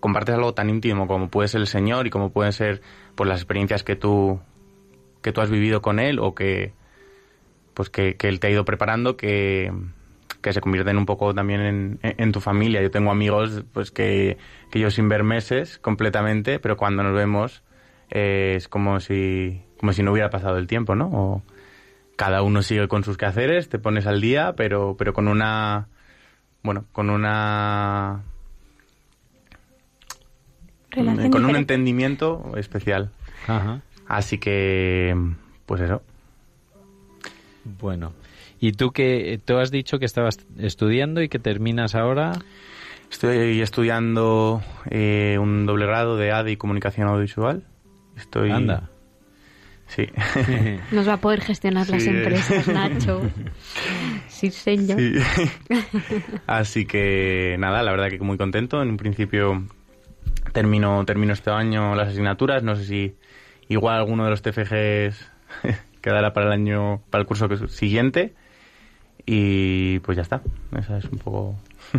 compartes 0.00 0.34
algo 0.34 0.54
tan 0.54 0.70
íntimo 0.70 1.06
como 1.06 1.28
puede 1.28 1.48
ser 1.48 1.60
el 1.60 1.66
Señor 1.66 2.06
y 2.06 2.10
como 2.10 2.30
pueden 2.30 2.52
ser 2.52 2.80
pues 3.14 3.28
las 3.28 3.40
experiencias 3.40 3.82
que 3.82 3.96
tú 3.96 4.40
que 5.22 5.32
tú 5.32 5.40
has 5.40 5.50
vivido 5.50 5.82
con 5.82 5.98
él 5.98 6.18
o 6.20 6.34
que 6.34 6.72
pues 7.74 7.90
que, 7.90 8.16
que 8.16 8.28
él 8.28 8.40
te 8.40 8.48
ha 8.48 8.50
ido 8.50 8.64
preparando 8.64 9.16
que, 9.16 9.72
que 10.42 10.52
se 10.52 10.60
convierten 10.60 10.96
un 10.98 11.06
poco 11.06 11.32
también 11.34 11.60
en, 11.60 11.98
en- 12.02 12.32
tu 12.32 12.40
familia. 12.40 12.82
Yo 12.82 12.90
tengo 12.90 13.10
amigos 13.10 13.64
pues 13.72 13.90
que, 13.92 14.36
que 14.70 14.80
yo 14.80 14.90
sin 14.90 15.08
ver 15.08 15.22
meses 15.22 15.78
completamente, 15.78 16.58
pero 16.58 16.76
cuando 16.76 17.02
nos 17.04 17.14
vemos 17.14 17.62
eh, 18.10 18.54
es 18.56 18.68
como 18.68 18.98
si 19.00 19.62
como 19.78 19.92
si 19.92 20.02
no 20.02 20.10
hubiera 20.12 20.28
pasado 20.30 20.58
el 20.58 20.66
tiempo, 20.66 20.96
¿no? 20.96 21.06
O 21.12 21.42
cada 22.16 22.42
uno 22.42 22.62
sigue 22.62 22.88
con 22.88 23.04
sus 23.04 23.16
quehaceres, 23.16 23.68
te 23.68 23.78
pones 23.78 24.06
al 24.08 24.20
día, 24.20 24.54
pero 24.56 24.96
pero 24.98 25.12
con 25.12 25.28
una 25.28 25.86
bueno, 26.64 26.84
con 26.92 27.10
una 27.10 28.22
Relación 31.00 31.30
con 31.30 31.44
un 31.44 31.56
entendimiento 31.56 32.52
especial. 32.56 33.10
Ajá. 33.46 33.80
Así 34.06 34.38
que 34.38 35.14
pues 35.66 35.82
eso. 35.82 36.02
Bueno. 37.80 38.12
¿Y 38.60 38.72
tú 38.72 38.90
que 38.90 39.38
tú 39.44 39.58
has 39.58 39.70
dicho 39.70 39.98
que 39.98 40.04
estabas 40.04 40.38
estudiando 40.58 41.22
y 41.22 41.28
que 41.28 41.38
terminas 41.38 41.94
ahora? 41.94 42.32
Estoy 43.10 43.60
estudiando 43.60 44.62
eh, 44.90 45.38
un 45.40 45.64
doble 45.66 45.86
grado 45.86 46.16
de 46.16 46.32
ADE 46.32 46.52
y 46.52 46.56
comunicación 46.56 47.08
audiovisual. 47.08 47.62
Estoy 48.16 48.50
Anda. 48.50 48.90
Sí. 49.86 50.06
Nos 50.92 51.08
va 51.08 51.14
a 51.14 51.20
poder 51.20 51.40
gestionar 51.40 51.88
las 51.88 52.04
empresas, 52.06 52.68
Nacho. 52.68 53.22
Sí, 54.28 54.50
señor. 54.50 54.98
Sí. 54.98 55.14
Así 56.46 56.84
que 56.84 57.56
nada, 57.58 57.82
la 57.82 57.90
verdad 57.92 58.10
que 58.10 58.18
muy 58.18 58.36
contento. 58.36 58.82
En 58.82 58.90
un 58.90 58.96
principio 58.96 59.64
termino, 60.62 61.04
termino 61.04 61.32
este 61.32 61.50
año 61.50 61.94
las 61.94 62.08
asignaturas. 62.08 62.62
No 62.62 62.74
sé 62.76 62.84
si 62.84 63.14
igual 63.68 63.96
alguno 63.96 64.24
de 64.24 64.30
los 64.30 64.42
TFGs 64.42 65.30
quedará 66.00 66.32
para 66.32 66.46
el 66.46 66.52
año, 66.52 67.00
para 67.10 67.20
el 67.22 67.26
curso 67.26 67.48
que- 67.48 67.68
siguiente. 67.68 68.34
Y 69.26 69.98
pues 70.00 70.16
ya 70.16 70.22
está. 70.22 70.40
Esa 70.76 70.98
es 70.98 71.04
un 71.04 71.18
poco. 71.18 71.54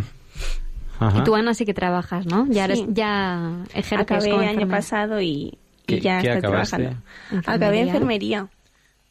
Y 1.16 1.24
tú, 1.24 1.34
Ana, 1.34 1.54
sí 1.54 1.64
que 1.64 1.72
trabajas, 1.72 2.26
¿no? 2.26 2.46
Ya, 2.50 2.66
eres, 2.66 2.80
Sí. 2.80 2.86
ya 2.90 3.62
ejerces 3.72 4.00
Acabé 4.00 4.28
como 4.32 4.42
el 4.42 4.48
año 4.50 4.68
pasado 4.68 5.18
y, 5.22 5.56
¿Qué- 5.86 5.94
y 5.96 6.00
ya 6.00 6.20
qué 6.20 6.28
estoy 6.28 6.38
acabaste? 6.50 6.76
trabajando. 6.76 7.02
Enfermería. 7.30 7.54
Acabé 7.54 7.80
enfermería 7.80 8.48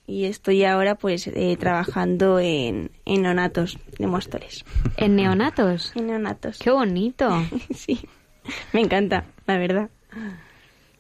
y 0.06 0.26
estoy 0.26 0.66
ahora 0.66 0.94
pues 0.94 1.26
eh, 1.26 1.58
trabajando 1.60 2.40
en, 2.40 2.92
en 3.06 3.24
neonatos 3.24 3.80
de 3.98 4.06
Móstoles. 4.06 4.66
¿En 4.98 5.16
neonatos? 5.16 5.92
En 5.96 6.06
neonatos. 6.06 6.60
¡Qué 6.60 6.70
bonito! 6.70 7.28
sí, 7.74 8.00
me 8.72 8.82
encanta, 8.82 9.24
la 9.50 9.58
verdad. 9.58 9.90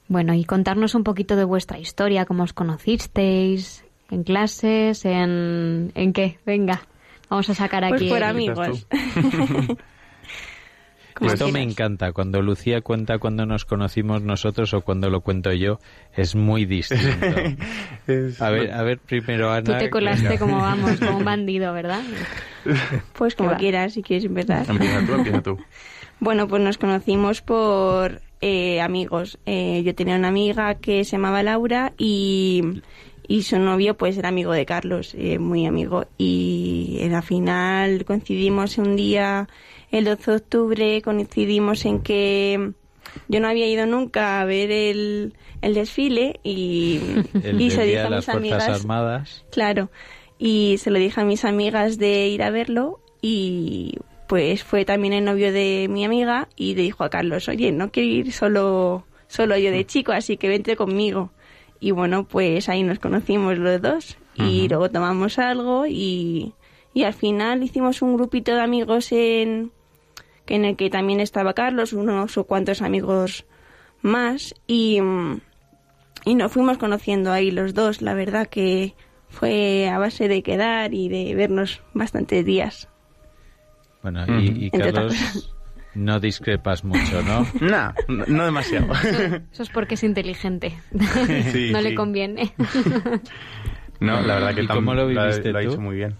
Bueno, 0.07 0.33
y 0.33 0.43
contarnos 0.43 0.95
un 0.95 1.03
poquito 1.03 1.35
de 1.35 1.43
vuestra 1.43 1.77
historia, 1.79 2.25
cómo 2.25 2.43
os 2.43 2.53
conocisteis, 2.53 3.85
en 4.09 4.23
clases, 4.23 5.05
en... 5.05 5.91
¿En 5.95 6.13
qué? 6.13 6.39
Venga, 6.45 6.81
vamos 7.29 7.49
a 7.49 7.53
sacar 7.55 7.87
Pues 7.89 8.01
aquí... 8.01 8.09
por 8.09 8.17
el- 8.17 8.23
amigos. 8.23 8.87
Esto 11.21 11.49
me 11.51 11.61
encanta. 11.61 12.13
Cuando 12.13 12.41
Lucía 12.41 12.79
cuenta 12.79 13.17
cuando 13.19 13.45
nos 13.45 13.65
conocimos 13.65 14.21
nosotros 14.21 14.73
o 14.73 14.81
cuando 14.81 15.09
lo 15.09 15.19
cuento 15.19 15.51
yo, 15.51 15.79
es 16.15 16.33
muy 16.33 16.63
distinto. 16.65 17.05
A 18.39 18.49
ver, 18.49 18.71
a 18.71 18.81
ver 18.83 18.99
primero 18.99 19.51
Ana. 19.51 19.63
Tú 19.63 19.77
te 19.77 19.89
colaste 19.89 20.29
venga. 20.29 20.39
como 20.39 20.57
vamos, 20.61 20.97
como 20.99 21.17
un 21.17 21.25
bandido, 21.25 21.73
¿verdad? 21.73 22.01
Pues 23.13 23.35
como 23.35 23.55
quieras, 23.57 23.93
si 23.93 24.01
quieres 24.01 24.25
empezar. 24.25 24.65
Empieza 24.67 25.05
tú, 25.05 25.13
empieza 25.13 25.41
tú. 25.41 25.57
Bueno, 26.19 26.47
pues 26.47 26.61
nos 26.61 26.77
conocimos 26.77 27.41
por 27.41 28.21
eh, 28.41 28.81
amigos. 28.81 29.37
Eh, 29.45 29.83
yo 29.85 29.95
tenía 29.95 30.15
una 30.15 30.27
amiga 30.29 30.75
que 30.75 31.03
se 31.05 31.11
llamaba 31.11 31.43
Laura 31.43 31.93
y, 31.97 32.81
y 33.27 33.43
su 33.43 33.59
novio 33.59 33.95
pues 33.95 34.17
era 34.17 34.29
amigo 34.29 34.51
de 34.51 34.65
Carlos, 34.65 35.13
eh, 35.17 35.39
muy 35.39 35.65
amigo. 35.65 36.05
Y 36.17 36.97
en 37.01 37.13
la 37.13 37.21
final 37.21 38.05
coincidimos 38.05 38.77
un 38.77 38.95
día, 38.95 39.47
el 39.91 40.05
12 40.05 40.31
de 40.31 40.37
octubre, 40.37 41.01
coincidimos 41.01 41.85
en 41.85 42.01
que 42.01 42.73
yo 43.27 43.39
no 43.39 43.47
había 43.47 43.67
ido 43.67 43.85
nunca 43.85 44.41
a 44.41 44.45
ver 44.45 44.71
el, 44.71 45.33
el 45.61 45.73
desfile 45.73 46.39
y, 46.43 46.99
El 47.43 47.61
y 47.61 47.71
se 47.71 47.83
dije 47.83 47.99
a 47.99 48.09
mis 48.09 48.29
amigas. 48.29 48.67
Armadas. 48.67 49.45
Claro. 49.51 49.89
Y 50.37 50.77
se 50.79 50.91
lo 50.91 50.99
dije 50.99 51.21
a 51.21 51.25
mis 51.25 51.43
amigas 51.45 51.97
de 51.97 52.27
ir 52.27 52.43
a 52.43 52.49
verlo 52.49 52.99
y 53.21 53.97
pues 54.29 54.63
fue 54.63 54.85
también 54.85 55.13
el 55.13 55.25
novio 55.25 55.51
de 55.51 55.87
mi 55.89 56.05
amiga 56.05 56.49
y 56.55 56.75
le 56.75 56.83
dijo 56.83 57.03
a 57.03 57.09
Carlos, 57.09 57.49
oye, 57.49 57.71
no 57.71 57.91
quiero 57.91 58.09
ir 58.09 58.31
solo, 58.31 59.03
solo 59.27 59.57
yo 59.57 59.71
de 59.71 59.87
chico, 59.87 60.11
así 60.11 60.37
que 60.37 60.47
vente 60.47 60.75
conmigo. 60.75 61.31
Y 61.79 61.89
bueno, 61.89 62.25
pues 62.25 62.69
ahí 62.69 62.83
nos 62.83 62.99
conocimos 62.99 63.57
los 63.57 63.81
dos 63.81 64.17
y 64.35 64.69
luego 64.69 64.91
tomamos 64.91 65.39
algo 65.39 65.87
y, 65.87 66.53
y 66.93 67.05
al 67.05 67.15
final 67.15 67.63
hicimos 67.63 68.03
un 68.03 68.17
grupito 68.17 68.53
de 68.53 68.61
amigos 68.61 69.11
en, 69.11 69.71
que 70.45 70.53
en 70.53 70.65
el 70.65 70.75
que 70.75 70.91
también 70.91 71.21
estaba 71.21 71.55
Carlos, 71.55 71.91
unos 71.93 72.37
o 72.37 72.43
cuantos 72.43 72.83
amigos 72.83 73.47
más 74.03 74.53
y, 74.67 75.01
mm, 75.01 75.41
y 76.25 76.35
nos 76.35 76.51
fuimos 76.51 76.77
conociendo 76.77 77.31
ahí 77.31 77.49
los 77.49 77.73
dos. 77.73 78.03
La 78.03 78.13
verdad 78.13 78.45
que 78.45 78.93
fue 79.27 79.89
a 79.89 79.97
base 79.97 80.27
de 80.27 80.43
quedar 80.43 80.93
y 80.93 81.09
de 81.09 81.33
vernos 81.33 81.81
bastantes 81.95 82.45
días. 82.45 82.89
Bueno, 84.01 84.25
y, 84.39 84.69
Carlos, 84.71 85.53
no 85.95 86.19
discrepas 86.19 86.83
mucho, 86.83 87.21
¿no? 87.23 87.45
No, 87.59 87.93
no, 88.07 88.25
no 88.27 88.45
demasiado. 88.45 88.93
Eso 89.51 89.63
es 89.63 89.69
porque 89.69 89.95
es 89.95 90.03
inteligente. 90.03 90.77
Sí, 91.51 91.71
no 91.71 91.79
sí. 91.79 91.83
le 91.83 91.95
conviene. 91.95 92.53
No, 93.99 94.21
la 94.21 94.35
verdad 94.35 94.55
que 94.55 94.61
¿Y 94.63 94.67
tam- 94.67 94.75
cómo 94.75 94.93
lo 94.93 95.01
ha- 95.01 95.05
viviste 95.05 95.51
lo 95.51 95.59
ha 95.59 95.61
tú? 95.63 95.69
dicho 95.69 95.81
muy 95.81 95.95
bien. 95.97 96.15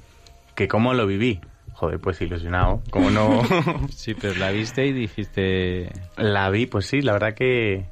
Que 0.55 0.67
cómo 0.67 0.93
lo 0.93 1.07
viví. 1.07 1.39
Joder, 1.73 1.99
pues 1.99 2.19
ilusionado. 2.19 2.81
Como 2.89 3.09
no... 3.09 3.41
Sí, 3.89 4.13
pero 4.13 4.35
la 4.35 4.51
viste 4.51 4.85
y 4.85 4.91
dijiste... 4.91 5.89
La 6.17 6.49
vi, 6.49 6.65
pues 6.65 6.85
sí, 6.87 7.01
la 7.01 7.13
verdad 7.13 7.33
que 7.33 7.85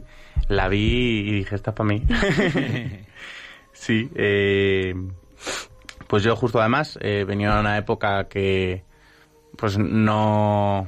la 0.49 0.67
vi 0.67 1.19
y 1.25 1.31
dije, 1.31 1.55
esta 1.55 1.71
es 1.71 1.75
para 1.77 1.87
mí. 1.87 2.03
sí, 3.71 4.09
eh, 4.15 4.93
pues 6.07 6.23
yo 6.23 6.35
justo 6.35 6.59
además 6.59 6.99
eh, 7.01 7.23
venía 7.25 7.53
de 7.53 7.59
una 7.61 7.77
época 7.77 8.25
que 8.27 8.83
pues 9.55 9.77
no 9.77 10.87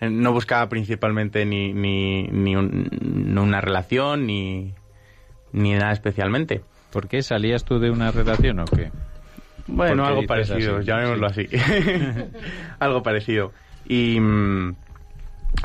no 0.00 0.32
buscaba 0.32 0.68
principalmente 0.68 1.44
ni, 1.46 1.72
ni, 1.72 2.24
ni 2.24 2.56
un- 2.56 2.88
ni 3.00 3.38
una 3.40 3.60
relación 3.60 4.26
ni, 4.26 4.74
ni 5.52 5.74
nada 5.74 5.92
especialmente. 5.92 6.62
¿Por 6.90 7.06
qué? 7.06 7.22
¿Salías 7.22 7.64
tú 7.64 7.78
de 7.78 7.90
una 7.90 8.10
relación 8.10 8.58
o 8.58 8.64
qué? 8.64 8.90
Bueno, 9.68 10.02
¿Por 10.02 10.02
qué 10.02 10.08
algo 10.08 10.26
parecido, 10.26 10.78
así? 10.78 10.86
llamémoslo 10.86 11.26
así. 11.26 11.48
algo 12.80 13.02
parecido. 13.04 13.52
Y 13.86 14.18
mm, 14.18 14.74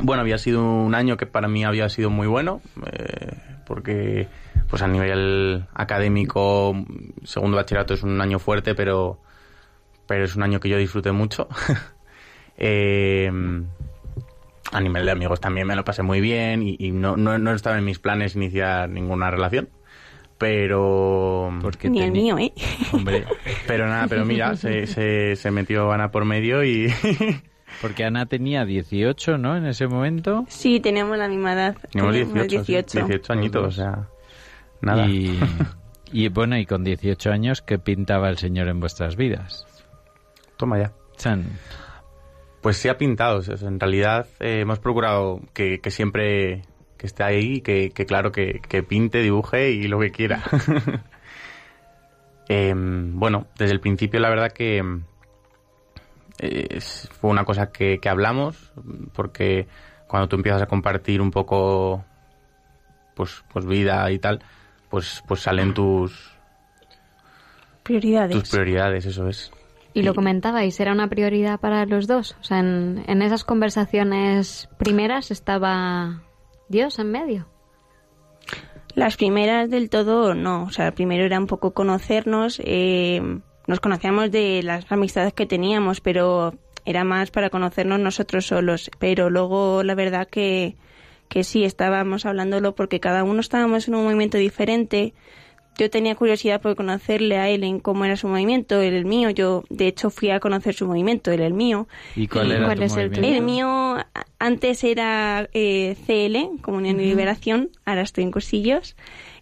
bueno, 0.04 0.22
había 0.22 0.38
sido 0.38 0.64
un 0.64 0.94
año 0.94 1.18
que 1.18 1.26
para 1.26 1.48
mí 1.48 1.66
había 1.66 1.90
sido 1.90 2.12
muy 2.12 2.28
bueno, 2.28 2.62
eh, 2.92 3.32
porque 3.66 4.28
pues 4.70 4.84
a 4.84 4.88
nivel 4.88 5.66
académico, 5.74 6.76
segundo 7.24 7.58
bachillerato 7.58 7.96
es 7.96 8.04
un 8.04 8.22
año 8.22 8.38
fuerte, 8.38 8.76
pero, 8.76 9.18
pero 10.08 10.26
es 10.26 10.36
un 10.36 10.44
año 10.44 10.60
que 10.60 10.70
yo 10.70 10.78
disfruté 10.78 11.12
mucho. 11.12 11.48
Eh, 12.60 13.32
a 14.72 14.82
nivel 14.82 15.06
de 15.06 15.12
amigos 15.12 15.40
también 15.40 15.68
me 15.68 15.76
lo 15.76 15.86
pasé 15.86 16.02
muy 16.02 16.22
bien 16.22 16.64
y, 16.64 16.76
y 16.80 16.92
no, 16.92 17.16
no, 17.16 17.38
no 17.38 17.54
estaba 17.54 17.78
en 17.78 17.86
mis 17.86 18.00
planes 18.00 18.36
iniciar 18.36 18.90
ninguna 18.90 19.32
relación. 19.32 19.70
Pero... 20.38 21.52
Porque 21.62 21.90
Ni 21.90 22.02
el 22.02 22.12
mío, 22.12 22.38
¿eh? 22.38 22.54
Hombre, 22.92 23.26
Pero 23.66 23.88
nada, 23.88 24.08
pero 24.08 24.24
mira, 24.26 24.56
se, 24.58 24.86
se, 24.86 25.36
se 25.36 25.52
metió 25.52 25.92
Ana 25.92 26.12
por 26.12 26.26
medio 26.26 26.64
y... 26.64 26.94
porque 27.82 28.04
Ana 28.04 28.28
tenía 28.28 28.66
18, 28.66 29.38
¿no? 29.38 29.58
En 29.58 29.66
ese 29.66 29.88
momento. 29.88 30.46
Sí, 30.48 30.80
teníamos 30.80 31.18
la 31.18 31.28
misma 31.28 31.54
edad. 31.54 31.76
Teníamos 31.92 32.14
Teníamos 32.16 32.48
18, 32.48 32.90
sí, 32.90 32.98
18 33.00 33.34
añitos, 33.34 33.68
o 33.68 33.72
sea... 33.72 34.08
Nada. 34.80 35.08
Y, 35.08 35.40
y 36.12 36.30
bueno, 36.30 36.56
y 36.56 36.68
con 36.68 36.84
18 36.84 37.32
años, 37.32 37.64
¿qué 37.64 37.80
pintaba 37.80 38.30
el 38.30 38.38
Señor 38.38 38.68
en 38.68 38.80
vuestras 38.80 39.16
vidas? 39.16 39.66
Toma 40.58 40.80
ya. 40.80 40.92
Chan. 41.18 41.46
Pues 42.62 42.78
sí 42.78 42.90
ha 42.90 42.98
pintado. 42.98 43.38
o 43.40 43.42
sea, 43.42 43.56
en 43.68 43.80
realidad 43.80 44.28
eh, 44.40 44.60
hemos 44.62 44.80
procurado 44.80 45.40
que, 45.54 45.80
que 45.80 45.92
siempre 45.92 46.64
que 46.98 47.06
esté 47.08 47.24
ahí, 47.24 47.62
que, 47.62 47.92
que 47.92 48.06
claro, 48.06 48.32
que, 48.32 48.60
que 48.68 48.82
pinte, 48.84 49.22
dibuje 49.22 49.72
y 49.72 49.88
lo 49.88 50.00
que 50.00 50.12
quiera. 50.12 50.42
Em, 52.50 53.20
bueno, 53.20 53.48
desde 53.58 53.74
el 53.74 53.82
principio 53.82 54.20
la 54.22 54.30
verdad 54.30 54.52
que 54.54 54.82
es- 56.40 57.10
fue 57.20 57.30
una 57.30 57.44
cosa 57.44 57.72
que, 57.72 58.00
que 58.00 58.10
hablamos, 58.10 58.72
porque 59.14 59.68
cuando 60.08 60.30
tú 60.30 60.38
empiezas 60.38 60.62
a 60.62 60.68
compartir 60.68 61.22
un 61.22 61.32
poco 61.32 62.06
pues, 63.16 63.44
pues 63.52 63.66
vida 63.66 64.10
y 64.12 64.20
tal, 64.20 64.40
pues, 64.90 65.24
pues 65.28 65.42
salen 65.42 65.74
tus, 65.74 66.32
Prioridades. 67.84 68.32
tus 68.40 68.50
prioridades, 68.50 69.06
eso 69.06 69.28
es. 69.28 69.52
Y 69.98 70.04
lo 70.04 70.14
comentabais, 70.14 70.80
¿era 70.80 70.92
una 70.92 71.10
prioridad 71.10 71.60
para 71.60 71.88
los 71.88 72.06
dos? 72.06 72.36
O 72.40 72.44
sea, 72.44 72.60
en, 72.60 73.04
en 73.08 73.24
esas 73.24 73.44
conversaciones 73.44 74.70
primeras 74.78 75.32
estaba 75.32 76.22
Dios 76.70 77.00
en 77.00 77.10
medio. 77.10 77.48
Las 78.94 79.18
primeras 79.18 79.72
del 79.72 79.90
todo 79.90 80.36
no, 80.36 80.66
o 80.66 80.70
sea, 80.70 80.92
primero 80.92 81.26
era 81.26 81.40
un 81.40 81.48
poco 81.48 81.74
conocernos, 81.74 82.62
eh, 82.64 83.40
nos 83.66 83.80
conocíamos 83.80 84.30
de 84.30 84.62
las 84.62 84.86
amistades 84.92 85.34
que 85.34 85.48
teníamos, 85.48 86.00
pero 86.00 86.54
era 86.86 87.04
más 87.04 87.32
para 87.32 87.50
conocernos 87.50 88.00
nosotros 88.00 88.46
solos, 88.46 88.92
pero 89.00 89.32
luego 89.32 89.82
la 89.82 89.96
verdad 89.96 90.28
que, 90.28 90.76
que 91.28 91.44
sí, 91.44 91.64
estábamos 91.64 92.28
hablándolo 92.28 92.76
porque 92.76 93.00
cada 93.00 93.24
uno 93.24 93.40
estábamos 93.40 93.88
en 93.88 93.96
un 93.96 94.04
movimiento 94.04 94.38
diferente. 94.38 95.16
Yo 95.78 95.90
tenía 95.90 96.16
curiosidad 96.16 96.60
por 96.62 96.76
conocerle 96.76 97.38
a 97.38 97.50
él 97.50 97.64
en 97.64 97.80
cómo 97.80 98.04
era 98.06 98.18
su 98.18 98.28
movimiento, 98.28 98.82
él 98.82 98.94
el 98.96 99.06
mío. 99.06 99.30
Yo, 99.30 99.64
de 99.70 99.88
hecho, 99.88 100.10
fui 100.10 100.32
a 100.32 100.40
conocer 100.40 100.74
su 100.74 100.88
movimiento, 100.88 101.32
él 101.32 101.42
el 101.42 101.54
mío. 101.54 101.88
¿Y 102.16 102.28
cuál 102.28 102.52
era 102.52 102.66
cuál 102.66 102.78
tu 102.78 102.84
es 102.84 102.92
el 102.98 103.10
movimiento? 103.10 103.38
El 103.38 103.44
mío 103.44 103.68
a- 103.68 104.06
antes 104.40 104.84
era 104.84 105.48
eh, 105.54 105.96
CL, 106.08 106.60
Comunión 106.62 107.00
y 107.00 107.06
Liberación, 107.06 107.70
ahora 107.86 108.02
estoy 108.02 108.24
en 108.24 108.32
Cursillos. 108.32 108.96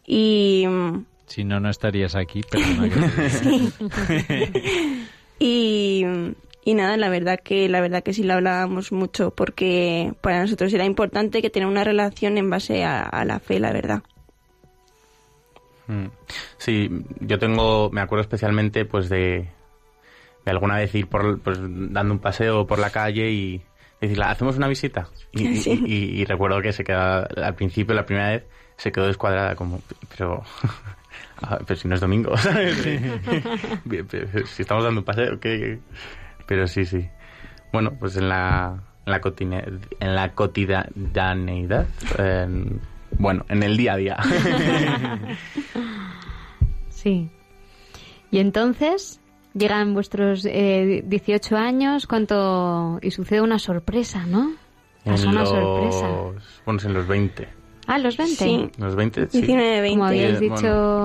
Y, 0.05 0.65
mm, 0.67 1.05
Si 1.27 1.43
no, 1.43 1.59
no 1.59 1.69
estarías 1.69 2.15
aquí, 2.15 2.41
te 2.41 2.57
diga. 2.57 2.85
y, 5.39 6.03
y 6.63 6.73
nada, 6.73 6.97
la 6.97 7.09
verdad 7.09 7.39
que 7.43 7.67
la 7.69 7.81
verdad 7.81 8.03
que 8.03 8.13
sí 8.13 8.23
lo 8.23 8.33
hablábamos 8.33 8.91
mucho 8.91 9.31
porque 9.31 10.13
para 10.21 10.41
nosotros 10.41 10.73
era 10.73 10.85
importante 10.85 11.41
que 11.41 11.49
tener 11.49 11.67
una 11.67 11.83
relación 11.83 12.37
en 12.37 12.49
base 12.49 12.83
a, 12.83 13.01
a 13.03 13.25
la 13.25 13.39
fe, 13.39 13.59
la 13.59 13.71
verdad. 13.71 14.03
Mm. 15.87 16.05
Sí, 16.57 16.89
yo 17.19 17.37
tengo, 17.39 17.89
me 17.91 18.01
acuerdo 18.01 18.21
especialmente 18.21 18.85
pues 18.85 19.09
de, 19.09 19.49
de 20.45 20.51
alguna 20.51 20.77
vez 20.77 20.93
ir 20.95 21.07
por, 21.07 21.39
pues, 21.41 21.59
dando 21.61 22.13
un 22.13 22.19
paseo 22.19 22.65
por 22.67 22.79
la 22.79 22.89
calle 22.89 23.31
y 23.31 23.61
decirle, 24.01 24.25
¿hacemos 24.25 24.57
una 24.57 24.67
visita? 24.67 25.07
Y, 25.31 25.47
y- 25.47 25.61
Sí. 25.61 25.83
y- 25.85 26.21
y 26.21 26.25
recuerdo 26.25 26.61
que 26.61 26.73
se 26.73 26.83
quedaba, 26.83 27.27
al 27.43 27.55
principio, 27.55 27.95
la 27.95 28.05
primera 28.05 28.29
vez, 28.29 28.43
se 28.77 28.91
quedó 28.91 29.07
descuadrada 29.07 29.55
como, 29.55 29.81
pero, 30.09 30.43
ah, 31.41 31.59
pero 31.65 31.79
si 31.79 31.87
no 31.87 31.95
es 31.95 32.01
domingo, 32.01 32.33
si 34.45 34.61
estamos 34.61 34.83
dando 34.83 35.01
un 35.01 35.05
paseo, 35.05 35.39
¿qué? 35.39 35.79
Pero 36.45 36.67
sí, 36.67 36.85
sí. 36.85 37.07
Bueno, 37.71 37.93
pues 37.99 38.15
en 38.17 38.29
la, 38.29 38.79
en 39.05 39.11
la, 39.11 39.21
cotine- 39.21 39.79
en 39.99 40.15
la 40.15 40.33
cotidianeidad, 40.33 41.87
bueno, 43.19 43.45
en 43.49 43.63
el 43.63 43.77
día 43.77 43.93
a 43.93 43.97
día. 43.97 44.17
Sí. 46.89 47.29
Y 48.31 48.39
entonces 48.39 49.21
llegan 49.53 49.93
vuestros 49.93 50.45
eh, 50.45 51.03
18 51.05 51.55
años, 51.55 52.07
¿cuánto? 52.07 52.99
Y 53.01 53.11
sucede 53.11 53.41
una 53.41 53.59
sorpresa, 53.59 54.25
¿no? 54.25 54.53
Pasó 55.03 55.29
una 55.29 55.41
los, 55.41 55.49
sorpresa. 55.49 56.07
Bueno, 56.65 56.79
en 56.83 56.93
los 56.93 57.07
20. 57.07 57.47
Ah, 57.87 57.99
los 57.99 58.17
20. 58.17 58.35
Sí. 58.35 58.71
Los 58.79 58.95
20, 58.95 59.27
sí. 59.27 59.37
19, 59.41 59.81
20. 59.81 59.89
Como 59.91 60.05
habíais 60.05 60.37
Eh, 60.37 60.39
dicho, 60.39 60.55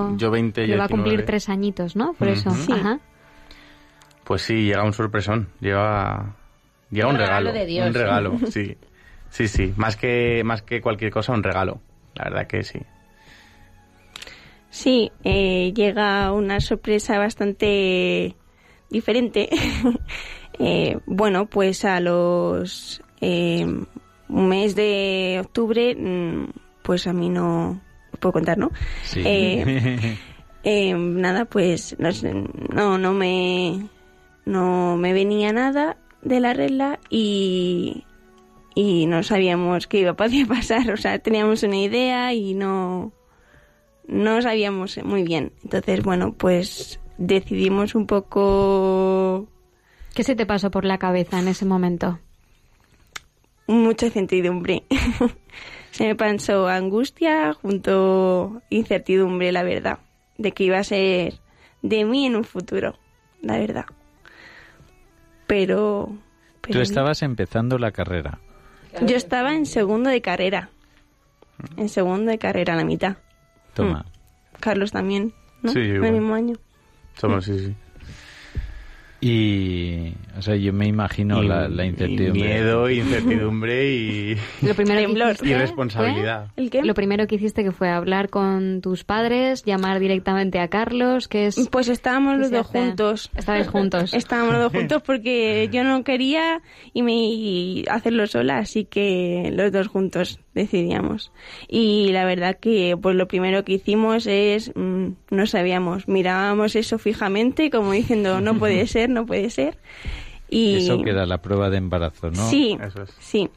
bueno, 0.03 0.17
yo 0.17 0.31
20, 0.31 0.61
que 0.63 0.65
ella 0.67 0.79
va 0.79 0.85
a 0.85 0.89
cumplir 0.89 1.19
19. 1.19 1.27
tres 1.27 1.49
añitos, 1.51 1.97
¿no? 1.97 2.15
Por 2.15 2.29
eso. 2.29 2.49
Ujú. 2.51 2.59
Sí. 2.63 2.73
Ajá. 2.73 2.99
Pues 4.25 4.43
sí, 4.43 4.65
llega 4.65 4.83
un 4.85 4.95
sorpresón. 4.95 5.49
Llega, 5.61 6.35
llega 6.91 7.09
un 7.09 7.15
Un 7.17 7.19
regalo 7.21 7.51
regalo. 7.51 7.53
de 7.53 7.67
Dios. 7.67 7.87
Un 7.89 7.95
regalo, 7.95 8.39
sí. 8.51 8.79
Sí, 9.29 9.49
sí. 9.49 9.75
Más 9.77 9.97
que, 9.97 10.41
más 10.45 10.63
que 10.63 10.81
cualquier 10.81 11.11
cosa, 11.13 11.33
un 11.35 11.43
regalo. 11.43 11.83
La 12.21 12.25
verdad 12.31 12.47
que 12.47 12.63
sí. 12.63 12.81
Sí, 14.69 15.11
eh, 15.25 15.73
llega 15.75 16.31
una 16.33 16.61
sorpresa 16.61 17.19
bastante 17.19 18.37
diferente. 18.91 19.49
Eh, 20.63 20.99
bueno, 21.07 21.47
pues 21.47 21.87
a 21.87 22.01
los 22.01 23.01
eh, 23.23 23.65
un 23.65 24.49
mes 24.49 24.75
de 24.75 25.39
octubre, 25.43 25.95
mm, 25.95 26.51
pues 26.83 27.07
a 27.07 27.15
mí 27.15 27.31
no... 27.31 27.81
¿Puedo 28.19 28.35
contar, 28.35 28.59
no? 28.59 28.71
Sí. 29.03 29.23
Nada, 30.95 31.47
pues 31.47 31.97
no, 32.75 32.99
no 32.99 33.13
me 33.15 33.89
no 34.45 34.99
me 34.99 35.15
venía 35.15 35.55
nada 35.55 35.97
de 36.21 36.41
la 36.41 36.53
regla 36.53 36.99
y, 37.09 38.05
y 38.75 39.07
no 39.07 39.23
sabíamos 39.23 39.87
qué 39.87 40.01
iba 40.01 40.11
a 40.11 40.17
pasar. 40.17 40.91
O 40.91 40.97
sea, 40.97 41.19
teníamos 41.19 41.63
una 41.63 41.77
idea 41.77 42.33
y 42.35 42.55
no, 42.55 43.13
no 44.07 44.43
sabíamos 44.43 44.99
muy 45.05 45.23
bien. 45.23 45.53
Entonces, 45.63 46.03
bueno, 46.03 46.33
pues 46.33 47.01
decidimos 47.19 47.95
un 47.95 48.07
poco 48.07 49.49
¿Qué 50.15 50.25
se 50.25 50.35
te 50.35 50.47
pasó 50.47 50.71
por 50.71 50.85
la 50.85 50.99
cabeza 50.99 51.39
en 51.39 51.49
ese 51.49 51.65
momento? 51.65 52.19
mucha 53.71 54.07
incertidumbre. 54.07 54.83
Se 55.93 56.07
me 56.07 56.15
pasó 56.15 56.69
angustia 56.69 57.53
junto 57.55 58.63
incertidumbre, 58.71 59.53
la 59.53 59.63
verdad, 59.63 59.99
de 60.39 60.53
que 60.53 60.65
iba 60.65 60.79
a 60.79 60.85
ser 60.85 61.35
de 61.83 62.05
mí 62.05 62.27
en 62.27 62.37
un 62.37 62.45
futuro, 62.45 62.97
la 63.43 63.59
verdad. 63.59 63.87
Pero, 65.47 66.13
pero 66.61 66.75
Tú 66.75 66.81
estabas 66.81 67.23
empezando 67.23 67.79
la 67.79 67.93
carrera. 67.93 68.41
Yo 69.07 69.17
estaba 69.17 69.55
en 69.55 69.67
segundo 69.67 70.11
de 70.11 70.21
carrera. 70.21 70.71
En 71.77 71.89
segundo 71.89 72.31
de 72.31 72.39
carrera, 72.39 72.75
a 72.75 72.77
la 72.77 72.85
mitad. 72.85 73.17
Toma. 73.75 74.05
Carlos 74.61 74.93
también, 74.93 75.33
¿no? 75.63 75.73
Sí, 75.73 75.81
En 75.81 76.05
el 76.05 76.13
mismo 76.13 76.35
año. 76.35 76.57
Somos, 77.17 77.45
sí, 77.45 77.59
sí. 77.59 77.75
Y, 79.23 80.15
o 80.39 80.41
sea, 80.43 80.57
yo 80.57 80.73
me 80.73 80.87
imagino 80.87 81.43
Y- 81.43 81.49
la, 81.49 81.69
la 81.69 81.85
y 81.85 81.89
incertidumbre. 81.89 82.33
miedo, 82.33 82.89
incertidumbre 82.91 83.91
y, 83.95 84.37
Lo 84.63 84.75
primero 84.75 85.01
Temblor. 85.01 85.37
y 85.43 85.55
responsabilidad. 85.55 86.47
¿El 86.57 86.71
qué? 86.71 86.83
Lo 86.83 86.95
primero 86.95 87.27
que 87.27 87.35
hiciste 87.35 87.63
que 87.63 87.71
fue 87.73 87.91
hablar 87.91 88.31
con 88.31 88.81
tus 88.81 89.05
padres, 89.05 89.63
llamar 89.65 90.01
directamente 90.01 90.59
a 90.59 90.69
Carlos, 90.69 91.29
que 91.29 91.47
es... 91.47 91.69
Pues 91.71 91.89
estábamos 91.89 92.35
¿qué 92.35 92.39
los 92.41 92.51
dos 92.51 92.67
juntos. 92.67 93.31
Estabais 93.37 93.69
juntos. 93.69 94.15
Estábamos 94.15 94.55
los 94.55 94.63
dos 94.63 94.73
juntos 94.73 95.03
porque 95.05 95.69
yo 95.71 95.85
no 95.85 96.03
quería 96.03 96.63
y 96.95 97.03
me 97.03 97.13
y 97.13 97.85
hacerlo 97.91 98.27
sola, 98.27 98.59
así 98.59 98.85
que 98.87 99.51
los 99.55 99.71
dos 99.71 99.89
juntos 99.89 100.41
decidíamos. 100.55 101.33
Y 101.69 102.11
la 102.13 102.25
verdad 102.25 102.59
que 102.59 102.97
pues 103.01 103.17
lo 103.17 103.29
primero 103.29 103.65
que 103.65 103.75
hicimos 103.75 104.27
es 104.27 104.73
mm, 104.75 105.09
no 105.31 105.47
sabíamos, 105.47 106.09
mirábamos 106.09 106.77
eso 106.77 106.99
fijamente 106.99 107.71
como 107.71 107.93
diciendo 107.93 108.41
no 108.41 108.59
puede 108.59 108.87
ser, 108.89 109.11
no 109.11 109.27
puede 109.27 109.51
ser. 109.51 109.79
Y 110.49 110.79
Eso 110.79 111.01
que 111.03 111.11
era 111.11 111.27
la 111.27 111.41
prueba 111.43 111.71
de 111.71 111.77
embarazo, 111.77 112.31
¿no? 112.31 112.49
Sí, 112.49 112.77
Eso 112.83 113.03
es. 113.03 113.15
sí. 113.21 113.49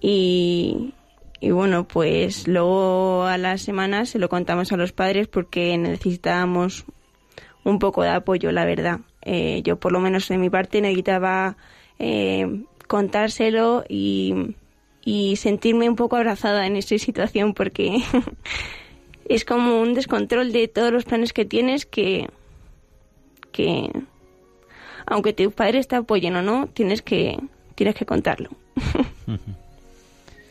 Y, 0.00 0.94
y 1.40 1.50
bueno, 1.50 1.86
pues 1.86 2.48
luego 2.48 3.24
a 3.24 3.36
las 3.36 3.60
semanas 3.60 4.08
se 4.08 4.18
lo 4.18 4.30
contamos 4.30 4.72
a 4.72 4.76
los 4.78 4.92
padres 4.92 5.28
porque 5.28 5.76
necesitábamos 5.76 6.86
un 7.64 7.78
poco 7.78 8.02
de 8.02 8.08
apoyo, 8.08 8.52
la 8.52 8.64
verdad. 8.64 9.00
Eh, 9.22 9.60
yo 9.64 9.76
por 9.76 9.92
lo 9.92 10.00
menos 10.00 10.28
de 10.28 10.38
mi 10.38 10.48
parte 10.48 10.80
necesitaba 10.80 11.56
eh, 11.98 12.62
contárselo 12.88 13.84
y, 13.88 14.54
y 15.04 15.36
sentirme 15.36 15.88
un 15.88 15.96
poco 15.96 16.16
abrazada 16.16 16.66
en 16.66 16.76
esa 16.76 16.98
situación 16.98 17.54
porque 17.54 18.02
es 19.24 19.44
como 19.44 19.80
un 19.80 19.94
descontrol 19.94 20.52
de 20.52 20.68
todos 20.68 20.92
los 20.92 21.04
planes 21.04 21.32
que 21.32 21.44
tienes 21.44 21.86
que, 21.86 22.28
que 23.52 23.90
aunque 25.06 25.32
tus 25.32 25.52
padres 25.52 25.88
te 25.88 25.96
apoyen 25.96 26.36
o 26.36 26.42
no, 26.42 26.66
tienes 26.66 27.02
que, 27.02 27.38
tienes 27.74 27.94
que 27.94 28.06
contarlo. 28.06 28.50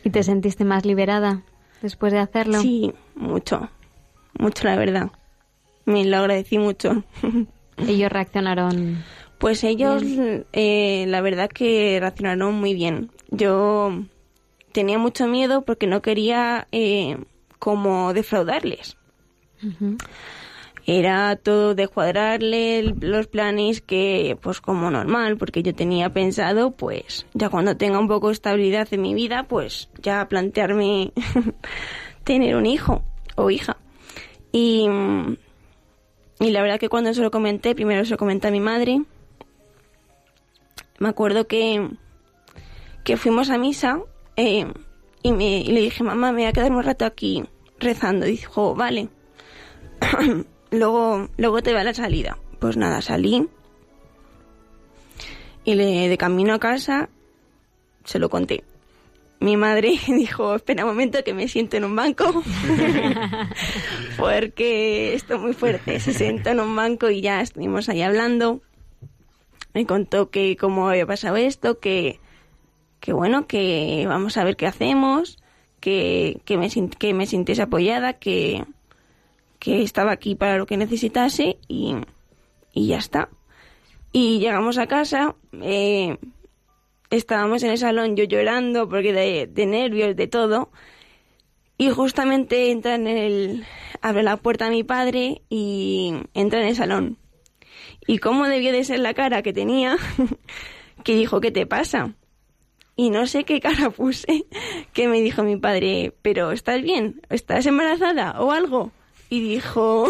¿Y 0.04 0.10
te 0.10 0.22
sentiste 0.22 0.64
más 0.64 0.84
liberada 0.84 1.42
después 1.82 2.12
de 2.12 2.18
hacerlo? 2.18 2.60
Sí, 2.60 2.92
mucho, 3.14 3.68
mucho 4.38 4.64
la 4.64 4.76
verdad. 4.76 5.10
Me 5.84 6.04
lo 6.04 6.18
agradecí 6.18 6.58
mucho. 6.58 7.04
Ellos 7.78 8.12
reaccionaron... 8.12 9.02
Pues 9.38 9.64
ellos, 9.64 10.02
eh, 10.52 11.06
la 11.08 11.22
verdad 11.22 11.48
que 11.48 11.96
reaccionaron 11.98 12.54
muy 12.56 12.74
bien. 12.74 13.10
Yo 13.30 14.02
tenía 14.72 14.98
mucho 14.98 15.26
miedo 15.26 15.62
porque 15.62 15.86
no 15.86 16.02
quería 16.02 16.68
eh, 16.72 17.18
como 17.58 18.12
defraudarles. 18.12 18.96
Era 20.86 21.36
todo 21.36 21.74
de 21.74 21.88
cuadrarle 21.88 22.94
los 23.00 23.26
planes 23.26 23.82
que, 23.82 24.38
pues 24.40 24.60
como 24.60 24.90
normal, 24.90 25.36
porque 25.36 25.62
yo 25.62 25.74
tenía 25.74 26.12
pensado, 26.12 26.70
pues 26.72 27.26
ya 27.34 27.50
cuando 27.50 27.76
tenga 27.76 27.98
un 27.98 28.08
poco 28.08 28.28
de 28.28 28.32
estabilidad 28.32 28.88
en 28.92 29.02
mi 29.02 29.14
vida, 29.14 29.44
pues 29.44 29.90
ya 30.00 30.26
plantearme 30.28 31.12
tener 32.24 32.56
un 32.56 32.66
hijo 32.66 33.04
o 33.36 33.50
hija. 33.50 33.76
Y, 34.52 34.88
y 36.40 36.50
la 36.50 36.62
verdad 36.62 36.80
que 36.80 36.88
cuando 36.88 37.12
se 37.12 37.22
lo 37.22 37.30
comenté, 37.30 37.74
primero 37.74 38.04
se 38.04 38.12
lo 38.12 38.16
comenté 38.16 38.48
a 38.48 38.50
mi 38.50 38.60
madre. 38.60 39.02
Me 40.98 41.08
acuerdo 41.08 41.46
que, 41.46 41.88
que 43.04 43.16
fuimos 43.16 43.50
a 43.50 43.58
misa 43.58 44.00
eh, 44.36 44.66
y, 45.22 45.32
me, 45.32 45.64
le 45.64 45.80
dije, 45.80 46.02
mamá, 46.02 46.32
me 46.32 46.42
voy 46.42 46.48
a 46.48 46.52
quedar 46.52 46.72
un 46.72 46.82
rato 46.82 47.04
aquí 47.04 47.44
rezando. 47.78 48.26
Y 48.26 48.32
dijo, 48.32 48.74
vale 48.74 49.08
luego, 50.70 51.28
luego 51.36 51.62
te 51.62 51.72
va 51.72 51.84
la 51.84 51.94
salida. 51.94 52.38
Pues 52.58 52.76
nada, 52.76 53.00
salí. 53.00 53.48
Y 55.64 55.74
le, 55.74 56.08
de 56.08 56.18
camino 56.18 56.54
a 56.54 56.58
casa 56.58 57.08
se 58.04 58.18
lo 58.18 58.28
conté. 58.28 58.64
Mi 59.40 59.56
madre 59.56 59.98
dijo, 60.06 60.54
espera 60.54 60.84
un 60.84 60.90
momento 60.90 61.24
que 61.24 61.34
me 61.34 61.48
siento 61.48 61.76
en 61.76 61.84
un 61.84 61.96
banco. 61.96 62.42
Porque 64.18 65.14
esto 65.14 65.34
es 65.34 65.40
muy 65.40 65.54
fuerte. 65.54 66.00
Se 66.00 66.12
sentó 66.12 66.50
en 66.50 66.60
un 66.60 66.74
banco 66.76 67.10
y 67.10 67.20
ya 67.20 67.40
estuvimos 67.40 67.88
ahí 67.88 68.02
hablando. 68.02 68.60
Me 69.72 69.86
contó 69.86 70.30
que 70.30 70.56
cómo 70.56 70.88
había 70.88 71.06
pasado 71.06 71.36
esto, 71.36 71.78
que, 71.78 72.18
que 73.00 73.12
bueno, 73.12 73.46
que 73.46 74.04
vamos 74.06 74.36
a 74.36 74.44
ver 74.44 74.56
qué 74.56 74.66
hacemos, 74.66 75.38
que, 75.80 76.40
que, 76.44 76.56
me, 76.56 76.68
que 76.70 77.14
me 77.14 77.26
sintiese 77.26 77.62
apoyada, 77.62 78.14
que, 78.14 78.64
que 79.58 79.82
estaba 79.82 80.12
aquí 80.12 80.34
para 80.34 80.58
lo 80.58 80.66
que 80.66 80.76
necesitase 80.76 81.58
y, 81.66 81.96
y 82.72 82.88
ya 82.88 82.98
está. 82.98 83.30
Y 84.12 84.38
llegamos 84.38 84.78
a 84.78 84.86
casa, 84.86 85.36
eh, 85.62 86.18
estábamos 87.10 87.62
en 87.62 87.70
el 87.70 87.78
salón 87.78 88.16
yo 88.16 88.24
llorando 88.24 88.88
porque 88.88 89.12
de, 89.12 89.46
de 89.46 89.66
nervios, 89.66 90.16
de 90.16 90.26
todo. 90.26 90.70
Y 91.78 91.88
justamente 91.90 92.70
entra 92.70 92.96
en 92.96 93.06
el, 93.06 93.64
abre 94.02 94.22
la 94.22 94.36
puerta 94.36 94.68
mi 94.68 94.84
padre 94.84 95.40
y 95.48 96.12
entra 96.34 96.60
en 96.60 96.68
el 96.68 96.76
salón. 96.76 97.18
Y 98.06 98.18
cómo 98.18 98.46
debió 98.46 98.72
de 98.72 98.84
ser 98.84 98.98
la 98.98 99.14
cara 99.14 99.42
que 99.42 99.54
tenía, 99.54 99.96
que 101.04 101.14
dijo, 101.14 101.40
¿qué 101.40 101.50
te 101.50 101.64
pasa? 101.66 102.14
Y 103.00 103.08
no 103.08 103.26
sé 103.26 103.44
qué 103.44 103.60
cara 103.60 103.88
puse, 103.96 104.44
que 104.92 105.08
me 105.08 105.22
dijo 105.22 105.42
mi 105.42 105.56
padre, 105.56 106.12
pero 106.20 106.52
¿estás 106.52 106.82
bien? 106.82 107.22
¿Estás 107.30 107.64
embarazada 107.64 108.38
o 108.42 108.52
algo? 108.52 108.92
Y 109.30 109.40
dijo, 109.40 110.06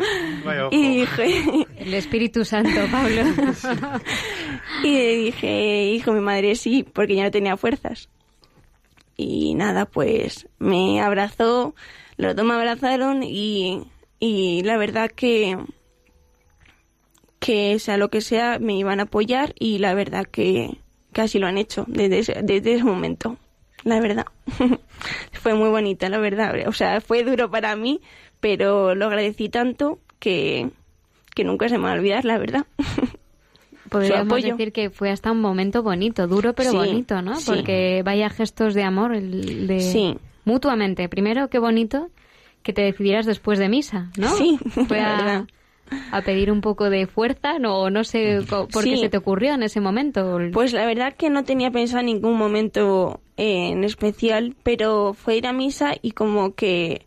y 0.70 1.00
dije, 1.00 1.66
El 1.76 1.92
Espíritu 1.92 2.46
Santo, 2.46 2.80
Pablo. 2.90 3.24
y 4.84 4.92
le 4.94 5.16
dije, 5.16 5.84
hijo, 5.84 6.14
mi 6.14 6.20
madre 6.20 6.54
sí, 6.54 6.82
porque 6.90 7.16
ya 7.16 7.24
no 7.24 7.30
tenía 7.30 7.58
fuerzas. 7.58 8.08
Y 9.18 9.52
nada, 9.54 9.84
pues 9.84 10.48
me 10.58 11.02
abrazó, 11.02 11.74
los 12.16 12.34
dos 12.34 12.46
me 12.46 12.54
abrazaron 12.54 13.22
y, 13.22 13.82
y 14.18 14.62
la 14.62 14.78
verdad 14.78 15.10
que, 15.10 15.58
que 17.38 17.78
sea 17.78 17.98
lo 17.98 18.08
que 18.08 18.22
sea, 18.22 18.58
me 18.60 18.78
iban 18.78 19.00
a 19.00 19.02
apoyar 19.02 19.52
y 19.58 19.76
la 19.76 19.92
verdad 19.92 20.24
que 20.24 20.78
casi 21.14 21.38
lo 21.38 21.46
han 21.46 21.56
hecho 21.56 21.84
desde 21.88 22.18
ese, 22.18 22.40
desde 22.42 22.74
ese 22.74 22.84
momento. 22.84 23.38
La 23.84 24.00
verdad. 24.00 24.26
fue 25.32 25.54
muy 25.54 25.70
bonita, 25.70 26.08
la 26.10 26.18
verdad. 26.18 26.54
O 26.68 26.72
sea, 26.72 27.00
fue 27.00 27.22
duro 27.24 27.50
para 27.50 27.74
mí, 27.76 28.00
pero 28.40 28.94
lo 28.94 29.06
agradecí 29.06 29.48
tanto 29.48 29.98
que, 30.18 30.68
que 31.34 31.44
nunca 31.44 31.68
se 31.70 31.78
me 31.78 31.84
va 31.84 31.92
a 31.92 31.94
olvidar, 31.94 32.24
la 32.26 32.36
verdad. 32.38 32.66
Podríamos 33.90 34.26
apoyo. 34.26 34.56
decir 34.56 34.72
que 34.72 34.90
fue 34.90 35.10
hasta 35.10 35.30
un 35.30 35.40
momento 35.40 35.82
bonito, 35.82 36.26
duro 36.26 36.54
pero 36.54 36.70
Sí, 36.70 36.76
bonito, 36.76 37.20
¿no? 37.22 37.36
sí. 37.36 37.44
Porque 37.46 38.02
vaya 38.04 38.30
gestos 38.30 38.74
de 38.74 38.82
amor, 38.82 39.14
el 39.14 39.66
de 39.66 39.80
Sí. 39.80 40.16
mutuamente. 40.44 41.08
Primero, 41.08 41.48
qué 41.48 41.58
bonito 41.58 42.08
que 42.62 42.72
te 42.72 42.82
decidieras 42.82 43.26
después 43.26 43.58
de 43.58 43.68
misa, 43.68 44.10
¿no? 44.16 44.28
Sí, 44.30 44.58
Fue 44.88 44.96
la 44.98 45.12
a, 45.14 45.16
verdad. 45.22 45.44
A 46.12 46.22
pedir 46.22 46.50
un 46.50 46.60
poco 46.60 46.90
de 46.90 47.06
fuerza, 47.06 47.58
no, 47.58 47.90
no 47.90 48.04
sé 48.04 48.40
por 48.48 48.84
qué 48.84 48.96
se 48.96 49.08
te 49.08 49.16
ocurrió 49.18 49.54
en 49.54 49.62
ese 49.62 49.80
momento. 49.80 50.38
Pues 50.52 50.72
la 50.72 50.86
verdad 50.86 51.14
que 51.14 51.30
no 51.30 51.44
tenía 51.44 51.70
pensado 51.70 52.00
en 52.00 52.06
ningún 52.06 52.36
momento 52.36 53.20
eh, 53.36 53.68
en 53.70 53.84
especial, 53.84 54.54
pero 54.62 55.14
fue 55.14 55.36
ir 55.36 55.46
a 55.46 55.52
misa 55.52 55.94
y 56.00 56.12
como 56.12 56.54
que 56.54 57.06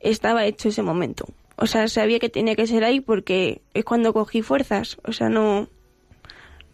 estaba 0.00 0.44
hecho 0.46 0.68
ese 0.68 0.82
momento. 0.82 1.26
O 1.56 1.66
sea, 1.66 1.88
sabía 1.88 2.18
que 2.20 2.28
tenía 2.28 2.54
que 2.54 2.66
ser 2.66 2.84
ahí 2.84 3.00
porque 3.00 3.62
es 3.74 3.84
cuando 3.84 4.12
cogí 4.12 4.42
fuerzas. 4.42 4.96
O 5.04 5.12
sea, 5.12 5.28
no, 5.28 5.68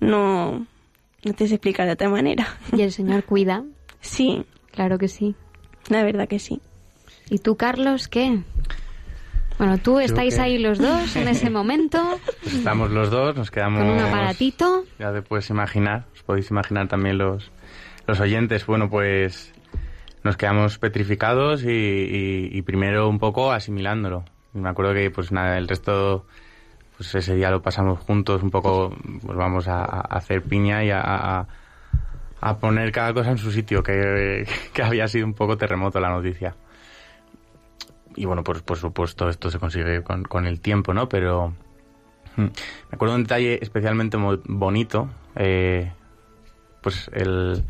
no, 0.00 0.66
no 1.24 1.32
te 1.34 1.48
sé 1.48 1.54
explicar 1.54 1.86
de 1.86 1.92
otra 1.92 2.08
manera. 2.10 2.58
Y 2.76 2.82
el 2.82 2.92
Señor 2.92 3.24
cuida. 3.24 3.64
Sí, 4.00 4.44
Claro 4.72 4.98
que 4.98 5.08
sí. 5.08 5.34
la 5.88 6.02
verdad 6.02 6.26
que 6.28 6.38
sí. 6.38 6.60
¿Y 7.30 7.38
tú, 7.38 7.56
Carlos, 7.56 8.08
qué? 8.08 8.40
Bueno, 9.58 9.78
tú 9.78 10.00
estáis 10.00 10.34
que- 10.34 10.40
ahí 10.40 10.58
los 10.58 10.78
dos 10.78 11.14
en 11.16 11.28
ese 11.28 11.48
momento 11.58 12.18
Pues 12.42 12.54
estamos 12.54 12.90
los 12.90 13.10
dos, 13.10 13.36
nos 13.36 13.50
quedamos... 13.50 13.80
con 13.82 13.90
un 13.92 14.00
aparatito. 14.00 14.84
Ya 14.98 15.12
te 15.12 15.22
puedes 15.22 15.48
imaginar, 15.50 16.06
os 16.14 16.22
podéis 16.22 16.50
imaginar 16.50 16.88
también 16.88 17.18
los, 17.18 17.50
los 18.06 18.20
oyentes. 18.20 18.66
Bueno, 18.66 18.90
pues 18.90 19.52
nos 20.24 20.36
quedamos 20.36 20.78
petrificados 20.78 21.62
y, 21.64 21.68
y- 21.68 22.48
y 22.52 22.62
primero 22.62 23.08
un 23.08 23.18
poco 23.18 23.52
asimilándolo. 23.52 24.24
Y 24.54 24.58
me 24.58 24.68
acuerdo 24.68 24.92
que 24.94 25.10
pues 25.10 25.30
nada, 25.32 25.58
el 25.58 25.68
resto, 25.68 26.26
pues 26.96 27.14
ese 27.14 27.34
día 27.34 27.50
lo 27.50 27.60
pasamos 27.62 27.98
juntos, 28.00 28.42
un 28.42 28.50
poco, 28.50 28.94
pues 29.22 29.36
vamos 29.36 29.68
a, 29.68 29.84
a 29.84 30.00
hacer 30.00 30.42
piña 30.42 30.82
y 30.84 30.90
a, 30.90 31.00
a- 31.00 31.46
a 32.40 32.58
poner 32.58 32.92
cada 32.92 33.14
cosa 33.14 33.30
en 33.30 33.38
su 33.38 33.50
sitio, 33.50 33.82
que, 33.82 34.46
que 34.72 34.82
había 34.82 35.06
sido 35.08 35.26
un 35.26 35.34
poco 35.34 35.56
terremoto 35.56 35.98
la 36.00 36.10
noticia. 36.10 36.54
Y 38.16 38.24
bueno, 38.26 38.44
pues 38.44 38.62
por 38.62 38.78
supuesto 38.78 39.28
esto 39.28 39.50
se 39.50 39.58
consigue 39.58 40.02
con, 40.02 40.22
con 40.24 40.46
el 40.46 40.60
tiempo, 40.60 40.94
¿no? 40.94 41.08
Pero 41.08 41.52
mm, 42.36 42.42
me 42.42 42.50
acuerdo 42.92 43.14
de 43.14 43.20
un 43.20 43.24
detalle 43.24 43.58
especialmente 43.62 44.16
bonito, 44.46 45.08
eh, 45.36 45.92
pues 46.80 47.10
el 47.12 47.64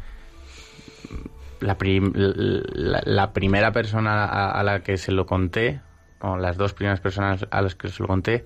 la, 1.60 1.78
prim- 1.78 2.12
la, 2.14 3.32
primera 3.32 3.72
persona 3.72 4.24
a, 4.26 4.50
a 4.50 4.62
la 4.62 4.82
que 4.82 4.98
se 4.98 5.12
lo 5.12 5.26
conté, 5.26 5.80
o 6.20 6.36
las 6.36 6.56
dos 6.56 6.74
primeras 6.74 7.00
personas 7.00 7.46
a 7.50 7.62
las 7.62 7.74
que 7.74 7.88
se 7.88 8.02
lo 8.02 8.06
conté, 8.08 8.44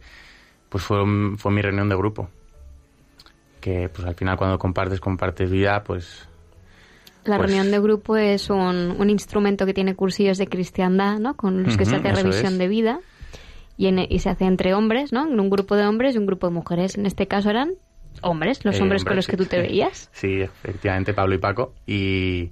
pues 0.68 0.84
fue, 0.84 0.98
fue 1.36 1.50
mi 1.52 1.62
reunión 1.62 1.88
de 1.88 1.96
grupo. 1.96 2.28
Que 3.60 3.88
pues 3.88 4.06
al 4.06 4.14
final 4.14 4.36
cuando 4.36 4.58
compartes, 4.58 5.00
compartes 5.00 5.50
vida, 5.50 5.82
pues 5.82 6.28
La 7.28 7.36
Pues- 7.36 7.50
reunión 7.50 7.70
de 7.70 7.78
grupo 7.80 8.16
es 8.16 8.50
un, 8.50 8.96
un 8.98 9.10
instrumento 9.10 9.66
que 9.66 9.74
tiene 9.74 9.94
cursillos 9.94 10.38
de 10.38 10.46
cristiandad, 10.48 11.18
¿no? 11.18 11.34
Con 11.34 11.62
los 11.62 11.76
que 11.76 11.84
se 11.84 11.96
hace 11.96 12.12
revisión 12.12 12.54
es. 12.54 12.58
de 12.58 12.68
vida. 12.68 13.00
Y, 13.76 13.86
en- 13.86 13.98
y 14.08 14.18
se 14.18 14.30
hace 14.30 14.44
entre 14.46 14.74
hombres, 14.74 15.12
¿no? 15.12 15.28
En 15.28 15.38
un 15.38 15.50
grupo 15.50 15.76
de 15.76 15.86
hombres 15.86 16.14
y 16.14 16.18
un 16.18 16.26
grupo 16.26 16.48
de 16.48 16.54
mujeres. 16.54 16.96
En 16.98 17.06
este 17.06 17.28
caso 17.28 17.50
eran 17.50 17.72
hombres, 18.22 18.64
los 18.64 18.76
Eh, 18.78 18.82
hombres 18.82 19.04
con 19.04 19.14
los 19.14 19.26
que 19.28 19.36
tú 19.36 19.44
te 19.44 19.58
veías. 19.60 20.08
Sí, 20.12 20.40
efectivamente, 20.40 21.14
Pablo 21.14 21.34
y 21.34 21.38
Paco. 21.38 21.74
Y, 21.86 22.50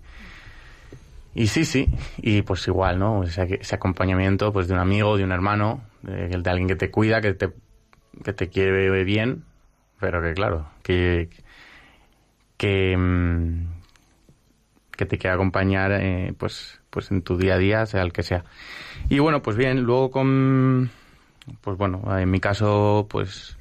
y 1.35 1.47
sí, 1.49 1.65
sí, 1.65 1.89
y 2.19 2.43
pues 2.43 2.67
igual, 2.69 2.99
¿no? 2.99 3.25
Ese, 3.25 3.59
ese 3.61 3.75
acompañamiento 3.75 4.53
pues 4.53 4.69
de 4.69 4.75
un 4.75 4.81
amigo, 4.81 5.17
de 5.17 5.25
un 5.25 5.33
hermano, 5.33 5.83
de, 6.03 6.29
de 6.29 6.51
alguien 6.51 6.69
que 6.69 6.77
te 6.77 6.91
cuida, 6.91 7.21
que 7.21 7.35
te, 7.35 7.49
que 8.23 8.33
te 8.33 8.49
quiere 8.49 9.03
bien, 9.05 9.43
pero 9.99 10.23
que 10.23 10.33
claro, 10.35 10.69
que, 10.83 11.29
que, 12.57 12.97
mm, 12.97 13.76
que 14.97 15.07
te 15.07 15.19
quiere 15.19 15.35
acompañar 15.35 15.93
eh, 15.93 16.33
pues, 16.39 16.81
pues 16.91 17.11
en 17.11 17.23
tu 17.23 17.37
día 17.37 17.55
a 17.55 17.59
día, 17.59 17.87
sea 17.87 18.03
el 18.03 18.13
que 18.13 18.23
sea. 18.23 18.45
Y 19.09 19.19
bueno, 19.19 19.43
pues 19.43 19.57
bien, 19.57 19.83
luego 19.83 20.11
con, 20.11 20.91
pues 21.61 21.77
bueno, 21.77 22.03
en 22.19 22.31
mi 22.31 22.41
caso, 22.41 23.07
pues 23.11 23.57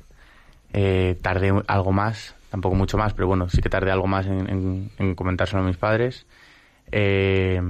eh, 0.74 1.18
tardé 1.22 1.54
algo 1.68 1.92
más, 1.92 2.36
tampoco 2.50 2.76
mucho 2.76 2.98
más, 2.98 3.14
pero 3.14 3.28
bueno, 3.28 3.50
sí 3.50 3.62
que 3.62 3.70
tardé 3.70 3.92
algo 3.92 4.08
más 4.08 4.26
en, 4.26 4.50
en- 4.50 4.92
en 4.98 5.16
comentárselo 5.16 5.62
a 5.62 5.66
mis 5.68 5.78
padres. 5.78 6.26
Eh, 6.92 7.62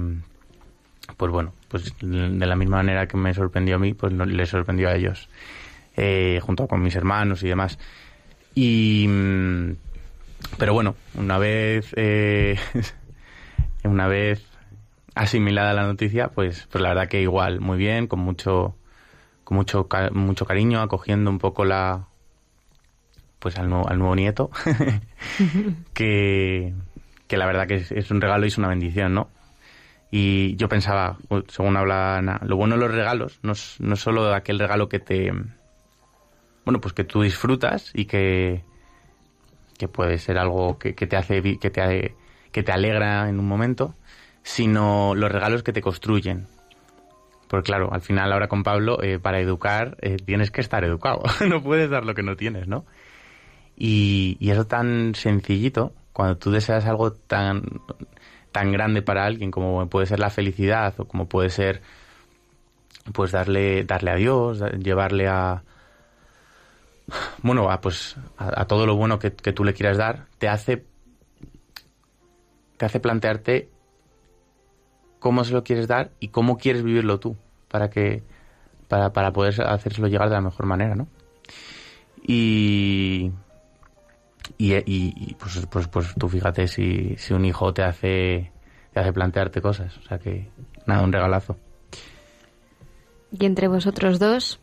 pues 1.16 1.30
bueno, 1.32 1.52
pues 1.68 1.94
de 2.00 2.46
la 2.46 2.56
misma 2.56 2.78
manera 2.78 3.06
que 3.06 3.16
me 3.16 3.32
sorprendió 3.34 3.76
a 3.76 3.78
mí, 3.78 3.94
pues 3.94 4.12
no- 4.12 4.24
les 4.26 4.48
sorprendió 4.48 4.88
a 4.88 4.94
ellos, 4.94 5.28
eh, 5.96 6.40
junto 6.42 6.66
con 6.66 6.82
mis 6.82 6.96
hermanos 6.96 7.42
y 7.42 7.48
demás. 7.48 7.78
Y, 8.54 9.06
mm, 9.08 9.72
pero 10.58 10.72
bueno, 10.74 10.94
una 11.14 11.38
vez, 11.38 11.92
eh, 11.96 12.58
una 13.88 14.08
vez 14.08 14.46
asimilada 15.14 15.72
la 15.74 15.86
noticia, 15.86 16.28
pues, 16.28 16.68
pues 16.70 16.82
la 16.82 16.90
verdad 16.90 17.08
que 17.08 17.22
igual, 17.22 17.60
muy 17.60 17.78
bien, 17.78 18.06
con 18.06 18.20
mucho, 18.20 18.74
con 19.44 19.56
mucho, 19.56 19.88
mucho 20.12 20.46
cariño, 20.46 20.80
acogiendo 20.82 21.30
un 21.30 21.38
poco 21.38 21.64
la, 21.64 22.06
pues 23.38 23.56
al 23.58 23.68
nuevo, 23.68 23.88
al 23.88 23.98
nuevo 23.98 24.14
nieto, 24.16 24.50
que, 25.94 26.74
que 27.28 27.36
la 27.36 27.46
verdad 27.46 27.66
que 27.66 27.76
es, 27.76 28.10
un 28.10 28.20
regalo 28.20 28.44
y 28.44 28.48
es 28.48 28.58
una 28.58 28.68
bendición, 28.68 29.14
¿no? 29.14 29.28
Y 30.10 30.56
yo 30.56 30.68
pensaba, 30.68 31.18
u- 31.28 31.42
según 31.48 31.76
habla 31.76 32.18
Ana, 32.18 32.40
lo 32.44 32.56
bueno 32.56 32.76
de 32.76 32.80
los 32.80 32.92
regalos 32.92 33.40
no 33.42 33.52
es, 33.52 33.76
no 33.80 33.96
solo 33.96 34.32
aquel 34.34 34.58
regalo 34.58 34.88
que 34.88 34.98
te, 35.00 35.32
bueno, 36.64 36.80
pues 36.80 36.94
que 36.94 37.04
tú 37.04 37.22
disfrutas 37.22 37.90
y 37.94 38.06
que, 38.06 38.62
que 39.78 39.88
puede 39.88 40.18
ser 40.18 40.38
algo 40.38 40.78
que, 40.78 40.94
que 40.94 41.06
te 41.06 41.16
hace, 41.16 41.42
que 41.58 41.70
te, 41.70 42.14
que 42.52 42.62
te 42.62 42.72
alegra 42.72 43.28
en 43.28 43.38
un 43.38 43.46
momento, 43.46 43.94
sino 44.42 45.14
los 45.14 45.30
regalos 45.30 45.62
que 45.62 45.72
te 45.72 45.82
construyen. 45.82 46.46
Porque 47.48 47.66
claro, 47.66 47.92
al 47.92 48.00
final 48.00 48.32
ahora 48.32 48.48
con 48.48 48.62
Pablo, 48.62 49.02
eh, 49.02 49.18
para 49.18 49.40
educar 49.40 49.96
eh, 50.00 50.16
tienes 50.16 50.50
que 50.50 50.60
estar 50.60 50.84
educado, 50.84 51.22
no 51.48 51.62
puedes 51.62 51.90
dar 51.90 52.04
lo 52.04 52.14
que 52.14 52.22
no 52.22 52.36
tienes, 52.36 52.66
¿no? 52.66 52.84
Y, 53.76 54.38
eso 54.40 54.66
tan 54.66 55.14
sencillito, 55.14 55.92
cuando 56.12 56.38
tú 56.38 56.50
deseas 56.50 56.86
algo 56.86 57.12
tan, 57.12 57.62
tan 58.52 58.72
grande 58.72 59.02
para 59.02 59.26
alguien 59.26 59.50
como 59.50 59.86
puede 59.88 60.06
ser 60.06 60.18
la 60.18 60.30
felicidad 60.30 60.94
o 60.98 61.06
como 61.06 61.28
puede 61.28 61.50
ser 61.50 61.82
pues 63.12 63.32
darle, 63.32 63.84
darle 63.84 64.10
a 64.10 64.14
Dios, 64.16 64.60
llevarle 64.82 65.28
a 65.28 65.62
bueno, 67.42 67.70
a, 67.70 67.80
pues 67.80 68.16
a, 68.38 68.62
a 68.62 68.66
todo 68.66 68.86
lo 68.86 68.96
bueno 68.96 69.18
que, 69.18 69.32
que 69.32 69.52
tú 69.52 69.64
le 69.64 69.74
quieras 69.74 69.98
dar, 69.98 70.26
te 70.38 70.48
hace 70.48 70.84
te 72.76 72.84
hace 72.86 73.00
plantearte 73.00 73.68
cómo 75.18 75.44
se 75.44 75.52
lo 75.52 75.64
quieres 75.64 75.88
dar 75.88 76.10
y 76.20 76.28
cómo 76.28 76.56
quieres 76.58 76.82
vivirlo 76.82 77.18
tú 77.20 77.36
para 77.68 77.90
que 77.90 78.22
para, 78.88 79.12
para 79.12 79.32
poder 79.32 79.60
hacérselo 79.62 80.06
llegar 80.08 80.28
de 80.28 80.34
la 80.36 80.40
mejor 80.40 80.66
manera, 80.66 80.94
¿no? 80.94 81.08
Y 82.22 83.30
y, 84.58 84.74
y- 84.74 84.82
y, 84.86 85.34
pues, 85.34 85.66
pues, 85.68 85.88
pues 85.88 86.14
tú 86.18 86.28
fíjate 86.28 86.68
si, 86.68 87.16
si 87.18 87.34
un 87.34 87.44
hijo 87.44 87.72
te 87.74 87.82
hace 87.82 88.52
te 88.92 89.00
hace 89.00 89.12
plantearte 89.12 89.60
cosas, 89.60 89.96
o 89.98 90.02
sea 90.02 90.18
que 90.18 90.48
nada, 90.86 91.02
un 91.02 91.12
regalazo. 91.12 91.56
Y 93.30 93.44
entre 93.44 93.68
vosotros 93.68 94.18
dos, 94.18 94.60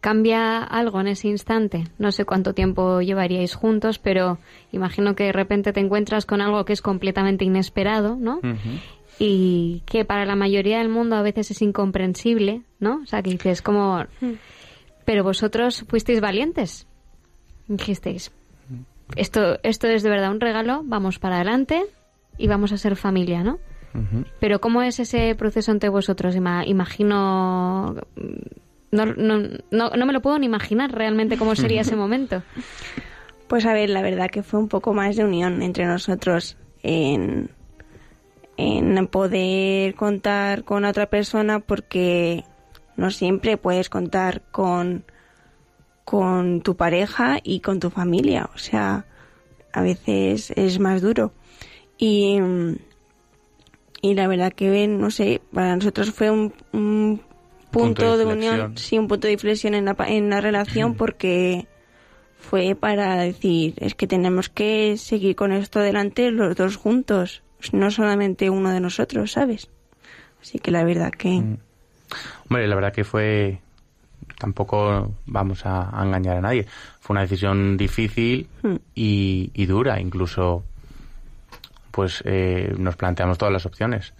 ¿cambia 0.00 0.62
algo 0.62 1.00
en 1.00 1.08
ese 1.08 1.28
instante? 1.28 1.84
No 1.98 2.12
sé 2.12 2.24
cuánto 2.24 2.52
tiempo 2.54 3.00
llevaríais 3.00 3.54
juntos, 3.54 3.98
pero 3.98 4.38
imagino 4.72 5.14
que 5.16 5.24
de 5.24 5.32
repente 5.32 5.72
te 5.72 5.80
encuentras 5.80 6.26
con 6.26 6.40
algo 6.40 6.64
que 6.64 6.72
es 6.72 6.82
completamente 6.82 7.44
inesperado, 7.44 8.16
¿no? 8.16 8.40
Y 9.18 9.82
que 9.86 10.04
para 10.04 10.26
la 10.26 10.36
mayoría 10.36 10.78
del 10.78 10.88
mundo 10.90 11.16
a 11.16 11.22
veces 11.22 11.50
es 11.50 11.62
incomprensible, 11.62 12.62
¿no? 12.80 13.00
O 13.02 13.06
sea, 13.06 13.22
que 13.22 13.30
dices 13.30 13.62
como... 13.62 14.04
Pero 15.04 15.24
vosotros 15.24 15.84
fuisteis 15.88 16.20
valientes. 16.20 16.86
Dijisteis, 17.68 18.30
esto, 19.16 19.58
esto 19.62 19.86
es 19.86 20.02
de 20.02 20.10
verdad 20.10 20.30
un 20.32 20.40
regalo, 20.40 20.82
vamos 20.84 21.18
para 21.18 21.36
adelante 21.36 21.82
y 22.38 22.46
vamos 22.48 22.72
a 22.72 22.76
ser 22.78 22.96
familia, 22.96 23.42
¿no? 23.42 23.58
Pero 24.40 24.60
¿cómo 24.60 24.82
es 24.82 25.00
ese 25.00 25.34
proceso 25.34 25.72
entre 25.72 25.88
vosotros? 25.88 26.36
Ima- 26.36 26.66
imagino... 26.66 27.96
No, 28.90 29.06
no, 29.06 29.38
no, 29.70 29.90
no 29.90 30.06
me 30.06 30.12
lo 30.12 30.22
puedo 30.22 30.38
ni 30.38 30.46
imaginar 30.46 30.92
realmente 30.92 31.36
cómo 31.36 31.56
sería 31.56 31.80
ese 31.80 31.96
momento. 32.04 32.42
Pues 33.48 33.64
a 33.66 33.72
ver, 33.72 33.90
la 33.90 34.02
verdad 34.02 34.30
que 34.30 34.42
fue 34.42 34.60
un 34.60 34.68
poco 34.68 34.92
más 34.92 35.16
de 35.16 35.24
unión 35.24 35.62
entre 35.62 35.86
nosotros 35.86 36.56
en, 36.82 37.50
en 38.56 39.06
poder 39.06 39.94
contar 39.94 40.64
con 40.64 40.84
otra 40.84 41.06
persona 41.06 41.60
porque 41.60 42.44
no 42.96 43.10
siempre 43.10 43.56
puedes 43.56 43.88
contar 43.88 44.42
con, 44.50 45.04
con 46.04 46.62
tu 46.62 46.76
pareja 46.76 47.38
y 47.42 47.60
con 47.60 47.78
tu 47.78 47.90
familia. 47.90 48.50
O 48.54 48.58
sea, 48.58 49.06
a 49.72 49.82
veces 49.82 50.52
es 50.56 50.78
más 50.80 51.02
duro. 51.02 51.32
Y, 51.98 52.38
y 54.00 54.14
la 54.14 54.26
verdad 54.26 54.52
que, 54.52 54.88
no 54.88 55.10
sé, 55.10 55.40
para 55.52 55.76
nosotros 55.76 56.10
fue 56.10 56.30
un, 56.30 56.52
un 56.72 57.20
punto, 57.76 58.02
Punto 58.02 58.18
de 58.18 58.24
de, 58.24 58.32
unión, 58.32 58.76
sí, 58.76 58.98
un 58.98 59.08
punto 59.08 59.26
de 59.26 59.34
inflexión 59.34 59.74
en 59.74 59.84
la, 59.84 59.96
en 60.06 60.30
la 60.30 60.40
relación 60.40 60.94
porque 60.94 61.66
fue 62.38 62.74
para 62.74 63.16
decir, 63.16 63.74
es 63.78 63.94
que 63.94 64.06
tenemos 64.06 64.48
que 64.48 64.96
seguir 64.96 65.36
con 65.36 65.52
esto 65.52 65.80
adelante 65.80 66.30
los 66.30 66.56
dos 66.56 66.76
juntos, 66.76 67.42
no 67.72 67.90
solamente 67.90 68.50
uno 68.50 68.70
de 68.70 68.80
nosotros, 68.80 69.32
¿sabes? 69.32 69.68
Así 70.40 70.58
que 70.58 70.70
la 70.70 70.84
verdad 70.84 71.10
que... 71.10 71.42
Hombre, 72.48 72.68
la 72.68 72.74
verdad 72.74 72.92
que 72.92 73.04
fue 73.04 73.58
tampoco 74.38 75.14
vamos 75.26 75.64
a, 75.66 75.98
a 75.98 76.04
engañar 76.04 76.36
a 76.36 76.40
nadie. 76.40 76.66
Fue 77.00 77.14
una 77.14 77.22
decisión 77.22 77.76
difícil 77.76 78.48
Hmm. 78.62 78.76
y, 78.94 79.50
y 79.54 79.66
dura, 79.66 80.00
incluso 80.00 80.64
pues 81.90 82.22
eh, 82.26 82.74
nos 82.78 82.96
planteamos 82.96 83.38
todas 83.38 83.52
las 83.52 83.64
opciones. 83.64 84.12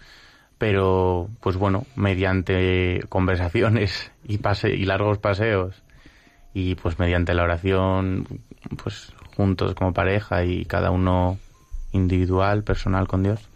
Pero, 0.59 1.29
pues 1.41 1.57
bueno, 1.57 1.85
mediante 1.97 3.03
conversaciones 3.09 4.11
y 4.25 4.39
pase 4.39 4.71
y 4.71 4.85
largos 4.85 5.19
paseos 5.19 5.83
y 6.55 6.77
pues 6.77 6.99
mediante 6.99 7.35
la 7.35 7.43
oración, 7.43 8.27
pues 8.83 9.13
juntos 9.37 9.75
como 9.75 9.93
pareja 9.93 10.45
y 10.45 10.65
cada 10.65 10.91
uno 10.91 11.39
individual, 11.93 12.65
personal 12.65 13.07
con 13.07 13.23
Dios, 13.23 13.49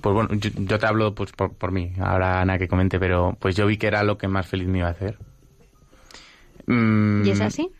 Pues 0.00 0.14
bueno, 0.14 0.30
yo, 0.34 0.50
yo 0.54 0.78
te 0.78 0.86
hablo 0.86 1.14
pues 1.14 1.32
por, 1.32 1.52
por 1.52 1.72
mí, 1.72 1.92
ahora 2.00 2.40
Ana 2.40 2.58
que 2.58 2.68
comente, 2.68 2.98
pero 2.98 3.36
pues 3.38 3.54
yo 3.54 3.66
vi 3.66 3.76
que 3.76 3.86
era 3.86 4.02
lo 4.02 4.16
que 4.16 4.28
más 4.28 4.46
feliz 4.46 4.66
me 4.68 4.78
iba 4.78 4.88
a 4.88 4.92
hacer. 4.92 5.18
Mm, 6.66 7.24
¿Y 7.24 7.30
es 7.30 7.40
así? 7.40 7.70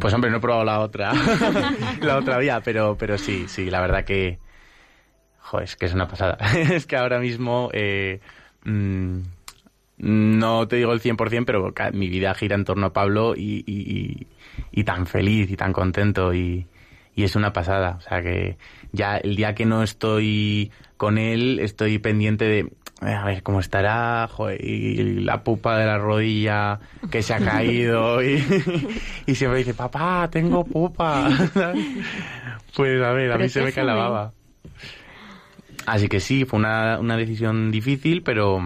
Pues 0.00 0.14
hombre, 0.14 0.30
no 0.30 0.38
he 0.38 0.40
probado 0.40 0.64
la 0.64 0.80
otra, 0.80 1.12
la 2.00 2.16
otra 2.16 2.38
vía, 2.38 2.60
pero, 2.64 2.96
pero 2.96 3.18
sí, 3.18 3.46
sí, 3.46 3.70
la 3.70 3.80
verdad 3.80 4.04
que, 4.04 4.38
joder, 5.48 5.64
es 5.64 5.76
que 5.76 5.86
es 5.86 5.94
una 5.94 6.06
pasada. 6.08 6.36
es 6.72 6.86
que 6.86 6.96
ahora 6.96 7.18
mismo, 7.18 7.70
eh, 7.72 8.20
mm, 8.64 9.18
no 9.98 10.68
te 10.68 10.76
digo 10.76 10.92
el 10.92 11.00
100%, 11.00 11.44
pero 11.44 11.72
mi 11.92 12.08
vida 12.08 12.34
gira 12.34 12.54
en 12.54 12.64
torno 12.64 12.86
a 12.86 12.92
Pablo 12.92 13.34
y, 13.34 13.64
y- 13.66 13.96
y- 13.96 14.26
y 14.70 14.84
tan 14.84 15.06
feliz 15.06 15.50
y 15.50 15.56
tan 15.56 15.72
contento 15.72 16.32
y, 16.34 16.66
es 17.16 17.34
una 17.34 17.52
pasada. 17.52 17.96
O 17.98 18.00
sea 18.00 18.22
que 18.22 18.58
ya 18.92 19.16
el 19.16 19.34
día 19.34 19.52
que 19.54 19.66
no 19.66 19.82
estoy 19.82 20.70
con 20.96 21.18
él, 21.18 21.58
estoy 21.58 21.98
pendiente 21.98 22.44
de, 22.44 22.70
a 23.00 23.24
ver, 23.24 23.42
cómo 23.42 23.58
estará, 23.58 24.28
joder, 24.30 24.64
y 24.64 25.20
la 25.24 25.42
pupa 25.42 25.76
de 25.78 25.86
la 25.86 25.98
rodilla 25.98 26.78
que 27.10 27.22
se 27.22 27.34
ha 27.34 27.40
caído 27.44 28.22
y, 28.22 28.38
siempre 29.34 29.58
dice, 29.58 29.74
papá, 29.74 30.28
tengo 30.30 30.64
pupa. 30.64 31.28
pues 32.76 33.02
a 33.02 33.12
ver, 33.12 33.32
a 33.32 33.38
mí 33.38 33.48
se 33.48 33.62
me 33.62 33.72
cae 33.72 33.84
la 33.84 33.94
joven. 33.94 34.04
baba. 34.04 34.32
Así 35.88 36.08
que 36.08 36.20
sí, 36.20 36.44
fue 36.44 36.58
una, 36.58 36.98
una 36.98 37.16
decisión 37.16 37.70
difícil, 37.70 38.22
pero, 38.22 38.60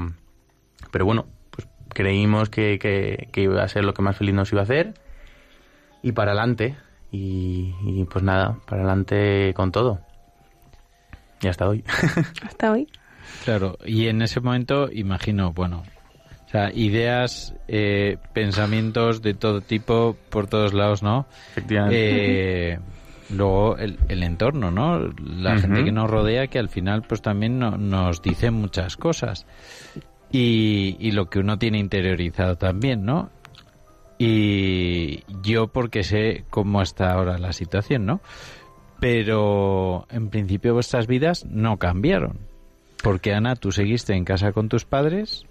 pero 0.90 1.04
bueno, 1.04 1.26
pues 1.50 1.68
creímos 1.88 2.50
que, 2.50 2.78
que, 2.78 3.28
que 3.32 3.42
iba 3.42 3.62
a 3.62 3.68
ser 3.68 3.84
lo 3.84 3.94
que 3.94 4.02
más 4.02 4.16
feliz 4.16 4.34
nos 4.34 4.52
iba 4.52 4.60
a 4.60 4.64
hacer. 4.64 4.94
Y 6.02 6.12
para 6.12 6.32
adelante. 6.32 6.76
Y, 7.10 7.74
y 7.84 8.04
pues 8.10 8.24
nada, 8.24 8.58
para 8.66 8.82
adelante 8.82 9.52
con 9.54 9.70
todo. 9.70 10.00
Y 11.42 11.48
hasta 11.48 11.68
hoy. 11.68 11.84
Hasta 12.42 12.72
hoy. 12.72 12.88
Claro, 13.44 13.76
y 13.84 14.06
en 14.06 14.22
ese 14.22 14.40
momento 14.40 14.90
imagino, 14.92 15.52
bueno, 15.52 15.82
o 16.46 16.48
sea, 16.48 16.70
ideas, 16.72 17.54
eh, 17.66 18.18
pensamientos 18.32 19.22
de 19.22 19.34
todo 19.34 19.60
tipo 19.60 20.16
por 20.30 20.46
todos 20.46 20.72
lados, 20.72 21.02
¿no? 21.02 21.26
Efectivamente. 21.50 22.72
Eh, 22.72 22.78
luego 23.32 23.76
el, 23.76 23.98
el 24.08 24.22
entorno, 24.22 24.70
¿no? 24.70 25.00
La 25.24 25.58
gente 25.58 25.84
que 25.84 25.92
nos 25.92 26.08
rodea 26.10 26.46
que 26.46 26.58
al 26.58 26.68
final 26.68 27.02
pues 27.02 27.22
también 27.22 27.58
no- 27.58 27.76
nos 27.76 28.22
dice 28.22 28.50
muchas 28.50 28.96
cosas. 28.96 29.46
Y, 30.30 30.96
y 30.98 31.10
lo 31.12 31.28
que 31.28 31.40
uno 31.40 31.58
tiene 31.58 31.78
interiorizado 31.78 32.56
también, 32.56 33.04
¿no? 33.04 33.30
Y 34.18 35.24
yo 35.42 35.66
porque 35.68 36.04
sé 36.04 36.44
cómo 36.50 36.80
está 36.82 37.12
ahora 37.12 37.38
la 37.38 37.52
situación, 37.52 38.06
¿no? 38.06 38.20
Pero 39.00 40.06
en 40.10 40.28
principio 40.30 40.74
vuestras 40.74 41.06
vidas 41.06 41.44
no 41.46 41.76
cambiaron. 41.78 42.38
Porque 43.02 43.34
Ana, 43.34 43.56
tú 43.56 43.72
seguiste 43.72 44.14
en 44.14 44.24
casa 44.24 44.52
con 44.52 44.68
tus 44.68 44.84
padres 44.84 45.44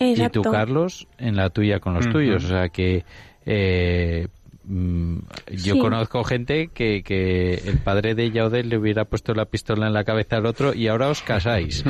Exacto. 0.00 0.40
y 0.40 0.42
tú, 0.42 0.50
Carlos, 0.50 1.06
en 1.18 1.36
la 1.36 1.50
tuya 1.50 1.80
con 1.80 1.92
los 1.94 2.08
tuyos. 2.08 2.44
O 2.44 2.48
sea 2.48 2.70
que 2.70 3.04
eh, 3.44 4.28
mm, 4.66 5.18
yo 5.52 5.74
Sí. 5.74 5.78
conozco 5.78 6.24
gente 6.24 6.68
que, 6.68 7.02
que 7.02 7.54
el 7.66 7.78
padre 7.78 8.14
de 8.14 8.24
ella 8.24 8.44
o 8.46 8.50
de 8.50 8.60
él 8.60 8.68
le 8.68 8.78
hubiera 8.78 9.04
puesto 9.04 9.34
la 9.34 9.44
pistola 9.46 9.86
en 9.86 9.92
la 9.92 10.04
cabeza 10.04 10.36
al 10.36 10.46
otro 10.46 10.74
y 10.74 10.88
ahora 10.88 11.08
os 11.08 11.22
casáis. 11.22 11.84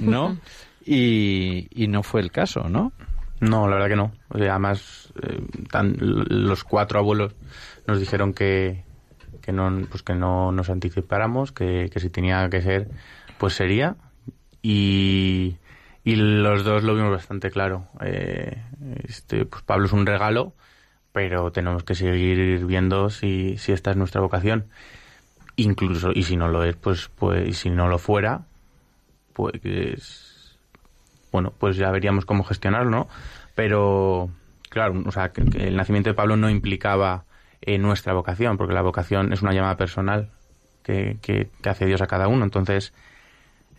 ¿no? 0.00 0.38
Y, 0.84 1.68
y 1.74 1.88
no 1.88 2.02
fue 2.02 2.20
el 2.20 2.30
caso, 2.30 2.68
¿no? 2.68 2.92
No, 3.40 3.68
la 3.68 3.74
verdad 3.76 3.88
que 3.88 3.96
no. 3.96 4.12
O 4.30 4.38
sea, 4.38 4.52
además, 4.52 5.12
eh, 5.22 5.40
tan- 5.70 5.96
los 6.00 6.64
cuatro 6.64 6.98
abuelos 6.98 7.34
nos 7.86 8.00
dijeron 8.00 8.32
que, 8.32 8.84
que 9.42 9.52
no, 9.52 9.86
pues 9.90 10.02
que 10.02 10.14
no 10.14 10.50
nos 10.50 10.70
anticipáramos, 10.70 11.52
que, 11.52 11.88
que 11.92 12.00
si 12.00 12.10
tenía 12.10 12.48
que 12.50 12.62
ser, 12.62 12.88
pues 13.38 13.54
sería. 13.54 13.96
Y, 14.62 15.56
y 16.04 16.16
los 16.16 16.64
dos 16.64 16.82
lo 16.82 16.94
vimos 16.94 17.10
bastante 17.12 17.50
claro. 17.50 17.86
Eh, 18.00 18.60
este, 19.04 19.44
pues 19.44 19.62
Pablo 19.62 19.86
es 19.86 19.92
un 19.92 20.04
regalo, 20.06 20.54
pero 21.18 21.50
tenemos 21.50 21.82
que 21.82 21.96
seguir 21.96 22.64
viendo 22.64 23.10
si, 23.10 23.58
si 23.58 23.72
esta 23.72 23.90
es 23.90 23.96
nuestra 23.96 24.20
vocación. 24.20 24.66
Incluso, 25.56 26.12
y 26.14 26.22
si 26.22 26.36
no 26.36 26.46
lo 26.46 26.62
es, 26.62 26.76
pues, 26.76 27.10
pues 27.16 27.48
y 27.48 27.52
si 27.54 27.70
no 27.70 27.88
lo 27.88 27.98
fuera, 27.98 28.42
pues 29.32 30.56
bueno, 31.32 31.52
pues 31.58 31.76
ya 31.76 31.90
veríamos 31.90 32.24
cómo 32.24 32.44
gestionarlo, 32.44 32.88
¿no? 32.90 33.08
Pero, 33.56 34.30
claro, 34.68 35.02
o 35.04 35.10
sea, 35.10 35.30
que, 35.30 35.44
que 35.44 35.66
el 35.66 35.76
nacimiento 35.76 36.08
de 36.08 36.14
Pablo 36.14 36.36
no 36.36 36.48
implicaba 36.50 37.24
eh, 37.62 37.78
nuestra 37.78 38.12
vocación, 38.12 38.56
porque 38.56 38.72
la 38.74 38.82
vocación 38.82 39.32
es 39.32 39.42
una 39.42 39.52
llamada 39.52 39.76
personal 39.76 40.30
que, 40.84 41.18
que, 41.20 41.48
que 41.60 41.68
hace 41.68 41.84
Dios 41.86 42.00
a 42.00 42.06
cada 42.06 42.28
uno. 42.28 42.44
Entonces, 42.44 42.92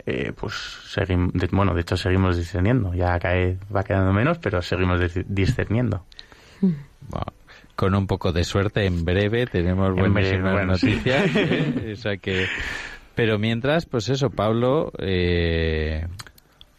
eh, 0.06 0.34
pues 0.38 0.54
seguimos, 0.90 1.32
bueno, 1.52 1.74
de 1.74 1.80
hecho 1.80 1.96
seguimos 1.96 2.36
discerniendo. 2.36 2.94
Ya 2.94 3.18
cae, 3.18 3.58
va 3.74 3.86
quedando 3.86 4.12
menos, 4.12 4.40
pero 4.40 4.62
seguimos 4.62 5.00
dis- 5.00 5.26
discerniendo. 5.26 6.04
Bueno, 7.10 7.29
con 7.80 7.96
un 7.96 8.08
poco 8.08 8.34
de 8.34 8.44
suerte, 8.44 8.86
en 8.86 9.06
breve 9.06 9.46
tenemos 9.46 9.94
buenísimas 9.96 10.52
bueno, 10.52 10.78
sí. 10.78 10.88
noticias. 10.88 11.34
¿eh? 11.34 11.92
O 11.94 11.96
sea 11.96 12.18
que, 12.18 12.46
pero 13.16 13.40
mientras, 13.40 13.86
pues 13.86 14.10
eso, 14.10 14.30
Pablo, 14.32 14.92
eh, 15.00 16.06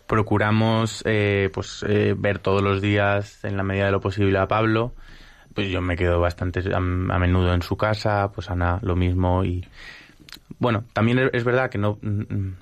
procuramos 0.06 1.02
eh, 1.06 1.48
pues 1.54 1.82
eh, 1.88 2.14
ver 2.18 2.38
todos 2.38 2.60
los 2.62 2.82
días 2.82 3.42
en 3.44 3.56
la 3.56 3.62
medida 3.62 3.86
de 3.86 3.92
lo 3.92 4.00
posible 4.00 4.38
a 4.38 4.46
Pablo 4.46 4.92
pues 5.54 5.68
yo 5.68 5.80
me 5.80 5.96
quedo 5.96 6.20
bastante 6.20 6.60
a, 6.72 6.76
a 6.76 6.80
menudo 6.80 7.54
en 7.54 7.62
su 7.62 7.76
casa 7.76 8.30
pues 8.34 8.50
Ana 8.50 8.78
lo 8.82 8.94
mismo 8.96 9.44
y 9.44 9.64
bueno 10.58 10.84
también 10.92 11.30
es- 11.32 11.44
verdad 11.44 11.70
que 11.70 11.78
no 11.78 11.98
mm, 12.02 12.52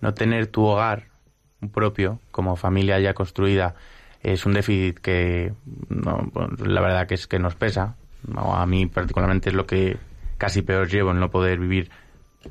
no 0.00 0.14
tener 0.14 0.48
tu 0.48 0.64
hogar 0.64 1.04
propio 1.72 2.18
como 2.30 2.56
familia 2.56 2.98
ya 3.00 3.14
construida 3.14 3.74
es 4.22 4.44
un 4.46 4.52
déficit 4.52 4.98
que 4.98 5.52
no, 5.88 6.30
la 6.58 6.80
verdad 6.80 7.06
que 7.06 7.14
es 7.14 7.26
que 7.26 7.38
nos 7.38 7.54
pesa 7.54 7.96
a 8.36 8.66
mí 8.66 8.86
particularmente 8.86 9.48
es 9.48 9.54
lo 9.54 9.66
que 9.66 9.96
casi 10.36 10.62
peor 10.62 10.88
llevo 10.88 11.10
en 11.10 11.20
no 11.20 11.30
poder 11.30 11.58
vivir 11.58 11.90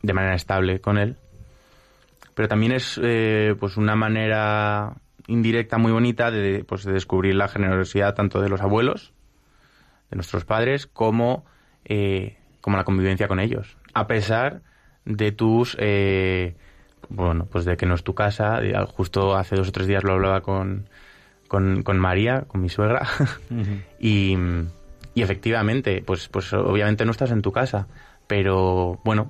de 0.01 0.13
manera 0.13 0.36
estable 0.36 0.82
con 0.82 0.97
él 0.97 1.17
pero 2.39 2.47
también 2.47 2.72
es 2.72 2.97
eh, 3.03 3.53
pues 3.59 3.76
una 3.76 3.97
manera 3.97 4.93
indirecta 5.28 5.78
muy 5.78 5.91
bonita 5.91 6.32
de, 6.32 6.63
pues, 6.63 6.86
de 6.86 6.93
descubrir 6.93 7.36
la 7.36 7.49
generosidad 7.49 8.15
tanto 8.15 8.39
de 8.39 8.47
los 8.47 8.61
abuelos, 8.61 9.11
de 10.09 10.15
nuestros 10.15 10.45
padres, 10.45 10.88
como, 10.88 11.43
eh, 11.84 12.38
como 12.61 12.78
la 12.78 12.86
convivencia 12.86 13.28
con 13.28 13.41
ellos. 13.41 13.76
A 13.93 14.07
pesar 14.07 14.61
de 15.03 15.34
tus, 15.34 15.76
eh, 15.82 16.55
bueno, 17.09 17.45
pues 17.51 17.65
de 17.65 17.76
que 17.76 17.86
no 17.86 17.93
es 17.93 18.05
tu 18.05 18.15
casa, 18.15 18.61
justo 18.88 19.36
hace 19.36 19.57
dos 19.57 19.67
o 19.67 19.72
tres 19.74 19.88
días 19.88 20.05
lo 20.05 20.13
hablaba 20.13 20.39
con, 20.39 20.88
con, 21.49 21.83
con 21.83 21.99
María, 21.99 22.45
con 22.47 22.61
mi 22.61 22.69
suegra, 22.69 23.05
y, 23.99 24.37
y 25.13 25.21
efectivamente, 25.21 26.01
pues, 26.05 26.29
pues 26.29 26.53
obviamente 26.53 27.03
no 27.03 27.11
estás 27.11 27.31
en 27.31 27.41
tu 27.41 27.51
casa, 27.51 27.87
pero 28.27 28.99
bueno, 29.03 29.29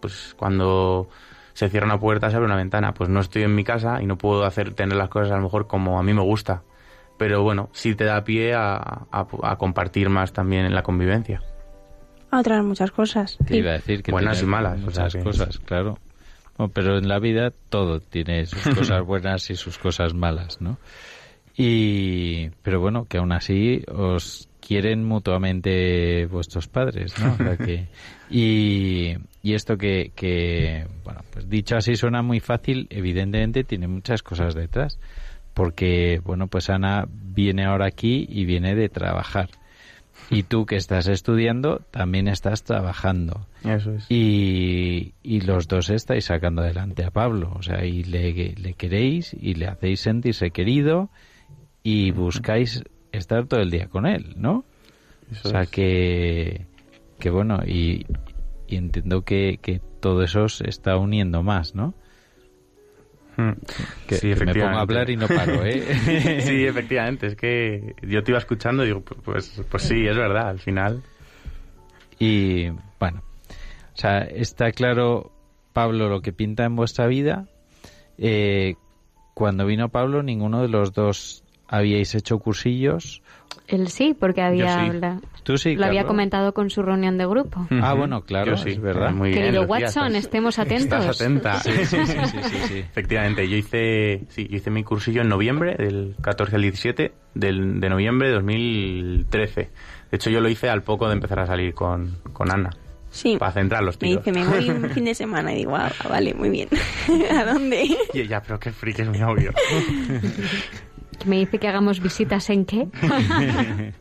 pues 0.00 0.34
cuando 0.36 1.08
se 1.54 1.68
cierra 1.68 1.86
una 1.86 1.98
puerta 1.98 2.30
se 2.30 2.36
abre 2.36 2.46
una 2.46 2.56
ventana, 2.56 2.94
pues 2.94 3.08
no 3.10 3.20
estoy 3.20 3.42
en 3.42 3.54
mi 3.54 3.64
casa 3.64 4.02
y 4.02 4.06
no 4.06 4.16
puedo 4.18 4.44
hacer 4.44 4.74
tener 4.74 4.96
las 4.96 5.08
cosas 5.08 5.32
a 5.32 5.36
lo 5.36 5.42
mejor 5.42 5.66
como 5.66 5.98
a 5.98 6.02
mí 6.02 6.12
me 6.12 6.20
gusta, 6.22 6.62
pero 7.18 7.42
bueno, 7.42 7.70
sí 7.72 7.94
te 7.94 8.04
da 8.04 8.22
pie 8.24 8.54
a, 8.54 8.74
a- 8.76 9.26
a 9.42 9.56
compartir 9.56 10.08
más 10.10 10.32
también 10.32 10.66
en 10.66 10.74
la 10.74 10.82
convivencia. 10.82 11.42
A 12.30 12.40
otras 12.40 12.64
muchas 12.64 12.90
cosas. 12.90 13.38
te 13.46 13.56
iba 13.56 13.70
a 13.70 13.74
decir 13.74 14.02
que 14.02 14.10
Buenas 14.12 14.42
y 14.42 14.46
malas, 14.46 14.78
o 14.80 14.84
muchas 14.86 15.14
que- 15.14 15.20
cosas, 15.22 15.58
claro. 15.60 15.98
Bueno, 16.58 16.72
pero 16.74 16.98
en 16.98 17.08
la 17.08 17.18
vida 17.20 17.52
todo 17.68 18.00
tiene 18.00 18.44
sus 18.46 18.62
cosas 18.74 19.02
buenas 19.06 19.48
y 19.50 19.56
sus 19.56 19.78
cosas 19.78 20.12
malas, 20.14 20.60
¿no? 20.60 20.78
Y, 21.56 22.50
pero 22.62 22.80
bueno, 22.80 23.06
que 23.06 23.18
aún 23.18 23.32
así 23.32 23.82
os 23.88 24.48
quieren 24.60 25.04
mutuamente 25.04 26.26
vuestros 26.26 26.68
padres, 26.68 27.18
¿no? 27.18 27.34
O 27.34 27.36
sea 27.36 27.56
que, 27.56 27.88
y, 28.30 29.14
y 29.42 29.54
esto 29.54 29.76
que, 29.76 30.12
que, 30.16 30.86
bueno, 31.04 31.20
pues 31.30 31.48
dicho 31.48 31.76
así 31.76 31.96
suena 31.96 32.22
muy 32.22 32.40
fácil, 32.40 32.86
evidentemente 32.90 33.62
tiene 33.62 33.86
muchas 33.88 34.22
cosas 34.22 34.54
detrás. 34.54 34.98
Porque, 35.52 36.20
bueno, 36.24 36.48
pues 36.48 36.68
Ana 36.68 37.06
viene 37.08 37.64
ahora 37.64 37.86
aquí 37.86 38.26
y 38.28 38.44
viene 38.44 38.74
de 38.74 38.88
trabajar. 38.88 39.50
Y 40.30 40.42
tú 40.42 40.66
que 40.66 40.74
estás 40.74 41.06
estudiando, 41.06 41.82
también 41.92 42.26
estás 42.26 42.64
trabajando. 42.64 43.46
Eso 43.62 43.92
es. 43.92 44.06
Y, 44.10 45.14
y 45.22 45.42
los 45.42 45.68
dos 45.68 45.90
estáis 45.90 46.24
sacando 46.24 46.62
adelante 46.62 47.04
a 47.04 47.10
Pablo. 47.10 47.52
O 47.54 47.62
sea, 47.62 47.84
y 47.84 48.02
le, 48.02 48.54
le 48.56 48.74
queréis 48.74 49.36
y 49.38 49.54
le 49.54 49.68
hacéis 49.68 50.00
sentirse 50.00 50.50
querido 50.50 51.08
y 51.84 52.10
buscáis 52.10 52.82
estar 53.12 53.46
todo 53.46 53.60
el 53.60 53.70
día 53.70 53.86
con 53.88 54.06
él, 54.06 54.34
¿no? 54.36 54.64
Eso 55.30 55.48
o 55.48 55.50
sea, 55.52 55.62
es. 55.62 55.70
que, 55.70 56.66
que 57.20 57.30
bueno, 57.30 57.60
y, 57.64 58.06
y 58.66 58.76
entiendo 58.76 59.22
que, 59.22 59.58
que 59.62 59.80
todo 60.00 60.22
eso 60.24 60.48
se 60.48 60.68
está 60.68 60.96
uniendo 60.96 61.42
más, 61.44 61.74
¿no? 61.76 61.94
Mm. 63.36 63.52
Que, 64.06 64.14
Sí, 64.16 64.34
que 64.34 64.44
me 64.46 64.54
pongo 64.54 64.66
a 64.76 64.80
hablar 64.80 65.10
y 65.10 65.16
no 65.16 65.26
paro, 65.28 65.64
¿eh? 65.64 65.82
sí, 66.42 66.64
efectivamente, 66.64 67.26
es 67.28 67.36
que 67.36 67.94
yo 68.02 68.22
te 68.24 68.32
iba 68.32 68.38
escuchando 68.38 68.82
y 68.84 68.86
digo, 68.88 69.02
pues, 69.02 69.60
pues 69.70 69.82
sí, 69.82 70.06
es 70.06 70.16
verdad, 70.16 70.48
al 70.48 70.58
final. 70.60 71.02
Y 72.18 72.70
bueno, 72.98 73.22
o 73.92 73.96
sea, 73.96 74.20
está 74.20 74.72
claro, 74.72 75.32
Pablo, 75.72 76.08
lo 76.08 76.22
que 76.22 76.32
pinta 76.32 76.64
en 76.64 76.76
vuestra 76.76 77.06
vida 77.06 77.46
Eh, 78.18 78.76
cuando 79.34 79.66
vino 79.66 79.88
Pablo, 79.88 80.22
ninguno 80.22 80.62
de 80.62 80.68
los 80.68 80.92
dos 80.92 81.43
habíais 81.76 82.14
hecho 82.14 82.38
cursillos. 82.38 83.22
Él 83.68 83.88
sí, 83.88 84.14
porque 84.18 84.42
había 84.42 84.68
sí. 84.74 84.86
habla- 84.90 85.20
Tú 85.42 85.56
sí, 85.58 85.74
lo 85.76 85.84
había 85.86 86.00
Carlos? 86.00 86.10
comentado 86.12 86.54
con 86.54 86.70
su 86.70 86.82
reunión 86.82 87.18
de 87.18 87.26
grupo. 87.26 87.66
Ah, 87.82 87.94
bueno, 87.94 88.22
claro, 88.22 88.52
Yo 88.52 88.56
sí, 88.56 88.70
es 88.70 88.80
verdad. 88.80 89.12
Muy 89.12 89.30
bien, 89.30 89.42
Querido 89.42 89.62
Watson, 89.64 90.06
estás- 90.08 90.24
estemos 90.24 90.58
atentos. 90.58 91.00
Estás 91.00 91.20
atenta. 91.20 91.60
Sí, 91.60 91.70
sí, 91.84 91.84
sí, 91.84 91.96
sí, 92.06 92.38
sí, 92.42 92.58
sí. 92.68 92.78
Efectivamente, 92.78 93.48
yo 93.48 93.56
hice, 93.56 94.22
sí, 94.28 94.48
yo 94.48 94.56
hice 94.56 94.70
mi 94.70 94.82
cursillo 94.84 95.20
en 95.22 95.28
noviembre, 95.28 95.76
del 95.76 96.16
14 96.20 96.56
al 96.56 96.62
17 96.62 97.12
del, 97.34 97.80
de 97.80 97.88
noviembre 97.90 98.28
de 98.28 98.34
2013. 98.34 99.60
De 100.10 100.16
hecho, 100.16 100.30
yo 100.30 100.40
lo 100.40 100.48
hice 100.48 100.68
al 100.68 100.82
poco 100.82 101.06
de 101.08 101.14
empezar 101.14 101.38
a 101.40 101.46
salir 101.46 101.74
con, 101.74 102.16
con 102.32 102.50
Ana, 102.50 102.70
Sí. 103.10 103.36
para 103.38 103.52
centrar 103.52 103.82
los 103.84 104.00
Me 104.00 104.08
tiros. 104.08 104.24
dice, 104.24 104.38
me 104.40 104.46
voy 104.46 104.70
un 104.70 104.90
fin 104.94 105.04
de 105.04 105.14
semana. 105.14 105.52
Y 105.52 105.56
digo, 105.58 105.76
ah, 105.76 105.92
vale, 106.08 106.34
muy 106.34 106.48
bien. 106.50 106.68
¿A 107.30 107.44
dónde? 107.44 107.84
Y 108.12 108.20
ella, 108.20 108.42
pero 108.42 108.58
qué 108.58 108.72
friki 108.72 109.02
es 109.02 109.08
mi 109.08 109.18
novio. 109.18 109.52
Me 111.26 111.36
dice 111.38 111.58
que 111.58 111.68
hagamos 111.68 112.00
visitas 112.00 112.50
en 112.50 112.64
qué. 112.64 112.88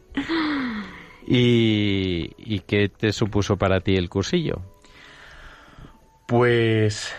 ¿Y, 1.28 2.32
¿Y 2.38 2.60
qué 2.62 2.90
te 2.90 3.14
supuso 3.14 3.58
para 3.58 3.80
ti 3.80 3.96
el 3.96 4.10
cursillo? 4.10 4.62
Pues, 6.28 7.14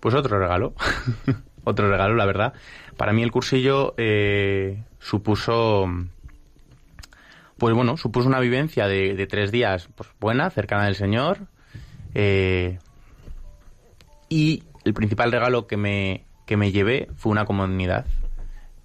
pues 0.00 0.14
otro 0.14 0.38
regalo. 0.38 0.74
otro 1.64 1.90
regalo, 1.90 2.14
la 2.14 2.24
verdad. 2.26 2.54
Para 2.96 3.12
mí 3.12 3.22
el 3.22 3.30
cursillo 3.30 3.94
eh, 3.98 4.82
supuso, 4.98 5.86
pues 7.58 7.74
bueno, 7.74 7.96
supuso 7.96 8.28
una 8.28 8.40
vivencia 8.40 8.86
de, 8.88 9.14
de 9.14 9.26
tres 9.26 9.52
días 9.52 9.88
pues, 9.94 10.08
buena, 10.20 10.48
cercana 10.50 10.86
del 10.86 10.94
Señor. 10.94 11.40
eh, 12.14 12.78
y 14.28 14.64
el 14.84 14.94
principal 14.94 15.30
regalo 15.30 15.66
que 15.66 15.76
me, 15.76 16.24
que 16.46 16.56
me 16.56 16.72
llevé 16.72 17.08
fue 17.16 17.30
una 17.32 17.44
comunidad. 17.44 18.06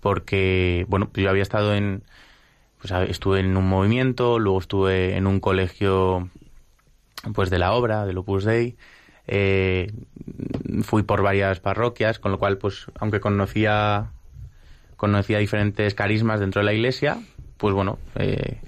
Porque, 0.01 0.85
bueno, 0.89 1.09
yo 1.13 1.29
había 1.29 1.43
estado 1.43 1.73
en, 1.73 2.03
pues 2.79 2.91
estuve 3.09 3.39
en 3.39 3.55
un 3.55 3.67
movimiento, 3.67 4.39
luego 4.39 4.59
estuve 4.59 5.15
en 5.15 5.27
un 5.27 5.39
colegio 5.39 6.29
pues 7.33 7.49
de 7.49 7.59
la 7.59 7.73
obra, 7.73 8.05
del 8.05 8.17
Opus 8.17 8.43
Dei. 8.43 8.75
Eh, 9.27 9.91
fui 10.81 11.03
por 11.03 11.21
varias 11.21 11.59
parroquias, 11.59 12.19
con 12.19 12.31
lo 12.31 12.39
cual, 12.39 12.57
pues, 12.57 12.87
aunque 12.99 13.19
conocía 13.19 14.11
conocía 14.97 15.39
diferentes 15.39 15.95
carismas 15.95 16.39
dentro 16.39 16.59
de 16.59 16.65
la 16.65 16.73
iglesia, 16.73 17.19
pues 17.57 17.73
bueno, 17.73 17.97
eh, 18.15 18.59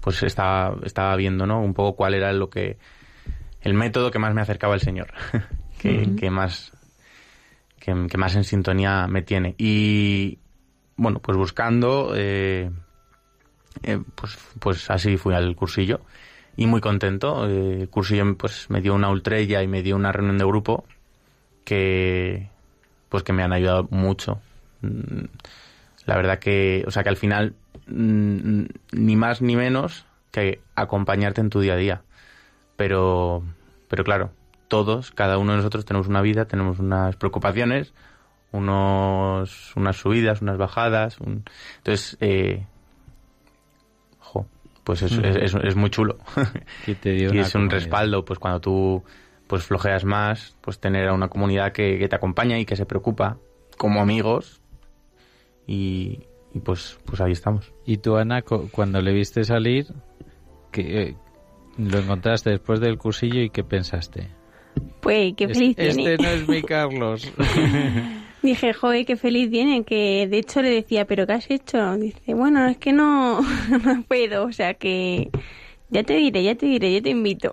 pues 0.00 0.22
estaba, 0.22 0.76
estaba 0.84 1.14
viendo, 1.16 1.46
¿no? 1.46 1.60
Un 1.60 1.74
poco 1.74 1.96
cuál 1.96 2.14
era 2.14 2.32
lo 2.32 2.48
que 2.48 2.78
el 3.60 3.74
método 3.74 4.10
que 4.10 4.18
más 4.18 4.32
me 4.32 4.40
acercaba 4.40 4.72
al 4.72 4.80
Señor, 4.80 5.12
que 5.78 6.30
más 6.30 6.72
que, 8.08 8.18
más 8.18 8.34
en 8.36 8.44
sintonía 8.44 9.06
me 9.08 9.22
tiene. 9.22 9.54
Y 9.58 10.38
bueno, 10.96 11.20
pues 11.20 11.36
buscando, 11.36 12.12
eh, 12.14 12.70
eh, 13.82 14.00
pues, 14.14 14.38
pues 14.58 14.90
así 14.90 15.16
fui 15.16 15.34
al 15.34 15.54
cursillo 15.56 16.00
y 16.56 16.66
muy 16.66 16.80
contento. 16.80 17.48
Eh, 17.48 17.82
el 17.82 17.88
cursillo 17.88 18.36
pues 18.36 18.68
me 18.70 18.80
dio 18.80 18.94
una 18.94 19.10
ultrella 19.10 19.62
y 19.62 19.68
me 19.68 19.82
dio 19.82 19.96
una 19.96 20.12
reunión 20.12 20.38
de 20.38 20.44
grupo 20.44 20.84
que 21.64 22.50
pues 23.08 23.22
que 23.22 23.32
me 23.32 23.42
han 23.42 23.52
ayudado 23.52 23.88
mucho. 23.90 24.40
Mm, 24.82 25.24
La 26.06 26.16
verdad 26.16 26.38
que, 26.38 26.84
o 26.86 26.90
sea 26.90 27.02
que 27.02 27.08
al 27.10 27.16
final 27.16 27.54
mm, 27.86 28.64
ni 28.92 29.16
más 29.16 29.42
ni 29.42 29.56
menos 29.56 30.06
que 30.30 30.60
acompañarte 30.74 31.40
en 31.40 31.50
tu 31.50 31.60
día 31.60 31.74
a 31.74 31.76
día. 31.76 32.02
Pero, 32.76 33.42
pero 33.88 34.04
claro, 34.04 34.30
todos, 34.68 35.10
cada 35.10 35.38
uno 35.38 35.52
de 35.52 35.58
nosotros 35.58 35.84
tenemos 35.84 36.06
una 36.08 36.20
vida, 36.22 36.44
tenemos 36.46 36.78
unas 36.78 37.16
preocupaciones, 37.16 37.92
unos, 38.52 39.74
unas 39.76 39.96
subidas, 39.96 40.40
unas 40.42 40.58
bajadas. 40.58 41.18
un- 41.20 41.44
Entonces, 41.78 42.16
eh, 42.20 42.66
jo, 44.18 44.46
pues 44.84 45.02
es, 45.02 45.18
Mm. 45.18 45.24
es, 45.24 45.36
es- 45.36 45.64
es 45.64 45.76
muy 45.76 45.90
chulo. 45.90 46.18
Y 46.86 46.94
te 46.94 47.10
dio 47.12 47.28
y 47.34 47.38
una 47.38 47.42
es 47.42 47.54
un 47.54 47.70
respaldo, 47.70 48.24
pues 48.24 48.38
cuando 48.38 48.60
tú 48.60 49.04
pues 49.46 49.64
flojeas 49.64 50.04
más, 50.04 50.56
pues 50.60 50.78
tener 50.78 51.08
a 51.08 51.14
una 51.14 51.28
comunidad 51.28 51.72
que, 51.72 51.98
que 51.98 52.06
te 52.08 52.16
acompaña 52.16 52.58
y 52.58 52.66
que 52.66 52.76
se 52.76 52.84
preocupa 52.84 53.38
como 53.78 54.00
amigos 54.02 54.60
y, 55.66 56.20
y 56.52 56.60
pues 56.60 56.98
pues 57.06 57.20
ahí 57.22 57.32
estamos. 57.32 57.72
¿Y 57.86 57.96
tú, 57.98 58.16
Ana, 58.16 58.42
cu- 58.42 58.68
cuando 58.70 59.00
le 59.00 59.12
viste 59.12 59.44
salir, 59.44 59.86
que 60.70 61.02
eh, 61.02 61.16
lo 61.78 61.98
encontraste 61.98 62.50
después 62.50 62.80
del 62.80 62.98
cursillo 62.98 63.40
y 63.40 63.48
qué 63.50 63.64
pensaste? 63.64 64.28
Pues 65.00 65.34
qué 65.36 65.44
Es- 65.44 65.58
feliz 65.58 65.76
este 65.78 65.94
viene. 65.94 66.18
no 66.18 66.28
es 66.28 66.48
mi 66.48 66.62
Carlos. 66.64 67.32
Dije, 68.42 68.72
joder, 68.72 69.04
qué 69.04 69.16
feliz 69.16 69.50
viene, 69.50 69.82
que 69.84 70.28
de 70.30 70.38
hecho 70.38 70.62
le 70.62 70.70
decía, 70.70 71.06
¿pero 71.06 71.26
qué 71.26 71.32
has 71.32 71.50
hecho? 71.50 71.96
Dice, 71.96 72.34
bueno, 72.34 72.66
es 72.68 72.76
que 72.78 72.92
no, 72.92 73.40
no 73.84 74.02
puedo, 74.06 74.44
o 74.46 74.52
sea 74.52 74.74
que 74.74 75.30
ya 75.90 76.04
te 76.04 76.14
diré, 76.14 76.44
ya 76.44 76.54
te 76.54 76.66
diré, 76.66 76.92
yo 76.94 77.02
te 77.02 77.10
invito. 77.10 77.52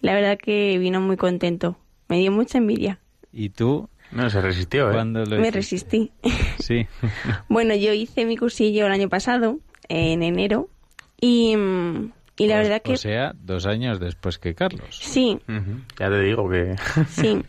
La 0.00 0.14
verdad 0.14 0.38
que 0.38 0.78
vino 0.78 1.00
muy 1.00 1.16
contento, 1.16 1.76
me 2.08 2.18
dio 2.18 2.32
mucha 2.32 2.58
envidia, 2.58 2.98
¿Y 3.32 3.50
tú? 3.50 3.88
No, 4.12 4.28
se 4.30 4.40
resistió, 4.40 4.88
¿eh? 4.88 4.92
¿Cuándo 4.94 5.24
lo 5.24 5.36
me 5.38 5.48
hiciste? 5.48 5.58
resistí. 5.58 6.12
Sí. 6.58 6.86
Bueno, 7.48 7.74
yo 7.74 7.92
hice 7.92 8.24
mi 8.24 8.36
cursillo 8.36 8.86
el 8.86 8.92
año 8.92 9.08
pasado, 9.08 9.58
en 9.88 10.22
enero, 10.22 10.68
y, 11.20 11.54
mm, 11.56 12.12
y 12.36 12.46
la 12.46 12.58
verdad 12.58 12.82
que 12.82 12.92
O 12.92 12.96
sea, 12.96 13.32
dos 13.42 13.66
años 13.66 13.98
después 14.00 14.38
que 14.38 14.54
Carlos. 14.54 14.98
sí, 15.00 15.38
Ya 15.98 16.08
te 16.10 16.20
digo 16.20 16.48
que... 16.50 16.76
Sí. 17.08 17.42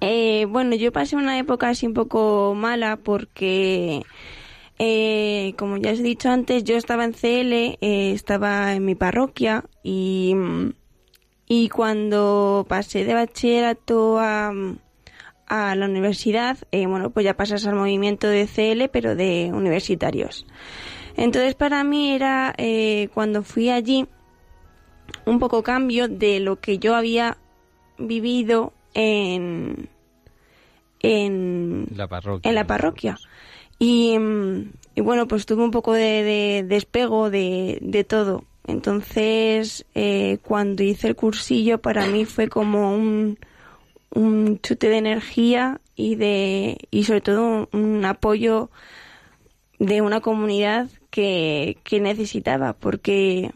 Eh, 0.00 0.46
bueno, 0.48 0.76
yo 0.76 0.92
pasé 0.92 1.16
una 1.16 1.38
época 1.38 1.68
así 1.68 1.86
un 1.86 1.92
poco 1.94 2.54
mala 2.54 2.96
porque, 2.96 4.02
eh, 4.78 5.52
como 5.58 5.76
ya 5.76 5.92
os 5.92 5.98
he 6.00 6.02
dicho 6.02 6.30
antes, 6.30 6.64
yo 6.64 6.76
estaba 6.76 7.04
en 7.04 7.12
CL, 7.12 7.52
eh, 7.80 8.12
estaba 8.12 8.72
en 8.74 8.84
mi 8.84 8.94
parroquia 8.94 9.64
y, 9.82 10.34
y 11.46 11.68
cuando 11.68 12.64
pasé 12.68 13.04
de 13.04 13.12
bachillerato 13.12 14.18
a, 14.18 14.52
a 15.48 15.74
la 15.74 15.84
universidad, 15.86 16.56
eh, 16.72 16.86
bueno, 16.86 17.10
pues 17.10 17.24
ya 17.24 17.36
pasas 17.36 17.66
al 17.66 17.74
movimiento 17.74 18.28
de 18.28 18.46
CL, 18.46 18.88
pero 18.90 19.16
de 19.16 19.50
universitarios. 19.52 20.46
Entonces 21.20 21.54
para 21.54 21.84
mí 21.84 22.12
era, 22.12 22.54
eh, 22.56 23.10
cuando 23.12 23.42
fui 23.42 23.68
allí, 23.68 24.06
un 25.26 25.38
poco 25.38 25.62
cambio 25.62 26.08
de 26.08 26.40
lo 26.40 26.56
que 26.60 26.78
yo 26.78 26.94
había 26.94 27.36
vivido 27.98 28.72
en 28.94 29.90
en 31.00 31.86
La 31.94 32.08
parroquia. 32.08 32.48
en 32.48 32.54
la 32.54 32.66
parroquia 32.66 33.18
y, 33.78 34.18
mm, 34.18 34.72
y 34.94 35.00
bueno 35.02 35.28
pues 35.28 35.44
tuve 35.44 35.62
un 35.62 35.70
poco 35.70 35.92
de, 35.92 36.22
de 36.22 36.64
despego 36.66 37.28
de, 37.28 37.78
de 37.82 38.02
todo 38.04 38.44
entonces 38.66 39.84
eh, 39.94 40.38
cuando 40.42 40.82
hice 40.82 41.08
el 41.08 41.16
cursillo 41.16 41.78
para 41.82 42.06
mí 42.06 42.24
fue 42.24 42.48
como 42.48 42.94
un 42.94 43.38
un 44.14 44.58
chute 44.62 44.88
de 44.88 44.96
energía 44.96 45.80
y 45.96 46.14
de 46.14 46.78
y 46.90 47.04
sobre 47.04 47.20
todo 47.20 47.68
un, 47.72 47.80
un 47.96 48.04
apoyo 48.06 48.70
de 49.78 50.00
una 50.00 50.20
comunidad 50.22 50.88
que, 51.10 51.76
que 51.84 52.00
necesitaba 52.00 52.72
porque 52.72 53.50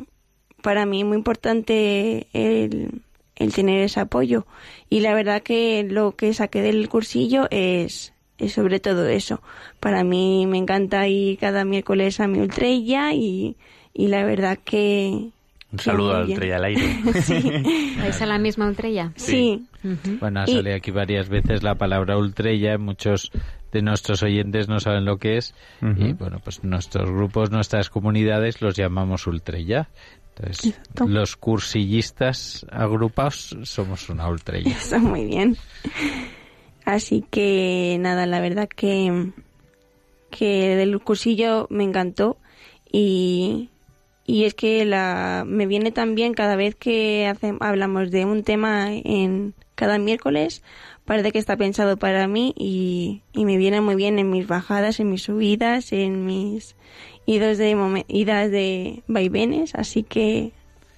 para 0.63 0.87
mí 0.87 1.01
es 1.01 1.07
muy 1.07 1.17
importante 1.17 2.27
el, 2.33 3.03
el 3.37 3.53
tener 3.55 3.81
ese 3.83 4.01
apoyo 4.01 4.47
y 4.91 5.01
la 5.01 5.15
verdad 5.15 5.43
que 5.43 5.87
lo 5.89 6.13
que 6.17 6.33
saqué 6.35 6.63
del 6.63 6.89
cursillo 6.89 7.47
es, 7.51 8.13
es 8.39 8.53
sobre 8.53 8.81
todo 8.81 9.07
eso 9.07 9.41
para 9.81 10.05
mí 10.05 10.47
me 10.47 10.59
encanta 10.59 11.07
ir 11.09 11.39
cada 11.39 11.65
miércoles 11.65 12.21
a 12.21 12.27
mi 12.29 12.39
ultrella 12.41 13.13
y, 13.13 13.57
y 13.93 14.09
la 14.09 14.25
verdad 14.25 14.59
que 14.65 15.31
Un 15.73 15.79
saludo 15.79 16.19
bien. 16.25 16.31
Estrella 16.33 16.57
al 16.57 16.65
aire. 16.65 16.83
¿Vais 18.01 18.23
a 18.23 18.27
la 18.27 18.39
misma 18.39 18.71
estrella? 18.71 19.13
Sí. 19.17 19.67
Bueno, 20.21 20.41
ha 20.41 20.45
Y- 20.49 20.55
salido 20.55 20.77
aquí 20.77 20.91
varias 20.91 21.29
veces 21.29 21.63
la 21.63 21.75
palabra 21.75 22.17
ultrella. 22.17 22.79
Muchos 22.79 23.31
de 23.75 23.83
nuestros 23.83 24.23
oyentes 24.23 24.69
no 24.69 24.81
saben 24.81 25.05
lo 25.05 25.19
que 25.19 25.37
es. 25.37 25.55
Y 25.83 26.13
bueno, 26.15 26.41
pues 26.43 26.65
nuestros 26.65 27.11
grupos, 27.11 27.51
nuestras 27.51 27.91
comunidades 27.91 28.63
los 28.63 28.75
llamamos 28.75 29.27
ultrella. 29.27 29.91
Entonces, 30.37 30.81
los 31.13 31.37
cursillistas 31.37 32.65
agrupados 32.73 33.57
somos 33.65 34.09
una 34.09 34.27
ultrella. 34.29 34.71
Está 34.77 34.99
muy 34.99 35.27
bien. 35.27 35.57
Así 36.85 37.25
que 37.31 37.97
nada, 38.01 38.27
la 38.27 38.41
verdad 38.41 38.69
que, 38.69 39.31
que 40.31 40.77
del 40.77 41.01
cursillo 41.01 41.67
me 41.71 41.85
encantó 41.85 42.37
y, 42.91 43.71
y 44.27 44.45
es 44.45 44.55
que 44.55 44.85
la, 44.85 45.45
me 45.47 45.67
viene 45.67 45.93
también 45.93 46.35
cada 46.35 46.57
vez 46.57 46.75
que 46.75 47.27
hace- 47.27 47.57
hablamos 47.61 48.11
de 48.11 48.25
un 48.25 48.43
tema 48.45 48.93
en 48.93 49.55
cada 49.77 49.99
miércoles, 49.99 50.63
parece 51.05 51.33
que 51.33 51.39
está 51.39 51.57
pensado 51.57 51.97
para 51.97 52.27
mí 52.29 52.55
y, 52.57 53.23
y 53.33 53.45
me 53.45 53.57
viene 53.57 53.81
muy 53.81 53.95
bien 53.95 54.19
en 54.19 54.31
mis 54.31 54.47
bajadas, 54.47 55.01
en 55.01 55.11
mis 55.11 55.23
subidas, 55.23 55.93
en 55.93 56.25
mis 56.27 56.77
idos 57.27 57.59
de 57.59 57.75
momen- 57.77 58.05
idas 58.09 58.51
de 58.51 59.03
vaivenes, 59.07 59.75
así 59.75 60.03
que 60.03 60.53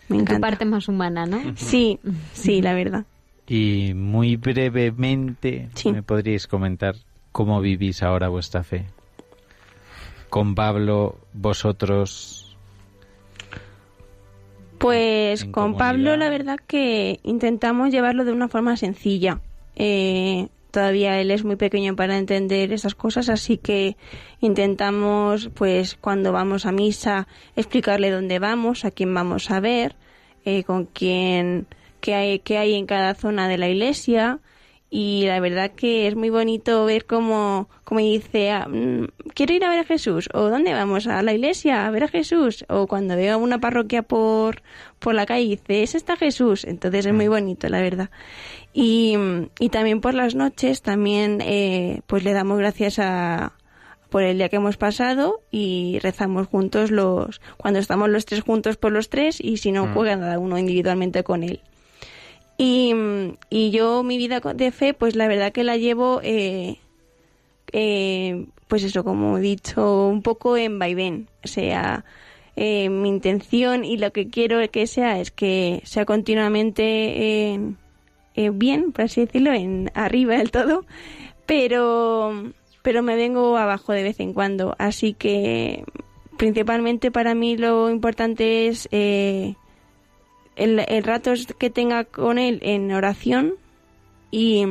me 0.09 0.17
Tu 0.17 0.23
encanta. 0.23 0.41
parte 0.49 0.65
más 0.65 0.89
humana, 0.89 1.27
¿no? 1.27 1.39
Sí, 1.57 1.99
sí, 2.33 2.63
la 2.63 2.75
verdad. 2.75 3.07
Y 3.49 3.93
muy 3.95 4.37
brevemente, 4.37 5.69
¿me 5.85 6.03
podríais 6.03 6.47
comentar 6.47 6.97
cómo 7.33 7.61
vivís 7.61 8.03
ahora 8.03 8.29
vuestra 8.29 8.63
fe? 8.65 8.87
Con 10.31 10.55
Pablo, 10.55 11.19
vosotros. 11.33 12.57
Pues 14.79 15.45
con 15.45 15.77
Pablo 15.77 16.17
la 16.17 16.29
verdad 16.29 16.59
que 16.67 17.21
intentamos 17.23 17.91
llevarlo 17.91 18.25
de 18.25 18.33
una 18.33 18.49
forma 18.49 18.77
sencilla. 18.77 19.41
Eh, 19.77 20.49
todavía 20.71 21.21
él 21.21 21.31
es 21.31 21.45
muy 21.45 21.57
pequeño 21.57 21.97
para 21.97 22.19
entender 22.19 22.73
esas 22.73 22.95
cosas, 22.95 23.29
así 23.29 23.57
que 23.57 23.97
intentamos, 24.41 25.51
pues 25.55 25.95
cuando 25.95 26.33
vamos 26.33 26.67
a 26.67 26.73
misa, 26.73 27.29
explicarle 27.57 28.11
dónde 28.11 28.39
vamos, 28.39 28.85
a 28.85 28.91
quién 28.91 29.15
vamos 29.15 29.51
a 29.51 29.61
ver, 29.61 29.97
eh, 30.45 30.65
con 30.65 30.85
quién, 30.85 31.67
qué 32.01 32.15
hay, 32.15 32.39
qué 32.41 32.59
hay 32.59 32.75
en 32.75 32.87
cada 32.87 33.15
zona 33.15 33.49
de 33.49 33.59
la 33.59 33.69
iglesia. 33.69 34.41
Y 34.89 35.25
la 35.27 35.41
verdad 35.41 35.73
que 35.73 36.07
es 36.07 36.15
muy 36.15 36.31
bonito 36.31 36.85
ver 36.85 37.07
cómo, 37.07 37.69
cómo 37.83 38.01
dice, 38.01 38.51
ah, 38.51 38.69
mm, 38.69 39.09
quiero 39.35 39.55
ir 39.55 39.65
a 39.65 39.71
ver 39.71 39.81
a 39.81 39.85
Jesús, 39.85 40.29
o 40.33 40.49
¿dónde 40.49 40.73
vamos? 40.73 41.09
A 41.09 41.23
la 41.23 41.33
iglesia, 41.33 41.87
a 41.87 41.91
ver 41.91 42.05
a 42.05 42.09
Jesús, 42.09 42.65
o 42.69 42.87
cuando 42.87 43.17
veo 43.17 43.37
una 43.39 43.59
parroquia 43.59 44.03
por, 44.03 44.63
por 45.01 45.15
la 45.15 45.27
calle 45.27 45.49
dice, 45.49 45.83
ese 45.83 45.97
está 45.99 46.17
Jesús, 46.17 46.65
entonces 46.65 47.07
es 47.07 47.13
muy 47.13 47.27
bonito, 47.27 47.69
la 47.69 47.81
verdad. 47.81 48.11
Y, 48.79 49.17
y 49.59 49.71
también 49.71 50.03
por 50.03 50.13
las 50.13 50.35
noches, 50.35 50.83
también 50.83 51.41
eh, 51.41 52.03
pues 52.07 52.25
le 52.25 52.35
damos 52.35 52.59
gracias 52.59 52.99
a, 52.99 53.55
por 54.11 54.23
el 54.23 54.37
día 54.37 54.51
que 54.51 54.57
hemos 54.57 54.77
pasado 54.77 55.41
y 55.51 55.99
rezamos 56.03 56.47
juntos 56.47 56.91
los, 56.91 57.41
cuando 57.57 57.81
estamos 57.81 58.11
los 58.11 58.27
tres 58.27 58.43
juntos 58.43 58.77
por 58.77 58.93
los 58.93 59.09
tres 59.09 59.41
y 59.41 59.57
si 59.57 59.73
no 59.73 59.87
Mm. 59.87 59.95
juega 59.95 60.21
cada 60.21 60.39
uno 60.39 60.59
individualmente 60.59 61.25
con 61.25 61.43
él. 61.43 61.61
Y, 62.59 62.93
y 63.49 63.71
yo 63.71 64.03
mi 64.03 64.19
vida 64.19 64.41
de 64.41 64.71
fe, 64.73 64.93
pues 64.93 65.17
la 65.17 65.27
verdad 65.27 65.53
que 65.53 65.65
la 65.65 65.79
llevo, 65.79 66.21
eh, 66.23 66.77
eh, 67.73 68.45
pues 68.69 68.83
eso, 68.83 69.05
como 69.05 69.39
he 69.39 69.41
dicho, 69.41 70.07
un 70.07 70.21
poco 70.21 70.59
en 70.59 70.79
vaivén. 70.79 71.29
O 71.43 71.49
sea, 71.49 72.05
eh, 72.57 72.91
mi 72.91 73.09
intención 73.09 73.87
y 73.87 73.97
lo 73.97 74.13
que 74.13 74.29
quiero 74.29 74.59
que 74.71 74.87
sea 74.87 75.19
es 75.19 75.31
que 75.31 75.81
sea 75.85 76.05
continuamente 76.05 77.59
eh, 78.37 78.51
bien, 78.51 78.93
por 78.93 79.07
así 79.07 79.23
decirlo, 79.23 79.53
en 79.53 79.91
arriba 79.95 80.37
del 80.37 80.51
todo, 80.51 80.85
pero, 81.47 82.53
pero 82.83 83.03
me 83.03 83.17
vengo 83.17 83.57
abajo 83.57 83.93
de 83.93 84.03
vez 84.03 84.21
en 84.21 84.33
cuando. 84.33 84.75
Así 84.79 85.15
que 85.15 85.85
principalmente 86.37 87.11
para 87.11 87.35
mí 87.35 87.57
lo 87.57 87.91
importante 87.91 88.69
es 88.69 88.89
eh, 88.93 89.55
el, 90.55 90.81
el 90.87 91.05
rato 91.05 91.33
que 91.59 91.71
tenga 91.71 92.05
con 92.05 92.39
él 92.39 92.61
en 92.63 92.93
oración 92.93 93.55
y, 94.31 94.65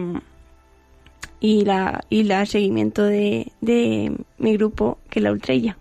y 1.39 1.65
la 1.65 2.03
y 2.09 2.23
la 2.23 2.45
seguimiento 2.45 3.03
de, 3.03 3.51
de 3.61 4.15
mi 4.37 4.53
grupo 4.53 4.99
que 5.09 5.19
es 5.19 5.23
la 5.23 5.31
ultrella. 5.31 5.77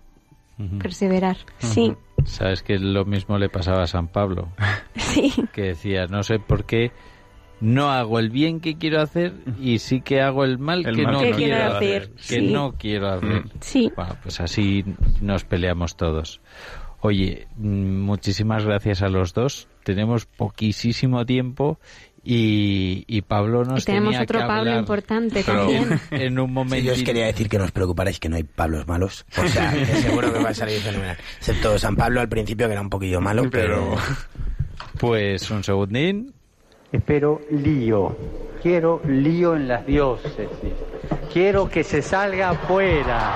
Perseverar. 0.79 1.35
Sí, 1.57 1.93
Sabes 2.25 2.63
que 2.63 2.79
lo 2.79 3.05
mismo 3.05 3.37
le 3.37 3.49
pasaba 3.49 3.83
a 3.83 3.87
San 3.87 4.07
Pablo, 4.07 4.49
sí. 4.95 5.31
que 5.53 5.61
decía, 5.61 6.07
no 6.07 6.23
sé 6.23 6.39
por 6.39 6.65
qué 6.65 6.91
no 7.61 7.89
hago 7.91 8.19
el 8.19 8.29
bien 8.29 8.59
que 8.59 8.77
quiero 8.77 9.01
hacer 9.01 9.33
y 9.59 9.79
sí 9.79 10.01
que 10.01 10.21
hago 10.21 10.43
el 10.43 10.59
mal 10.59 10.85
El 10.85 10.95
que 10.95 11.03
mal 11.03 11.13
no 11.13 11.19
que 11.21 11.31
no 11.31 11.35
quiero 11.37 11.55
quiero 11.57 11.73
hacer. 11.75 12.01
hacer, 12.03 12.11
Que 12.15 12.23
sí. 12.39 12.51
no 12.51 12.73
quiero 12.77 13.09
hacer. 13.09 13.43
Sí. 13.61 13.91
Bueno, 13.95 14.17
pues 14.21 14.39
así 14.39 14.83
nos 15.21 15.43
peleamos 15.45 15.95
todos. 15.95 16.41
Oye, 17.01 17.47
mm, 17.57 17.99
muchísimas 18.01 18.65
gracias 18.65 19.01
a 19.01 19.09
los 19.09 19.33
dos. 19.33 19.67
Tenemos 19.83 20.25
poquísimo 20.25 21.25
tiempo 21.25 21.79
y, 22.23 23.03
y 23.07 23.21
Pablo 23.21 23.63
nos 23.63 23.83
Y 23.83 23.85
tenemos 23.85 24.11
tenía 24.13 24.23
otro 24.23 24.39
que 24.39 24.45
Pablo 24.47 24.79
importante 24.79 25.43
Pero 25.45 25.59
también. 25.59 25.99
En 26.11 26.39
un 26.39 26.47
Sí, 26.47 26.53
momento. 26.53 26.85
yo 26.87 26.93
os 26.93 27.03
quería 27.03 27.25
decir 27.27 27.47
que 27.47 27.59
no 27.59 27.65
os 27.65 27.71
preocuparais 27.71 28.19
que 28.19 28.29
no 28.29 28.35
hay 28.37 28.43
Pablos 28.43 28.87
malos. 28.87 29.25
O 29.37 29.47
sea, 29.47 29.71
que 29.73 29.85
seguro 29.85 30.33
que 30.33 30.39
va 30.43 30.49
a 30.49 30.53
salir 30.55 30.79
fenomenal. 30.79 31.17
Excepto 31.37 31.77
San 31.77 31.95
Pablo 31.95 32.19
al 32.21 32.29
principio, 32.29 32.65
que 32.67 32.73
era 32.73 32.81
un 32.81 32.89
poquillo 32.89 33.21
malo, 33.21 33.49
pero... 33.51 33.95
Pues 34.99 35.49
un 35.51 35.63
segundín. 35.63 36.33
Espero 36.91 37.41
lío. 37.51 38.15
Quiero 38.61 39.01
lío 39.07 39.55
en 39.55 39.67
las 39.67 39.85
diócesis. 39.85 40.47
Quiero 41.31 41.69
que 41.69 41.83
se 41.83 42.01
salga 42.01 42.51
afuera. 42.51 43.35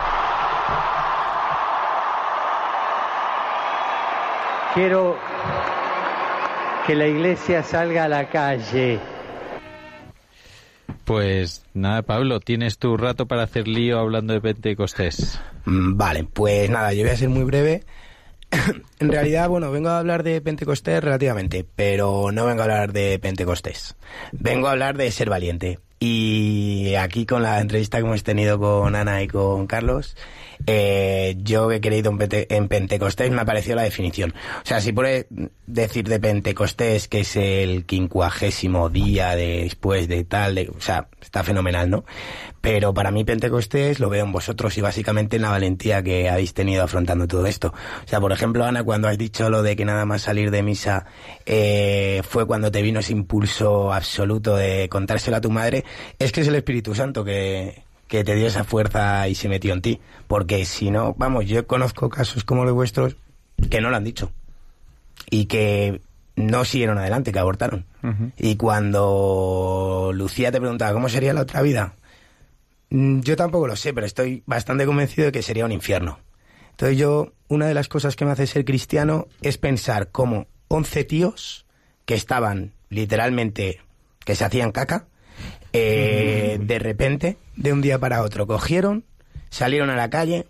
Quiero 4.74 5.18
que 6.88 6.96
la 6.96 7.08
iglesia 7.08 7.64
salga 7.64 8.06
a 8.06 8.08
la 8.08 8.30
calle. 8.30 9.00
Pues 11.06 11.66
nada, 11.74 12.04
Pablo, 12.04 12.40
tienes 12.40 12.78
tu 12.78 12.96
rato 12.96 13.26
para 13.28 13.44
hacer 13.44 13.68
lío 13.68 14.00
hablando 14.00 14.34
de 14.34 14.42
Pentecostés. 14.42 15.42
Mm, 15.66 15.98
Vale, 15.98 16.24
pues 16.24 16.70
nada, 16.70 16.94
yo 16.94 17.02
voy 17.04 17.12
a 17.12 17.16
ser 17.16 17.30
muy 17.30 17.44
breve. 17.44 17.84
en 19.00 19.12
realidad, 19.12 19.50
bueno, 19.50 19.72
vengo 19.72 19.90
a 19.90 20.00
hablar 20.00 20.24
de 20.24 20.42
Pentecostés 20.42 21.04
relativamente, 21.04 21.66
pero 21.76 22.32
no 22.32 22.46
vengo 22.46 22.62
a 22.62 22.66
hablar 22.66 22.94
de 22.94 23.20
Pentecostés. 23.20 23.96
Vengo 24.32 24.68
a 24.68 24.72
hablar 24.72 24.98
de 24.98 25.12
ser 25.12 25.30
valiente. 25.30 25.80
Y 26.00 26.96
aquí 26.96 27.26
con 27.26 27.44
la 27.44 27.60
entrevista 27.60 27.98
que 27.98 28.06
hemos 28.06 28.24
tenido 28.24 28.58
con 28.58 28.96
Ana 28.96 29.22
y 29.22 29.28
con 29.28 29.68
Carlos, 29.68 30.16
eh, 30.72 31.36
yo 31.40 31.72
he 31.72 31.82
creído 31.82 32.12
en, 32.12 32.20
Pente- 32.20 32.46
en 32.52 32.68
Pentecostés, 32.68 33.32
me 33.32 33.42
ha 33.42 33.46
parecido 33.46 33.76
la 33.76 33.82
definición. 33.82 34.36
O 34.64 34.66
sea, 34.68 34.82
si 34.82 34.92
puede 34.92 35.26
decir 35.66 36.08
de 36.08 36.20
Pentecostés 36.20 37.08
que 37.08 37.22
es 37.22 37.36
el 37.36 37.86
quincuagésimo 37.86 38.90
día 38.90 39.36
de, 39.36 39.64
después 39.64 40.08
de 40.08 40.24
tal, 40.26 40.54
de- 40.54 40.70
o 40.70 40.80
sea, 40.80 41.08
está 41.22 41.44
fenomenal, 41.44 41.90
¿no? 41.90 42.06
Pero 42.62 42.94
para 42.94 43.10
mí 43.10 43.24
Pentecostés 43.24 44.00
lo 44.00 44.10
veo 44.10 44.24
en 44.26 44.32
vosotros 44.32 44.78
y 44.78 44.82
básicamente 44.82 45.38
en 45.38 45.42
la 45.42 45.50
valentía 45.50 46.04
que 46.04 46.30
habéis 46.30 46.54
tenido 46.54 46.84
afrontando 46.84 47.28
todo 47.28 47.48
esto. 47.48 47.74
O 48.06 48.08
sea, 48.08 48.20
por 48.20 48.32
ejemplo, 48.32 48.64
Ana, 48.66 48.84
cuando 48.84 49.08
has 49.08 49.18
dicho 49.18 49.50
lo 49.50 49.64
de 49.64 49.76
que 49.76 49.86
nada 49.86 50.06
más 50.06 50.22
salir 50.22 50.52
de 50.52 50.62
misa 50.62 51.06
eh, 51.48 52.22
fue 52.30 52.46
cuando 52.46 52.70
te 52.72 52.84
vino 52.84 53.00
ese 53.00 53.14
impulso 53.14 53.92
absoluto 53.92 54.56
de 54.56 54.88
contárselo 54.90 55.38
a 55.38 55.42
tu 55.42 55.50
madre, 55.50 55.84
es 56.20 56.32
que 56.32 56.42
es 56.42 56.48
el 56.48 56.56
Espíritu 56.56 56.94
Santo 56.94 57.24
que, 57.24 57.84
que 58.10 58.24
te 58.26 58.36
dio 58.36 58.48
esa 58.48 58.66
fuerza 58.66 59.30
y 59.30 59.36
se 59.36 59.48
metió 59.48 59.72
en 59.72 59.82
ti. 59.82 60.02
Porque 60.28 60.66
si 60.66 60.92
no, 60.92 61.14
vamos, 61.18 61.46
yo 61.46 61.66
conozco 61.66 62.10
casos 62.10 62.44
como 62.44 62.66
los 62.66 62.74
vuestros 62.74 63.16
que 63.70 63.80
no 63.80 63.90
lo 63.90 63.96
han 63.96 64.04
dicho 64.04 64.32
y 65.30 65.46
que 65.46 66.02
no 66.36 66.66
siguieron 66.66 66.98
adelante, 66.98 67.32
que 67.32 67.40
abortaron. 67.40 67.86
Y 68.38 68.56
cuando 68.56 70.12
Lucía 70.14 70.52
te 70.52 70.60
preguntaba 70.60 70.94
cómo 70.94 71.08
sería 71.08 71.34
la 71.34 71.42
otra 71.42 71.62
vida, 71.62 71.94
mm, 72.90 73.20
yo 73.20 73.36
tampoco 73.36 73.68
lo 73.68 73.76
sé, 73.76 73.94
pero 73.94 74.08
estoy 74.08 74.44
bastante 74.46 74.86
convencido 74.86 75.28
de 75.28 75.32
que 75.32 75.44
sería 75.44 75.66
un 75.66 75.72
infierno. 75.72 76.20
Entonces 76.72 76.98
yo, 76.98 77.34
una 77.48 77.68
de 77.68 77.74
las 77.74 77.90
cosas 77.90 78.16
que 78.16 78.26
me 78.26 78.32
hace 78.32 78.48
ser 78.48 78.66
cristiano 78.66 79.28
es 79.42 79.58
pensar 79.58 80.10
cómo 80.12 80.48
11 80.70 81.04
tíos 81.04 81.66
que 82.06 82.16
estaban 82.16 82.72
literalmente, 82.90 83.82
que 84.26 84.36
se 84.36 84.46
hacían 84.46 84.72
caca, 84.72 85.08
eh, 85.74 86.58
de 86.62 86.80
repente, 86.80 87.38
de 87.56 87.74
un 87.74 87.82
día 87.82 88.00
para 88.00 88.24
otro, 88.24 88.48
cogieron, 88.48 89.04
salieron 89.50 89.90
a 89.90 89.96
la 89.96 90.10
calle, 90.10 90.48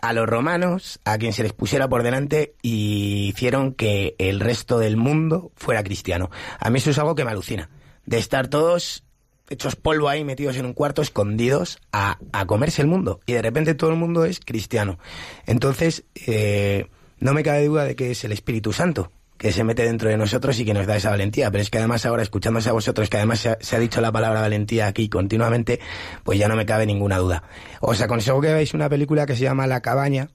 a 0.00 0.12
los 0.12 0.28
romanos, 0.28 1.00
a 1.04 1.18
quien 1.18 1.32
se 1.32 1.42
les 1.42 1.52
pusiera 1.52 1.88
por 1.88 2.02
delante 2.02 2.54
y 2.62 3.28
hicieron 3.28 3.72
que 3.72 4.14
el 4.18 4.40
resto 4.40 4.78
del 4.78 4.96
mundo 4.96 5.52
fuera 5.56 5.82
cristiano. 5.82 6.30
A 6.58 6.70
mí 6.70 6.78
eso 6.78 6.90
es 6.90 6.98
algo 6.98 7.14
que 7.14 7.24
me 7.24 7.30
alucina. 7.30 7.70
De 8.04 8.18
estar 8.18 8.48
todos 8.48 9.04
hechos 9.48 9.76
polvo 9.76 10.08
ahí, 10.08 10.24
metidos 10.24 10.56
en 10.56 10.66
un 10.66 10.72
cuarto, 10.72 11.02
escondidos, 11.02 11.78
a, 11.92 12.18
a 12.32 12.46
comerse 12.46 12.82
el 12.82 12.88
mundo. 12.88 13.20
Y 13.26 13.34
de 13.34 13.42
repente 13.42 13.74
todo 13.74 13.90
el 13.90 13.96
mundo 13.96 14.24
es 14.24 14.40
cristiano. 14.40 14.98
Entonces, 15.46 16.04
eh, 16.26 16.86
no 17.18 17.34
me 17.34 17.42
cabe 17.42 17.66
duda 17.66 17.84
de 17.84 17.94
que 17.94 18.10
es 18.10 18.24
el 18.24 18.32
Espíritu 18.32 18.72
Santo 18.72 19.12
que 19.42 19.50
se 19.50 19.64
mete 19.64 19.82
dentro 19.82 20.08
de 20.08 20.16
nosotros 20.16 20.56
y 20.60 20.64
que 20.64 20.72
nos 20.72 20.86
da 20.86 20.96
esa 20.96 21.10
valentía. 21.10 21.50
Pero 21.50 21.62
es 21.62 21.68
que 21.68 21.78
además 21.78 22.06
ahora, 22.06 22.22
escuchándose 22.22 22.68
a 22.68 22.72
vosotros, 22.72 23.10
que 23.10 23.16
además 23.16 23.40
se 23.40 23.48
ha, 23.50 23.58
se 23.60 23.74
ha 23.74 23.80
dicho 23.80 24.00
la 24.00 24.12
palabra 24.12 24.40
valentía 24.40 24.86
aquí 24.86 25.08
continuamente, 25.08 25.80
pues 26.22 26.38
ya 26.38 26.46
no 26.46 26.54
me 26.54 26.64
cabe 26.64 26.86
ninguna 26.86 27.18
duda. 27.18 27.42
Os 27.80 28.00
aconsejo 28.00 28.40
que 28.40 28.52
veáis 28.52 28.72
una 28.72 28.88
película 28.88 29.26
que 29.26 29.34
se 29.34 29.42
llama 29.42 29.66
La 29.66 29.82
cabaña, 29.82 30.28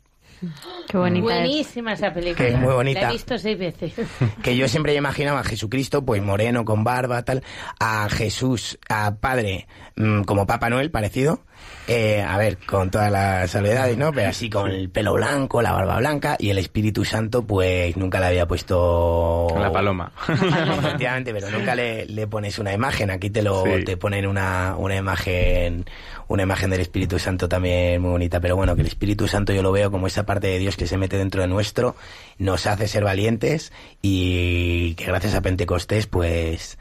Qué 0.88 0.98
bonita 0.98 1.34
es. 1.34 1.42
Buenísima 1.42 1.94
esa 1.94 2.14
película. 2.14 2.36
Que 2.36 2.54
es 2.54 2.60
muy 2.60 2.74
bonita. 2.74 3.02
La 3.02 3.10
he 3.10 3.14
visto 3.14 3.38
seis 3.38 3.58
veces. 3.58 3.94
que 4.44 4.56
yo 4.56 4.68
siempre 4.68 4.94
imaginaba 4.94 5.40
a 5.40 5.44
Jesucristo, 5.44 6.06
pues 6.06 6.22
moreno, 6.22 6.64
con 6.64 6.84
barba, 6.84 7.24
tal, 7.24 7.44
a 7.80 8.08
Jesús, 8.10 8.78
a 8.88 9.16
Padre, 9.16 9.68
mm, 9.96 10.24
como 10.24 10.46
Papá 10.46 10.70
Noel, 10.70 10.92
parecido, 10.92 11.42
eh, 11.88 12.22
a 12.22 12.38
ver, 12.38 12.58
con 12.66 12.92
todas 12.92 13.12
las 13.12 13.50
salvedades, 13.50 13.98
¿no? 13.98 14.12
Pero 14.12 14.30
así 14.30 14.50
con 14.50 14.70
el 14.70 14.90
pelo 14.90 15.14
blanco, 15.14 15.62
la 15.62 15.72
barba 15.72 15.98
blanca, 15.98 16.36
y 16.38 16.50
el 16.50 16.58
Espíritu 16.58 17.06
Santo, 17.06 17.44
pues 17.48 17.96
nunca 17.98 18.20
le 18.20 18.26
había 18.28 18.46
puesto... 18.46 19.48
La 19.58 19.72
paloma. 19.72 20.12
Efectivamente, 20.28 21.34
pero 21.34 21.50
nunca 21.50 21.76
le, 21.76 22.06
le 22.06 22.28
pones 22.28 22.60
una 22.60 22.74
imagen. 22.74 23.10
Aquí 23.10 23.30
te 23.30 23.42
lo 23.42 23.64
Sí. 23.64 23.84
te 23.86 23.98
ponen 23.98 24.28
una, 24.28 24.76
una 24.78 24.96
imagen 24.96 25.86
una 26.30 26.44
imagen 26.44 26.70
del 26.70 26.82
Espíritu 26.82 27.20
Santo 27.20 27.48
también 27.48 28.02
muy 28.02 28.12
bonita. 28.12 28.40
Pero 28.42 28.56
bueno, 28.58 28.76
que 28.76 28.82
el 28.82 28.88
Espíritu 28.88 29.28
Santo 29.28 29.54
yo 29.54 29.62
lo 29.62 29.72
veo 29.72 29.90
como 29.92 30.08
esa 30.08 30.26
parte 30.26 30.48
de 30.48 30.60
Dios 30.60 30.76
que 30.76 30.86
se 30.88 30.98
mete 30.98 31.18
dentro 31.18 31.42
de 31.42 31.48
nuestro, 31.48 31.96
nos 32.38 32.68
hace 32.68 32.88
ser 32.90 33.04
valientes 33.06 33.72
y 34.02 34.94
que 34.96 35.06
gracias 35.06 35.36
a 35.36 35.42
Pentecostés, 35.42 36.08
pues 36.08 36.78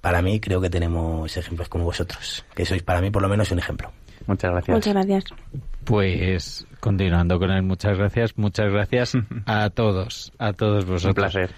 para 0.00 0.22
mí 0.22 0.40
creo 0.40 0.60
que 0.60 0.70
tenemos 0.70 1.36
ejemplos 1.36 1.68
como 1.68 1.84
vosotros, 1.84 2.44
que 2.54 2.66
sois 2.66 2.82
para 2.82 3.00
mí 3.00 3.10
por 3.10 3.22
lo 3.22 3.28
menos 3.28 3.50
un 3.52 3.58
ejemplo. 3.60 3.92
Muchas 4.26 4.50
gracias. 4.52 4.74
Muchas 4.76 4.94
gracias. 4.94 5.24
Pues 5.84 6.66
continuando 6.80 7.38
con 7.38 7.50
él, 7.50 7.62
muchas 7.62 7.98
gracias, 7.98 8.36
muchas 8.38 8.70
gracias 8.72 9.12
a 9.46 9.70
todos, 9.70 10.32
a 10.38 10.52
todos 10.52 10.84
vosotros. 10.84 11.08
Un 11.08 11.14
placer. 11.32 11.50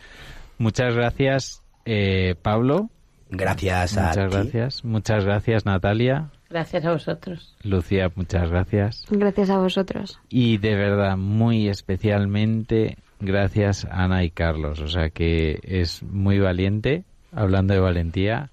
Muchas 0.58 0.94
gracias, 0.94 1.62
eh, 1.84 2.34
Pablo. 2.40 2.88
Gracias 3.30 3.96
a 3.96 4.08
Muchas 4.08 4.28
ti. 4.28 4.36
gracias, 4.36 4.84
muchas 4.84 5.24
gracias, 5.24 5.64
Natalia. 5.66 6.30
Gracias 6.50 6.84
a 6.84 6.92
vosotros. 6.92 7.56
Lucía, 7.62 8.10
muchas 8.14 8.50
gracias. 8.50 9.04
Gracias 9.10 9.48
a 9.48 9.56
vosotros. 9.58 10.20
Y 10.28 10.58
de 10.58 10.74
verdad, 10.74 11.16
muy 11.16 11.68
especialmente, 11.68 12.98
gracias 13.20 13.86
Ana 13.90 14.22
y 14.24 14.30
Carlos. 14.30 14.80
O 14.80 14.88
sea 14.88 15.08
que 15.08 15.58
es 15.62 16.02
muy 16.02 16.38
valiente, 16.38 17.04
hablando 17.32 17.72
de 17.72 17.80
valentía, 17.80 18.50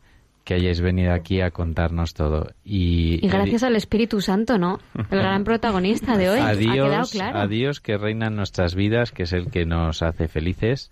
que 0.50 0.56
hayáis 0.56 0.82
venido 0.82 1.14
aquí 1.14 1.42
a 1.42 1.52
contarnos 1.52 2.16
todo. 2.16 2.54
Y, 2.66 3.24
Y 3.24 3.30
gracias 3.30 3.62
al 3.62 3.76
Espíritu 3.76 4.20
Santo, 4.20 4.58
¿no? 4.58 4.80
El 4.96 5.20
gran 5.20 5.44
protagonista 5.44 6.18
de 6.18 6.32
hoy. 6.32 6.40
a 6.40 6.48
ha 6.50 6.56
quedado 6.56 7.08
claro. 7.12 7.50
que 7.84 7.98
reina 8.00 8.30
en 8.30 8.36
nuestras 8.36 8.74
vidas, 8.74 9.12
que 9.12 9.24
es 9.24 9.34
el 9.34 9.52
que 9.52 9.68
nos 9.68 10.02
hace 10.02 10.28
felices, 10.28 10.90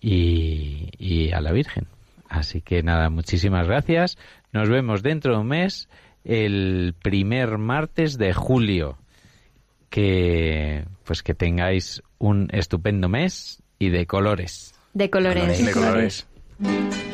y, 0.00 0.88
y 0.96 1.32
a 1.32 1.42
la 1.42 1.52
Virgen. 1.52 1.86
Así 2.30 2.62
que 2.62 2.82
nada, 2.82 3.10
muchísimas 3.10 3.66
gracias. 3.66 4.16
Nos 4.54 4.70
vemos 4.70 5.02
dentro 5.02 5.34
de 5.34 5.40
un 5.42 5.48
mes, 5.48 5.90
el 6.24 6.94
primer 7.02 7.58
martes 7.58 8.16
de 8.16 8.32
julio. 8.32 8.96
Que 9.90 10.86
pues 11.04 11.22
que 11.22 11.34
tengáis 11.34 12.02
un 12.16 12.48
estupendo 12.52 13.10
mes 13.10 13.62
y 13.78 13.90
de 13.90 14.06
colores. 14.06 14.74
De 14.94 15.10
colores. 15.10 15.62
De 15.62 15.72
colores. 15.72 16.26
Hey, 16.58 17.13